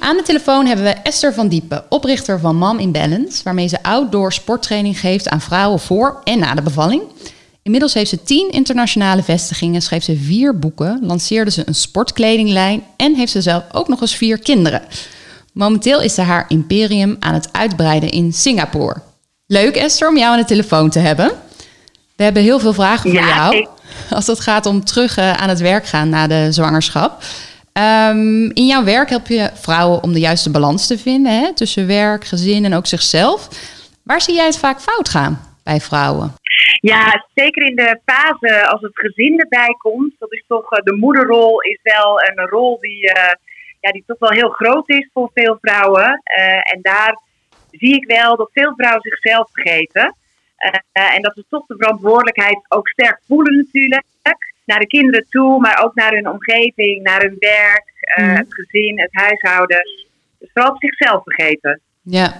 Aan 0.00 0.16
de 0.16 0.22
telefoon 0.24 0.66
hebben 0.66 0.84
we 0.84 0.90
Esther 0.90 1.34
van 1.34 1.48
Diepen, 1.48 1.84
oprichter 1.88 2.40
van 2.40 2.56
Mom 2.56 2.78
in 2.78 2.92
Balance, 2.92 3.42
waarmee 3.44 3.68
ze 3.68 3.82
outdoor 3.82 4.32
sporttraining 4.32 5.00
geeft 5.00 5.28
aan 5.28 5.40
vrouwen 5.40 5.80
voor 5.80 6.20
en 6.24 6.38
na 6.38 6.54
de 6.54 6.62
bevalling. 6.62 7.02
Inmiddels 7.68 7.94
heeft 7.94 8.10
ze 8.10 8.22
tien 8.22 8.50
internationale 8.50 9.22
vestigingen, 9.22 9.82
schreef 9.82 10.04
ze 10.04 10.16
vier 10.16 10.58
boeken, 10.58 10.98
lanceerde 11.02 11.50
ze 11.50 11.62
een 11.66 11.74
sportkledinglijn 11.74 12.82
en 12.96 13.14
heeft 13.14 13.32
ze 13.32 13.42
zelf 13.42 13.62
ook 13.72 13.88
nog 13.88 14.00
eens 14.00 14.16
vier 14.16 14.38
kinderen. 14.38 14.82
Momenteel 15.52 16.00
is 16.00 16.14
ze 16.14 16.20
haar 16.20 16.44
imperium 16.48 17.16
aan 17.20 17.34
het 17.34 17.48
uitbreiden 17.52 18.10
in 18.10 18.32
Singapore. 18.32 18.96
Leuk 19.46 19.76
Esther 19.76 20.08
om 20.08 20.16
jou 20.16 20.32
aan 20.32 20.38
de 20.38 20.44
telefoon 20.44 20.90
te 20.90 20.98
hebben. 20.98 21.32
We 22.16 22.22
hebben 22.24 22.42
heel 22.42 22.58
veel 22.58 22.72
vragen 22.72 23.10
voor 23.10 23.20
ja, 23.20 23.36
jou. 23.36 23.56
Ik... 23.56 23.68
Als 24.10 24.26
het 24.26 24.40
gaat 24.40 24.66
om 24.66 24.84
terug 24.84 25.18
uh, 25.18 25.32
aan 25.32 25.48
het 25.48 25.60
werk 25.60 25.86
gaan 25.86 26.08
na 26.08 26.26
de 26.26 26.48
zwangerschap. 26.50 27.22
Um, 27.72 28.50
in 28.52 28.66
jouw 28.66 28.84
werk 28.84 29.08
help 29.08 29.26
je 29.26 29.50
vrouwen 29.54 30.02
om 30.02 30.12
de 30.12 30.20
juiste 30.20 30.50
balans 30.50 30.86
te 30.86 30.98
vinden 30.98 31.40
hè, 31.40 31.54
tussen 31.54 31.86
werk, 31.86 32.24
gezin 32.24 32.64
en 32.64 32.74
ook 32.74 32.86
zichzelf. 32.86 33.48
Waar 34.02 34.20
zie 34.20 34.34
jij 34.34 34.46
het 34.46 34.58
vaak 34.58 34.80
fout 34.80 35.08
gaan 35.08 35.40
bij 35.62 35.80
vrouwen? 35.80 36.34
Ja, 36.80 37.26
zeker 37.34 37.66
in 37.66 37.76
de 37.76 38.00
fase 38.04 38.68
als 38.68 38.80
het 38.80 38.98
gezin 38.98 39.40
erbij 39.40 39.74
komt. 39.78 40.14
Dat 40.18 40.32
is 40.32 40.44
toch, 40.46 40.68
de 40.68 40.96
moederrol 40.96 41.60
is 41.60 41.78
wel 41.82 42.20
een 42.20 42.46
rol 42.46 42.78
die, 42.80 43.04
uh, 43.04 43.32
ja, 43.80 43.90
die 43.90 44.04
toch 44.06 44.18
wel 44.18 44.30
heel 44.30 44.48
groot 44.48 44.88
is 44.88 45.10
voor 45.12 45.30
veel 45.34 45.58
vrouwen. 45.60 46.22
Uh, 46.38 46.72
en 46.72 46.78
daar 46.82 47.18
zie 47.70 47.94
ik 47.94 48.04
wel 48.06 48.36
dat 48.36 48.50
veel 48.52 48.74
vrouwen 48.76 49.02
zichzelf 49.02 49.48
vergeten. 49.52 50.16
Uh, 50.92 51.14
en 51.14 51.22
dat 51.22 51.34
ze 51.34 51.44
toch 51.48 51.66
de 51.66 51.76
verantwoordelijkheid 51.78 52.58
ook 52.68 52.88
sterk 52.88 53.20
voelen 53.26 53.56
natuurlijk. 53.56 54.04
Naar 54.64 54.78
de 54.78 54.86
kinderen 54.86 55.26
toe, 55.28 55.60
maar 55.60 55.84
ook 55.84 55.94
naar 55.94 56.12
hun 56.12 56.28
omgeving, 56.28 57.02
naar 57.02 57.20
hun 57.20 57.36
werk, 57.38 57.92
mm. 58.16 58.28
het 58.28 58.54
gezin, 58.54 59.00
het 59.00 59.12
huishouden. 59.12 59.82
Dus 60.38 60.50
vooral 60.52 60.72
op 60.72 60.78
zichzelf 60.78 61.22
vergeten. 61.22 61.80
Ja, 62.02 62.32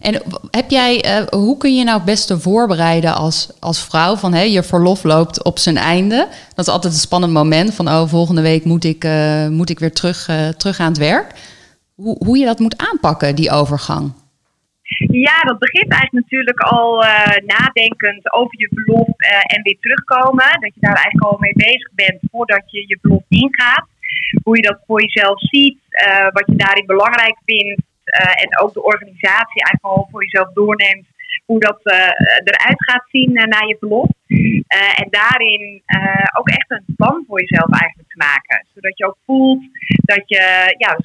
en 0.00 0.22
heb 0.50 0.70
jij, 0.70 1.20
uh, 1.20 1.26
hoe 1.26 1.56
kun 1.56 1.76
je 1.76 1.84
nou 1.84 1.96
het 1.96 2.06
beste 2.06 2.38
voorbereiden 2.38 3.14
als, 3.14 3.50
als 3.60 3.84
vrouw 3.84 4.16
van 4.16 4.32
hey, 4.32 4.50
je 4.50 4.62
verlof 4.62 5.02
loopt 5.02 5.44
op 5.44 5.58
zijn 5.58 5.76
einde? 5.76 6.28
Dat 6.54 6.66
is 6.66 6.72
altijd 6.72 6.92
een 6.92 6.98
spannend 6.98 7.32
moment 7.32 7.74
van 7.74 7.88
oh, 7.88 8.08
volgende 8.08 8.42
week 8.42 8.64
moet 8.64 8.84
ik, 8.84 9.04
uh, 9.04 9.48
moet 9.48 9.70
ik 9.70 9.78
weer 9.78 9.92
terug, 9.92 10.28
uh, 10.28 10.48
terug 10.48 10.80
aan 10.80 10.88
het 10.88 10.98
werk. 10.98 11.34
Hoe, 11.94 12.16
hoe 12.24 12.38
je 12.38 12.44
dat 12.44 12.58
moet 12.58 12.76
aanpakken, 12.90 13.34
die 13.34 13.50
overgang? 13.50 14.12
Ja, 15.10 15.40
dat 15.40 15.58
begint 15.58 15.92
eigenlijk 15.92 16.24
natuurlijk 16.24 16.60
al 16.60 17.04
nadenkend 17.46 18.32
over 18.32 18.58
je 18.58 18.70
verlof 18.74 19.08
en 19.42 19.62
weer 19.62 19.76
terugkomen. 19.80 20.60
Dat 20.60 20.74
je 20.74 20.80
daar 20.80 20.94
eigenlijk 20.94 21.24
al 21.32 21.36
mee 21.38 21.52
bezig 21.52 21.90
bent 21.94 22.18
voordat 22.30 22.62
je 22.66 22.84
je 22.86 22.98
verlof 23.00 23.22
ingaat. 23.28 23.86
Hoe 24.42 24.56
je 24.56 24.62
dat 24.62 24.78
voor 24.86 25.02
jezelf 25.02 25.40
ziet, 25.40 25.78
wat 26.32 26.46
je 26.46 26.56
daarin 26.56 26.86
belangrijk 26.86 27.36
vindt. 27.44 27.82
Uh, 28.20 28.42
en 28.42 28.58
ook 28.60 28.72
de 28.72 28.82
organisatie 28.82 29.62
eigenlijk 29.62 29.96
al 29.96 30.08
voor 30.10 30.22
jezelf 30.22 30.52
doorneemt 30.52 31.06
hoe 31.44 31.60
dat 31.60 31.80
uh, 31.82 31.94
eruit 32.44 32.84
gaat 32.84 33.06
zien 33.10 33.30
uh, 33.36 33.44
na 33.44 33.66
je 33.66 33.76
verlof. 33.78 34.08
en 35.02 35.08
daarin 35.10 35.82
ook 36.38 36.48
echt 36.48 36.70
een 36.70 36.94
plan 36.96 37.24
voor 37.26 37.40
jezelf 37.40 37.70
eigenlijk 37.80 38.10
te 38.10 38.16
maken. 38.16 38.66
Zodat 38.74 38.98
je 38.98 39.06
ook 39.06 39.18
voelt 39.24 39.62
dat 40.02 40.22
je 40.26 40.74
ja, 40.78 40.96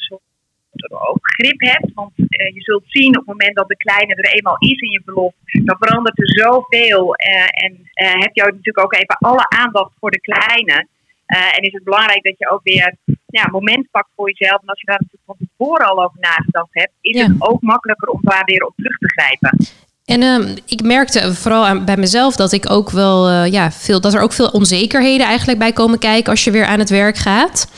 ook 1.10 1.20
grip 1.22 1.60
hebt. 1.62 1.94
Want 1.94 2.12
je 2.18 2.62
zult 2.62 2.84
zien 2.88 3.10
op 3.10 3.26
het 3.26 3.26
moment 3.26 3.56
dat 3.56 3.68
de 3.68 3.78
kleine 3.78 4.16
er 4.16 4.34
eenmaal 4.34 4.58
is 4.58 4.80
in 4.80 4.92
je 4.92 5.02
verlof, 5.06 5.34
dan 5.64 5.78
verandert 5.80 6.20
er 6.20 6.44
zoveel. 6.44 7.16
en 7.16 7.90
heb 7.96 8.34
je 8.34 8.42
natuurlijk 8.42 8.86
ook 8.86 8.94
even 8.94 9.18
alle 9.18 9.50
aandacht 9.50 9.92
voor 10.00 10.12
de 10.12 10.22
kleine. 10.22 10.88
en 11.26 11.62
is 11.62 11.74
het 11.74 11.84
belangrijk 11.84 12.24
dat 12.24 12.38
je 12.38 12.50
ook 12.50 12.64
weer 12.64 12.96
ja, 13.26 13.48
moment 13.52 13.92
pakt 13.92 14.10
voor 14.16 14.32
jezelf. 14.32 14.62
En 14.62 14.68
als 14.68 14.80
je 14.80 14.86
daar 14.86 15.02
natuurlijk 15.02 15.26
van 15.26 15.43
tevoren 15.64 15.88
al 15.88 16.04
over 16.04 16.18
nagedacht 16.20 16.70
hebt, 16.72 16.92
is 17.02 17.22
het 17.22 17.32
ook 17.38 17.62
makkelijker 17.62 18.10
om 18.10 18.20
daar 18.22 18.44
weer 18.46 18.66
op 18.66 18.74
terug 18.76 18.98
te 18.98 19.12
grijpen. 19.12 19.58
En 20.06 20.22
uh, 20.22 20.56
ik 20.66 20.82
merkte 20.82 21.34
vooral 21.34 21.66
aan, 21.66 21.86
bij 21.86 21.98
mezelf 21.98 22.36
dat 22.36 22.52
ik 22.52 22.70
ook 22.70 22.90
wel 22.90 23.30
uh, 23.30 23.52
ja, 23.52 23.72
veel, 23.72 24.02
dat 24.02 24.14
er 24.14 24.22
ook 24.22 24.34
veel 24.34 24.48
onzekerheden 24.48 25.28
eigenlijk 25.28 25.60
bij 25.60 25.72
komen 25.72 26.00
kijken 26.00 26.32
als 26.32 26.44
je 26.44 26.52
weer 26.52 26.66
aan 26.66 26.80
het 26.80 26.90
werk 26.90 27.18
gaat. 27.18 27.72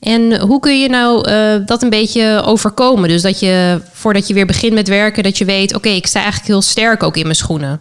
En 0.00 0.40
hoe 0.40 0.60
kun 0.60 0.80
je 0.80 0.88
nou 0.88 1.30
uh, 1.30 1.66
dat 1.66 1.82
een 1.82 1.90
beetje 1.90 2.42
overkomen? 2.44 3.08
Dus 3.08 3.22
dat 3.22 3.40
je 3.40 3.80
voordat 3.92 4.28
je 4.28 4.34
weer 4.34 4.46
begint 4.46 4.72
met 4.72 4.88
werken, 4.88 5.22
dat 5.22 5.38
je 5.38 5.44
weet, 5.44 5.74
oké, 5.74 5.76
okay, 5.76 5.96
ik 5.96 6.06
sta 6.06 6.18
eigenlijk 6.18 6.48
heel 6.48 6.62
sterk 6.62 7.02
ook 7.02 7.16
in 7.16 7.22
mijn 7.22 7.34
schoenen. 7.34 7.80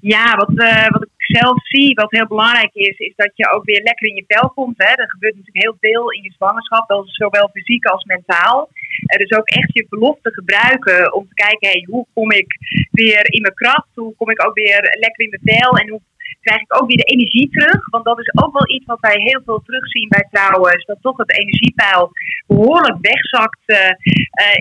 Ja, 0.00 0.36
wat, 0.36 0.50
uh, 0.54 0.88
wat 0.88 1.02
ik 1.02 1.08
zelf 1.38 1.58
zie, 1.66 1.94
wat 1.94 2.10
heel 2.10 2.26
belangrijk 2.26 2.74
is, 2.74 2.98
is 2.98 3.12
dat 3.16 3.30
je 3.34 3.52
ook 3.52 3.64
weer 3.64 3.82
lekker 3.82 4.06
in 4.08 4.14
je 4.14 4.24
vel 4.26 4.50
komt. 4.50 4.78
Hè. 4.78 4.92
Er 5.02 5.10
gebeurt 5.10 5.36
natuurlijk 5.36 5.64
heel 5.66 5.76
veel 5.80 6.10
in 6.10 6.22
je 6.22 6.32
zwangerschap, 6.32 7.04
zowel 7.04 7.48
fysiek 7.52 7.84
als 7.84 8.04
mentaal. 8.04 8.68
Uh, 8.70 9.18
dus 9.18 9.38
ook 9.38 9.48
echt 9.48 9.70
je 9.72 9.86
belofte 9.88 10.32
gebruiken 10.32 11.14
om 11.14 11.28
te 11.28 11.34
kijken, 11.34 11.68
hey, 11.68 11.86
hoe 11.90 12.06
kom 12.14 12.30
ik 12.30 12.50
weer 12.90 13.32
in 13.32 13.42
mijn 13.42 13.54
kracht? 13.54 13.88
Hoe 13.94 14.14
kom 14.16 14.30
ik 14.30 14.46
ook 14.46 14.54
weer 14.54 14.96
lekker 14.98 15.24
in 15.24 15.30
mijn 15.30 15.58
vel? 15.58 15.76
En 15.76 15.88
hoe 15.88 16.02
krijg 16.40 16.60
ik 16.60 16.76
ook 16.76 16.88
weer 16.88 16.96
de 16.96 17.12
energie 17.14 17.50
terug? 17.50 17.90
Want 17.90 18.04
dat 18.04 18.18
is 18.18 18.32
ook 18.42 18.52
wel 18.52 18.76
iets 18.76 18.86
wat 18.86 19.00
wij 19.00 19.18
heel 19.18 19.42
veel 19.44 19.62
terugzien 19.64 20.08
bij 20.08 20.26
vrouwen. 20.30 20.76
Is 20.76 20.84
dat 20.84 20.98
toch 21.00 21.16
het 21.16 21.38
energiepeil 21.38 22.10
behoorlijk 22.46 22.98
wegzakt 23.00 23.62
uh, 23.66 23.90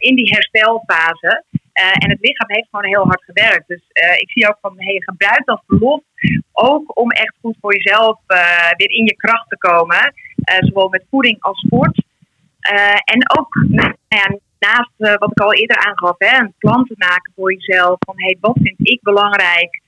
in 0.09 0.15
die 0.15 0.29
herstelfase. 0.33 1.43
En 1.99 2.09
het 2.09 2.19
lichaam 2.21 2.51
heeft 2.51 2.67
gewoon 2.69 2.85
heel 2.85 3.05
hard 3.05 3.23
gewerkt. 3.23 3.67
Dus 3.67 3.83
ik 4.19 4.31
zie 4.31 4.47
ook 4.47 4.57
van, 4.61 4.73
hey, 4.77 5.01
gebruik 5.05 5.45
dat 5.45 5.63
verlof 5.67 6.01
ook 6.51 6.99
om 6.99 7.11
echt 7.11 7.35
goed 7.41 7.57
voor 7.61 7.73
jezelf 7.73 8.19
weer 8.77 8.91
in 8.91 9.05
je 9.05 9.15
kracht 9.15 9.49
te 9.49 9.57
komen. 9.57 10.13
zowel 10.59 10.89
met 10.89 11.05
voeding 11.09 11.37
als 11.39 11.59
sport. 11.59 12.03
en 13.03 13.37
ook 13.39 13.65
nou 13.67 13.93
ja, 14.07 14.37
naast 14.59 15.19
wat 15.19 15.31
ik 15.31 15.39
al 15.39 15.53
eerder 15.53 15.77
aangaf, 15.77 16.15
hè, 16.17 16.39
een 16.39 16.53
plan 16.57 16.85
te 16.85 16.95
maken 16.97 17.33
voor 17.35 17.53
jezelf. 17.53 17.95
Van 17.99 18.15
hey, 18.17 18.37
wat 18.39 18.57
vind 18.61 18.75
ik 18.77 19.01
belangrijk? 19.01 19.81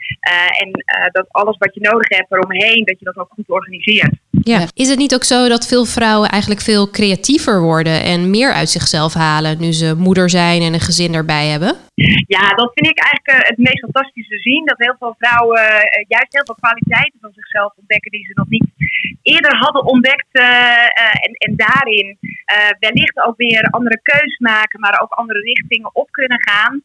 En 0.60 0.72
dat 1.12 1.26
alles 1.28 1.58
wat 1.58 1.74
je 1.74 1.82
nodig 1.82 2.18
hebt 2.18 2.32
eromheen, 2.32 2.86
dat 2.86 3.00
je 3.00 3.06
dat 3.06 3.18
ook 3.18 3.32
goed 3.34 3.50
organiseert. 3.50 4.16
Ja. 4.44 4.68
Is 4.74 4.90
het 4.90 4.98
niet 4.98 5.14
ook 5.14 5.24
zo 5.24 5.48
dat 5.48 5.68
veel 5.68 5.86
vrouwen 5.86 6.30
eigenlijk 6.30 6.62
veel 6.62 6.90
creatiever 6.90 7.62
worden 7.62 8.04
en 8.04 8.30
meer 8.30 8.52
uit 8.54 8.70
zichzelf 8.70 9.14
halen 9.14 9.60
nu 9.60 9.72
ze 9.72 9.96
moeder 9.96 10.30
zijn 10.30 10.62
en 10.62 10.74
een 10.74 10.90
gezin 10.90 11.14
erbij 11.14 11.48
hebben? 11.48 11.76
Ja, 12.28 12.46
dat 12.62 12.72
vind 12.74 12.88
ik 12.88 13.00
eigenlijk 13.00 13.48
het 13.48 13.58
meest 13.58 13.80
fantastische 13.80 14.30
te 14.32 14.40
zien. 14.40 14.66
Dat 14.66 14.78
heel 14.78 14.96
veel 15.00 15.16
vrouwen 15.18 15.62
juist 16.08 16.34
heel 16.34 16.48
veel 16.50 16.62
kwaliteiten 16.66 17.20
van 17.22 17.32
zichzelf 17.34 17.74
ontdekken 17.76 18.12
die 18.12 18.26
ze 18.26 18.32
nog 18.34 18.50
niet 18.50 18.68
eerder 19.22 19.56
hadden 19.58 19.86
ontdekt. 19.86 20.32
en, 21.26 21.32
en 21.46 21.54
daarin 21.56 22.18
wellicht 22.80 23.18
ook 23.26 23.38
weer 23.38 23.64
andere 23.70 24.00
keuzes 24.02 24.38
maken, 24.38 24.80
maar 24.80 25.02
ook 25.02 25.12
andere 25.12 25.40
richtingen 25.40 25.96
op 25.96 26.12
kunnen 26.12 26.42
gaan. 26.50 26.82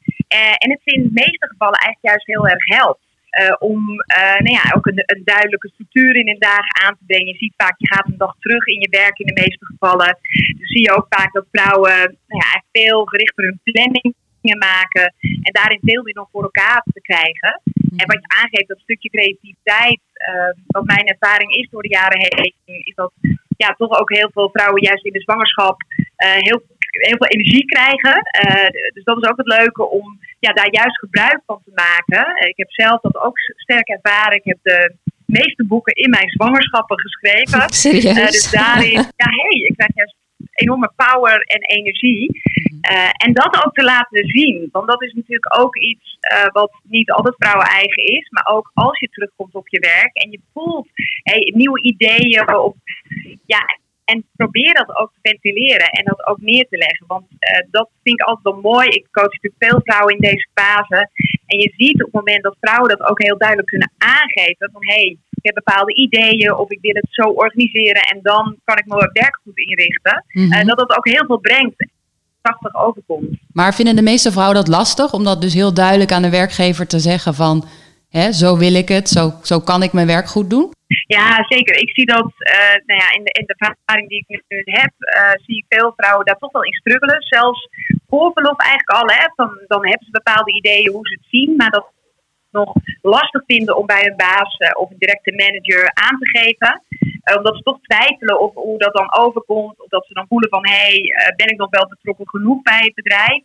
en 0.63 0.71
het 0.71 0.81
in 0.85 1.03
de 1.03 1.21
meeste 1.23 1.47
gevallen 1.53 1.79
eigenlijk 1.79 2.13
juist 2.13 2.27
heel 2.27 2.49
erg 2.49 2.67
helpt. 2.79 3.06
Uh, 3.43 3.57
om 3.59 3.81
uh, 3.91 4.39
nou 4.45 4.55
ja, 4.61 4.65
ook 4.77 4.87
een, 4.87 5.03
een, 5.07 5.23
duidelijke 5.25 5.69
structuur 5.69 6.17
in 6.17 6.29
een 6.29 6.39
dag 6.39 6.67
aan 6.83 6.97
te 6.99 7.05
brengen. 7.07 7.27
Je 7.27 7.43
ziet 7.43 7.55
vaak, 7.57 7.75
je 7.79 7.95
gaat 7.95 8.07
een 8.07 8.25
dag 8.27 8.35
terug 8.39 8.67
in 8.67 8.81
je 8.81 8.89
werk 8.91 9.19
in 9.19 9.27
de 9.27 9.41
meeste 9.43 9.65
gevallen. 9.65 10.19
Dus 10.59 10.69
zie 10.73 10.83
je 10.83 10.97
ook 10.97 11.07
vaak 11.09 11.33
dat 11.33 11.47
vrouwen 11.53 11.99
nou 12.27 12.43
ja, 12.45 12.63
veel 12.73 13.05
gerichter 13.05 13.45
hun 13.45 13.61
planning 13.63 14.15
maken. 14.55 15.15
En 15.21 15.53
daarin 15.53 15.81
veel 15.83 16.03
meer 16.03 16.15
nog 16.15 16.29
voor 16.33 16.43
elkaar 16.43 16.83
te 16.93 17.01
krijgen. 17.01 17.61
Mhm. 17.65 17.99
En 17.99 18.07
wat 18.07 18.21
je 18.21 18.37
aangeeft, 18.41 18.69
dat 18.69 18.79
stukje 18.79 19.09
creativiteit, 19.09 20.01
uh, 20.31 20.53
wat 20.67 20.85
mijn 20.85 21.07
ervaring 21.07 21.51
is 21.55 21.69
door 21.71 21.83
de 21.83 21.89
jaren 21.89 22.19
heen, 22.19 22.55
is 22.85 22.95
dat 22.95 23.13
ja, 23.57 23.75
toch 23.79 24.01
ook 24.01 24.13
heel 24.13 24.31
veel 24.33 24.51
vrouwen 24.53 24.83
juist 24.83 25.05
in 25.05 25.13
de 25.13 25.21
zwangerschap 25.21 25.77
heel 26.17 26.63
heel 26.97 27.17
veel 27.17 27.27
energie 27.27 27.65
krijgen. 27.65 28.17
Uh, 28.47 28.69
dus 28.95 29.05
dat 29.05 29.23
is 29.23 29.29
ook 29.29 29.37
het 29.37 29.59
leuke 29.59 29.91
om 29.91 30.19
ja, 30.39 30.53
daar 30.53 30.71
juist 30.71 30.99
gebruik 30.99 31.41
van 31.47 31.61
te 31.65 31.73
maken. 31.75 32.49
Ik 32.49 32.57
heb 32.57 32.71
zelf 32.71 33.01
dat 33.01 33.17
ook 33.17 33.39
sterk 33.39 33.89
ervaren. 33.89 34.37
Ik 34.37 34.45
heb 34.45 34.59
de 34.63 34.95
meeste 35.27 35.65
boeken 35.67 35.95
in 35.95 36.11
mijn 36.11 36.31
zwangerschappen 36.31 37.01
geschreven. 37.01 37.73
Serieus? 37.85 38.19
Uh, 38.19 38.27
dus 38.27 38.51
daarin, 38.51 38.93
ja, 38.93 39.29
hey, 39.41 39.61
ik 39.69 39.75
krijg 39.77 39.95
juist 39.95 40.17
enorme 40.57 40.91
power 40.97 41.41
en 41.41 41.63
energie. 41.63 42.41
Uh, 42.91 43.11
en 43.13 43.33
dat 43.33 43.65
ook 43.65 43.75
te 43.75 43.85
laten 43.85 44.27
zien. 44.27 44.69
Want 44.73 44.89
dat 44.89 45.03
is 45.03 45.13
natuurlijk 45.13 45.61
ook 45.61 45.77
iets 45.77 46.19
uh, 46.33 46.47
wat 46.53 46.73
niet 46.83 47.11
altijd 47.11 47.35
vrouwen 47.39 47.67
eigen 47.67 48.05
is. 48.05 48.29
Maar 48.31 48.47
ook 48.47 48.71
als 48.75 48.99
je 48.99 49.09
terugkomt 49.09 49.55
op 49.55 49.69
je 49.69 49.81
werk 49.81 50.15
en 50.17 50.31
je 50.31 50.41
voelt 50.53 50.89
hey, 51.23 51.53
nieuwe 51.57 51.83
ideeën. 51.83 52.55
Of, 52.55 52.75
ja, 53.47 53.79
en 54.11 54.25
probeer 54.37 54.75
dat 54.75 54.99
ook 55.01 55.11
te 55.13 55.29
ventileren 55.29 55.89
en 55.99 56.05
dat 56.05 56.27
ook 56.27 56.41
neer 56.41 56.67
te 56.69 56.77
leggen. 56.77 57.07
Want 57.07 57.27
uh, 57.31 57.71
dat 57.71 57.89
vind 58.03 58.21
ik 58.21 58.27
altijd 58.27 58.55
wel 58.55 58.73
mooi. 58.73 58.87
Ik 58.89 59.07
coach 59.11 59.33
natuurlijk 59.33 59.65
veel 59.67 59.81
vrouwen 59.85 60.15
in 60.15 60.21
deze 60.21 60.49
fase. 60.55 61.01
En 61.47 61.59
je 61.59 61.73
ziet 61.77 62.03
op 62.03 62.13
het 62.13 62.21
moment 62.21 62.43
dat 62.43 62.57
vrouwen 62.61 62.89
dat 62.89 63.09
ook 63.09 63.23
heel 63.23 63.39
duidelijk 63.39 63.69
kunnen 63.69 63.93
aangeven. 63.99 64.71
Van 64.73 64.85
hé, 64.85 64.95
hey, 64.95 65.19
ik 65.31 65.45
heb 65.49 65.55
bepaalde 65.55 65.95
ideeën 65.95 66.55
of 66.55 66.71
ik 66.71 66.79
wil 66.81 66.95
het 66.95 67.09
zo 67.11 67.23
organiseren. 67.23 68.03
En 68.03 68.19
dan 68.23 68.57
kan 68.65 68.79
ik 68.79 68.87
mijn 68.87 69.11
werk 69.13 69.39
goed 69.43 69.59
inrichten. 69.59 70.25
Mm 70.29 70.43
-hmm. 70.43 70.61
uh, 70.61 70.67
dat 70.67 70.79
dat 70.79 70.97
ook 70.97 71.09
heel 71.09 71.27
veel 71.27 71.39
brengt. 71.39 71.89
Prachtig 72.41 72.75
overkomt. 72.75 73.39
Maar 73.53 73.75
vinden 73.75 73.97
de 73.97 74.03
meeste 74.03 74.33
vrouwen 74.33 74.57
dat 74.57 74.69
lastig? 74.69 75.13
Om 75.13 75.25
dat 75.25 75.41
dus 75.41 75.55
heel 75.55 75.75
duidelijk 75.75 76.13
aan 76.13 76.23
de 76.23 76.31
werkgever 76.31 76.87
te 76.87 76.99
zeggen 76.99 77.35
van... 77.35 77.65
Hè, 78.19 78.33
zo 78.33 78.57
wil 78.57 78.75
ik 78.75 78.89
het, 78.89 79.09
zo, 79.09 79.25
zo 79.43 79.61
kan 79.61 79.83
ik 79.83 79.93
mijn 79.93 80.07
werk 80.07 80.29
goed 80.29 80.51
doen? 80.51 80.71
Ja, 81.07 81.45
zeker. 81.49 81.75
Ik 81.85 81.91
zie 81.91 82.07
dat 82.07 82.31
uh, 82.39 82.77
nou 82.87 83.01
ja, 83.03 83.09
in, 83.17 83.25
de, 83.25 83.33
in 83.41 83.47
de 83.47 83.55
ervaring 83.57 84.09
die 84.09 84.25
ik 84.27 84.45
nu 84.49 84.63
heb, 84.65 84.93
uh, 84.99 85.45
zie 85.45 85.57
ik 85.57 85.65
veel 85.69 85.93
vrouwen 85.97 86.27
daar 86.27 86.39
toch 86.39 86.53
wel 86.53 86.63
in 86.63 86.73
struggelen. 86.73 87.23
Zelfs 87.23 87.69
voor 88.09 88.33
verlof 88.33 88.59
eigenlijk 88.59 88.91
al. 88.91 89.35
Van, 89.37 89.51
dan 89.67 89.87
hebben 89.89 90.07
ze 90.07 90.21
bepaalde 90.23 90.53
ideeën 90.53 90.93
hoe 90.93 91.09
ze 91.09 91.15
het 91.15 91.29
zien, 91.31 91.57
maar 91.57 91.71
dat 91.71 91.87
nog 92.51 92.73
lastig 93.03 93.43
vinden 93.47 93.77
om 93.77 93.87
bij 93.87 94.07
een 94.07 94.17
baas 94.17 94.59
uh, 94.59 94.71
of 94.81 94.91
een 94.91 94.99
directe 94.99 95.33
manager 95.33 95.91
aan 95.93 96.19
te 96.19 96.29
geven. 96.39 96.83
omdat 97.39 97.57
ze 97.57 97.63
toch 97.63 97.81
twijfelen 97.81 98.41
of 98.41 98.55
hoe 98.55 98.79
dat 98.79 98.95
dan 98.95 99.15
overkomt. 99.15 99.81
Of 99.83 99.89
dat 99.89 100.07
ze 100.07 100.15
dan 100.15 100.27
voelen 100.29 100.49
van, 100.49 100.67
hé, 100.67 100.87
hey, 100.87 101.33
ben 101.37 101.53
ik 101.53 101.59
nog 101.59 101.71
wel 101.71 101.89
betrokken 101.89 102.29
genoeg 102.29 102.63
bij 102.63 102.83
het 102.83 102.95
bedrijf? 102.95 103.43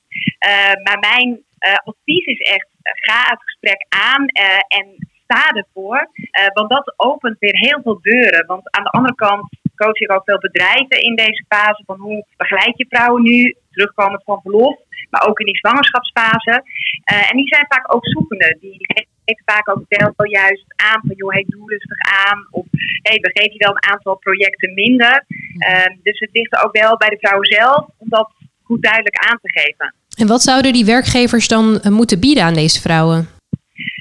maar 0.83 0.99
mijn 0.99 1.43
advies 1.83 2.25
is 2.25 2.39
echt, 2.39 2.67
ga 2.81 3.29
het 3.29 3.43
gesprek 3.43 3.85
aan 3.89 4.25
en 4.67 5.09
sta 5.31 5.49
ervoor. 5.49 6.09
Uh, 6.13 6.47
want 6.53 6.69
dat 6.69 6.93
opent 6.97 7.39
weer 7.39 7.57
heel 7.57 7.79
veel 7.83 7.99
deuren. 8.01 8.45
Want 8.45 8.71
aan 8.71 8.83
de 8.83 8.89
andere 8.89 9.15
kant 9.15 9.49
coach 9.75 9.99
ik 9.99 10.11
ook 10.11 10.23
veel 10.25 10.37
bedrijven 10.37 11.01
in 11.01 11.15
deze 11.15 11.45
fase. 11.47 11.83
Van 11.85 11.99
hoe 11.99 12.25
begeleid 12.37 12.77
je 12.77 12.85
vrouwen 12.89 13.21
nu, 13.23 13.55
terugkomend 13.71 14.23
van 14.23 14.41
verlof. 14.41 14.79
Maar 15.09 15.27
ook 15.27 15.39
in 15.39 15.45
die 15.45 15.57
zwangerschapsfase. 15.57 16.63
Uh, 17.11 17.31
en 17.31 17.35
die 17.37 17.47
zijn 17.47 17.65
vaak 17.67 17.93
ook 17.93 18.07
zoekende. 18.07 18.57
Die 18.59 18.75
geven 18.79 19.43
vaak 19.45 19.69
ook 19.69 19.85
wel 20.15 20.29
juist 20.29 20.65
aan 20.75 21.01
van 21.07 21.15
joh, 21.15 21.31
hey, 21.31 21.45
doe 21.47 21.69
rustig 21.69 21.99
aan. 22.27 22.47
Of 22.51 22.65
hey, 23.01 23.17
we 23.21 23.29
geven 23.33 23.53
je 23.53 23.65
wel 23.65 23.75
een 23.75 23.91
aantal 23.91 24.15
projecten 24.15 24.73
minder. 24.73 25.25
Uh, 25.27 25.95
dus 26.03 26.19
het 26.19 26.29
ligt 26.33 26.63
ook 26.63 26.77
wel 26.77 26.97
bij 26.97 27.09
de 27.09 27.17
vrouw 27.19 27.43
zelf 27.43 27.85
om 27.97 28.09
dat 28.09 28.31
goed 28.63 28.81
duidelijk 28.81 29.17
aan 29.17 29.39
te 29.41 29.51
geven. 29.59 29.93
En 30.21 30.27
wat 30.27 30.41
zouden 30.41 30.73
die 30.73 30.85
werkgevers 30.85 31.47
dan 31.47 31.81
moeten 31.89 32.19
bieden 32.19 32.43
aan 32.43 32.53
deze 32.63 32.81
vrouwen? 32.81 33.27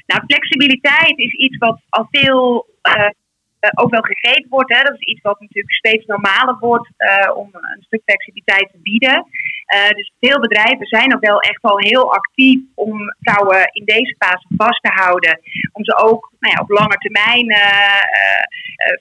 Nou, 0.05 0.21
flexibiliteit 0.27 1.17
is 1.17 1.33
iets 1.33 1.57
wat 1.57 1.79
al 1.89 2.07
veel 2.11 2.67
uh, 2.89 3.09
ook 3.81 3.91
wel 3.91 4.01
gegeven 4.01 4.49
wordt. 4.49 4.75
Hè. 4.75 4.81
Dat 4.83 4.99
is 4.99 5.07
iets 5.07 5.21
wat 5.21 5.39
natuurlijk 5.39 5.73
steeds 5.73 6.05
normaler 6.05 6.57
wordt 6.59 6.89
om 7.35 7.49
een 7.51 7.83
stuk 7.89 8.01
flexibiliteit 8.05 8.69
te 8.71 8.79
bieden. 8.81 9.25
Dus 9.95 10.11
veel 10.19 10.39
bedrijven 10.39 10.85
zijn 10.85 11.15
ook 11.15 11.25
wel 11.25 11.39
echt 11.39 11.61
al 11.61 11.77
heel 11.77 12.13
actief 12.13 12.59
om 12.75 12.97
vrouwen 13.19 13.69
in 13.71 13.85
deze 13.85 14.15
fase 14.17 14.47
vast 14.57 14.81
te 14.83 14.91
houden. 14.93 15.39
Om 15.71 15.83
ze 15.83 15.97
ook 15.97 16.31
nou 16.39 16.53
ja, 16.53 16.61
op 16.61 16.69
lange 16.69 16.97
termijn 16.97 17.45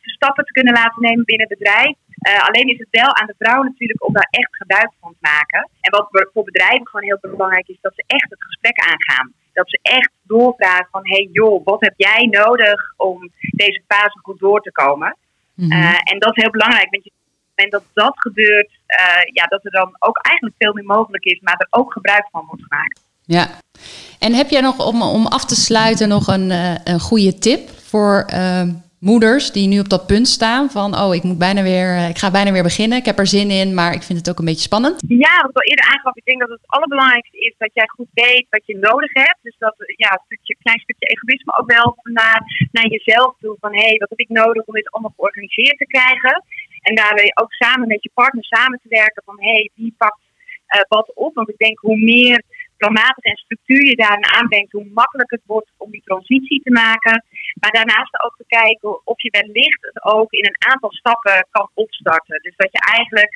stappen 0.00 0.44
te 0.44 0.52
kunnen 0.52 0.72
laten 0.72 1.02
nemen 1.02 1.24
binnen 1.24 1.48
het 1.48 1.58
bedrijf. 1.58 1.94
Uh, 2.28 2.46
alleen 2.46 2.68
is 2.68 2.78
het 2.78 2.88
wel 2.90 3.14
aan 3.14 3.26
de 3.26 3.34
vrouw 3.38 3.62
natuurlijk 3.62 4.06
om 4.06 4.12
daar 4.12 4.28
echt 4.30 4.56
gebruik 4.56 4.90
van 5.00 5.12
te 5.12 5.28
maken. 5.32 5.70
En 5.80 5.90
wat 5.90 6.08
voor 6.32 6.44
bedrijven 6.44 6.86
gewoon 6.88 7.06
heel 7.06 7.18
belangrijk 7.20 7.68
is, 7.68 7.78
dat 7.80 7.92
ze 7.94 8.04
echt 8.06 8.30
het 8.30 8.44
gesprek 8.44 8.78
aangaan 8.78 9.32
dat 9.52 9.70
ze 9.70 9.78
echt 9.82 10.10
doorvragen 10.22 10.88
van, 10.90 11.00
hey 11.02 11.28
joh, 11.32 11.64
wat 11.64 11.80
heb 11.80 11.94
jij 11.96 12.26
nodig 12.30 12.94
om 12.96 13.30
deze 13.40 13.82
fase 13.88 14.18
goed 14.22 14.38
door 14.38 14.60
te 14.60 14.72
komen? 14.72 15.16
Mm 15.54 15.72
en 15.72 16.18
dat 16.18 16.36
is 16.36 16.42
heel 16.42 16.50
belangrijk, 16.50 16.90
want 16.90 17.04
je 17.04 17.12
en 17.54 17.70
dat 17.70 17.82
dat 17.92 18.12
gebeurt, 18.14 18.70
uh, 18.70 19.22
ja, 19.32 19.44
dat 19.44 19.64
er 19.64 19.70
dan 19.70 19.96
ook 19.98 20.18
eigenlijk 20.22 20.56
veel 20.58 20.72
meer 20.72 20.84
mogelijk 20.84 21.24
is, 21.24 21.40
maar 21.40 21.54
er 21.58 21.66
ook 21.80 21.92
gebruik 21.92 22.28
van 22.30 22.44
wordt 22.46 22.62
gemaakt. 22.68 23.00
Ja, 23.24 23.48
en 24.18 24.32
heb 24.32 24.50
jij 24.50 24.60
nog 24.60 24.86
om, 24.86 25.02
om 25.02 25.26
af 25.26 25.44
te 25.44 25.54
sluiten 25.54 26.08
nog 26.08 26.26
een, 26.26 26.50
uh, 26.50 26.74
een 26.84 27.00
goede 27.00 27.38
tip 27.38 27.68
voor 27.70 28.26
uh, 28.32 28.62
moeders 29.00 29.52
die 29.52 29.68
nu 29.68 29.78
op 29.80 29.88
dat 29.88 30.06
punt 30.06 30.28
staan 30.28 30.70
van 30.70 30.90
oh, 31.02 31.14
ik 31.14 31.22
moet 31.22 31.38
bijna 31.38 31.62
weer, 31.62 31.88
eh, 31.96 32.08
ik 32.08 32.18
ga 32.18 32.30
bijna 32.30 32.52
weer 32.52 32.68
beginnen. 32.70 32.98
Ik 32.98 33.04
heb 33.10 33.18
er 33.18 33.26
zin 33.26 33.50
in, 33.50 33.74
maar 33.74 33.92
ik 33.98 34.02
vind 34.02 34.18
het 34.18 34.30
ook 34.30 34.38
een 34.38 34.50
beetje 34.50 34.70
spannend. 34.70 34.96
Ja, 35.08 35.34
wat 35.40 35.50
ik 35.50 35.56
al 35.56 35.70
eerder 35.70 35.88
aangaf, 35.94 36.16
ik 36.16 36.24
denk 36.24 36.40
dat 36.40 36.48
het 36.56 36.66
allerbelangrijkste 36.66 37.38
is 37.38 37.54
dat 37.58 37.70
jij 37.72 37.88
goed 37.88 38.10
weet 38.12 38.46
wat 38.50 38.66
je 38.66 38.76
nodig 38.76 39.12
hebt. 39.12 39.38
Dus 39.42 39.56
dat 39.58 39.74
ja, 39.96 40.10
een 40.12 40.24
stukje, 40.24 40.56
klein 40.62 40.80
stukje 40.80 41.06
egoïsme 41.14 41.58
ook 41.58 41.70
wel 41.72 41.88
naar, 42.02 42.68
naar 42.72 42.88
jezelf 42.88 43.34
toe. 43.40 43.56
Van 43.60 43.72
hé, 43.74 43.88
hey, 43.88 43.96
wat 43.98 44.08
heb 44.08 44.18
ik 44.18 44.28
nodig 44.28 44.64
om 44.64 44.74
dit 44.74 44.90
allemaal 44.90 45.14
georganiseerd 45.16 45.78
te 45.78 45.86
krijgen? 45.86 46.44
En 46.80 46.94
daarbij 46.94 47.30
ook 47.40 47.52
samen 47.52 47.88
met 47.88 48.02
je 48.02 48.10
partner 48.14 48.44
samen 48.44 48.80
te 48.82 48.88
werken 48.88 49.22
van 49.24 49.36
hey, 49.40 49.70
wie 49.74 49.94
pakt 49.98 50.22
uh, 50.76 50.82
wat 50.88 51.12
op? 51.14 51.34
Want 51.34 51.48
ik 51.48 51.58
denk 51.58 51.78
hoe 51.78 51.98
meer 51.98 52.42
planmatig 52.80 53.24
en 53.24 53.44
structuur 53.44 53.84
je 53.86 54.02
daarin 54.04 54.32
aanbrengt, 54.36 54.72
hoe 54.72 54.96
makkelijker 55.00 55.38
het 55.38 55.52
wordt 55.54 55.70
om 55.76 55.90
die 55.90 56.08
transitie 56.10 56.60
te 56.62 56.72
maken. 56.84 57.24
Maar 57.60 57.72
daarnaast 57.78 58.24
ook 58.24 58.36
te 58.36 58.48
kijken 58.60 59.06
of 59.12 59.22
je 59.22 59.30
wellicht 59.38 59.82
het 59.88 59.98
ook 60.16 60.30
in 60.32 60.46
een 60.46 60.70
aantal 60.70 60.92
stappen 60.92 61.46
kan 61.50 61.68
opstarten. 61.74 62.42
Dus 62.42 62.56
dat 62.56 62.72
je 62.72 62.80
eigenlijk 62.96 63.32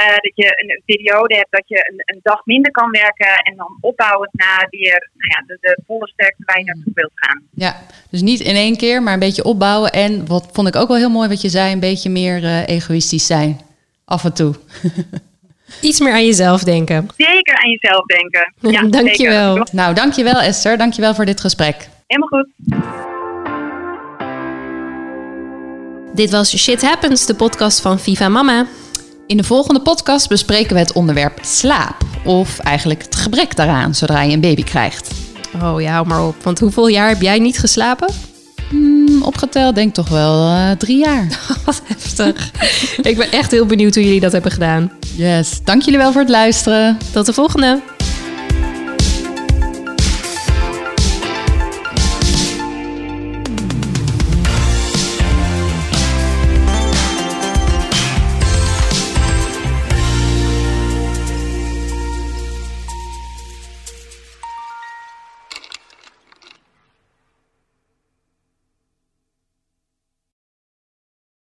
uh, 0.00 0.16
dat 0.26 0.32
je 0.34 0.48
een, 0.62 0.82
periode 0.84 1.34
hebt 1.34 1.50
dat 1.50 1.64
je 1.66 1.78
een, 1.90 2.02
een, 2.04 2.20
dag 2.22 2.44
minder 2.44 2.70
kan 2.70 2.90
werken 2.90 3.34
en 3.36 3.56
dan 3.56 3.78
opbouwend 3.80 4.30
naar 4.32 4.66
weer 4.70 5.10
nou 5.12 5.30
ja, 5.34 5.44
de, 5.46 5.58
de, 5.60 5.82
volle 5.86 6.08
sterkte 6.08 6.42
waar 6.46 6.58
je 6.58 6.64
naartoe 6.64 6.92
wilt 6.94 7.12
gaan. 7.14 7.42
Ja, 7.54 7.76
dus 8.10 8.22
niet 8.22 8.40
in 8.40 8.54
één 8.54 8.76
keer, 8.76 9.02
maar 9.02 9.12
een 9.12 9.18
beetje 9.28 9.44
opbouwen. 9.44 9.90
En 9.92 10.26
wat 10.26 10.48
vond 10.52 10.68
ik 10.68 10.76
ook 10.76 10.88
wel 10.88 10.96
heel 10.96 11.10
mooi 11.10 11.28
wat 11.28 11.40
je 11.40 11.48
zei, 11.48 11.72
een 11.72 11.80
beetje 11.80 12.10
meer 12.10 12.42
uh, 12.42 12.68
egoïstisch 12.68 13.26
zijn. 13.26 13.60
Af 14.04 14.24
en 14.24 14.34
toe. 14.34 14.54
Iets 15.80 16.00
meer 16.00 16.12
aan 16.12 16.24
jezelf 16.26 16.62
denken. 16.64 17.08
Zeker 17.16 17.54
aan 17.54 17.70
jezelf 17.70 18.04
denken. 18.06 18.52
Ja, 18.74 18.82
dankjewel. 19.02 19.54
Zeker. 19.56 19.74
Nou, 19.74 19.94
dankjewel 19.94 20.40
Esther. 20.40 20.78
Dankjewel 20.78 21.14
voor 21.14 21.24
dit 21.24 21.40
gesprek. 21.40 21.88
Helemaal 22.06 22.28
goed. 22.28 22.48
Dit 26.14 26.30
was 26.30 26.56
Shit 26.56 26.82
Happens, 26.82 27.26
de 27.26 27.34
podcast 27.34 27.80
van 27.80 27.98
Viva 28.00 28.28
Mama. 28.28 28.66
In 29.26 29.36
de 29.36 29.44
volgende 29.44 29.80
podcast 29.80 30.28
bespreken 30.28 30.74
we 30.74 30.78
het 30.80 30.92
onderwerp 30.92 31.38
slaap. 31.42 31.96
of 32.24 32.58
eigenlijk 32.58 33.02
het 33.02 33.16
gebrek 33.16 33.56
daaraan 33.56 33.94
zodra 33.94 34.22
je 34.22 34.32
een 34.32 34.40
baby 34.40 34.62
krijgt. 34.62 35.10
Oh 35.62 35.80
ja, 35.80 35.92
hou 35.92 36.06
maar 36.06 36.26
op. 36.26 36.42
Want 36.42 36.58
hoeveel 36.58 36.86
jaar 36.86 37.08
heb 37.08 37.20
jij 37.20 37.38
niet 37.38 37.58
geslapen? 37.58 38.14
Hmm, 38.68 39.22
opgeteld 39.22 39.74
denk 39.74 39.88
ik 39.88 39.94
toch 39.94 40.08
wel 40.08 40.46
uh, 40.46 40.70
drie 40.70 40.98
jaar. 40.98 41.26
Wat 41.64 41.82
heftig. 41.84 42.50
ik 43.02 43.16
ben 43.16 43.32
echt 43.32 43.50
heel 43.50 43.66
benieuwd 43.66 43.94
hoe 43.94 44.04
jullie 44.04 44.20
dat 44.20 44.32
hebben 44.32 44.50
gedaan. 44.52 44.92
Yes, 45.16 45.60
dank 45.64 45.82
jullie 45.82 45.98
wel 45.98 46.12
voor 46.12 46.20
het 46.20 46.30
luisteren. 46.30 46.98
Tot 47.12 47.26
de 47.26 47.32
volgende. 47.32 47.80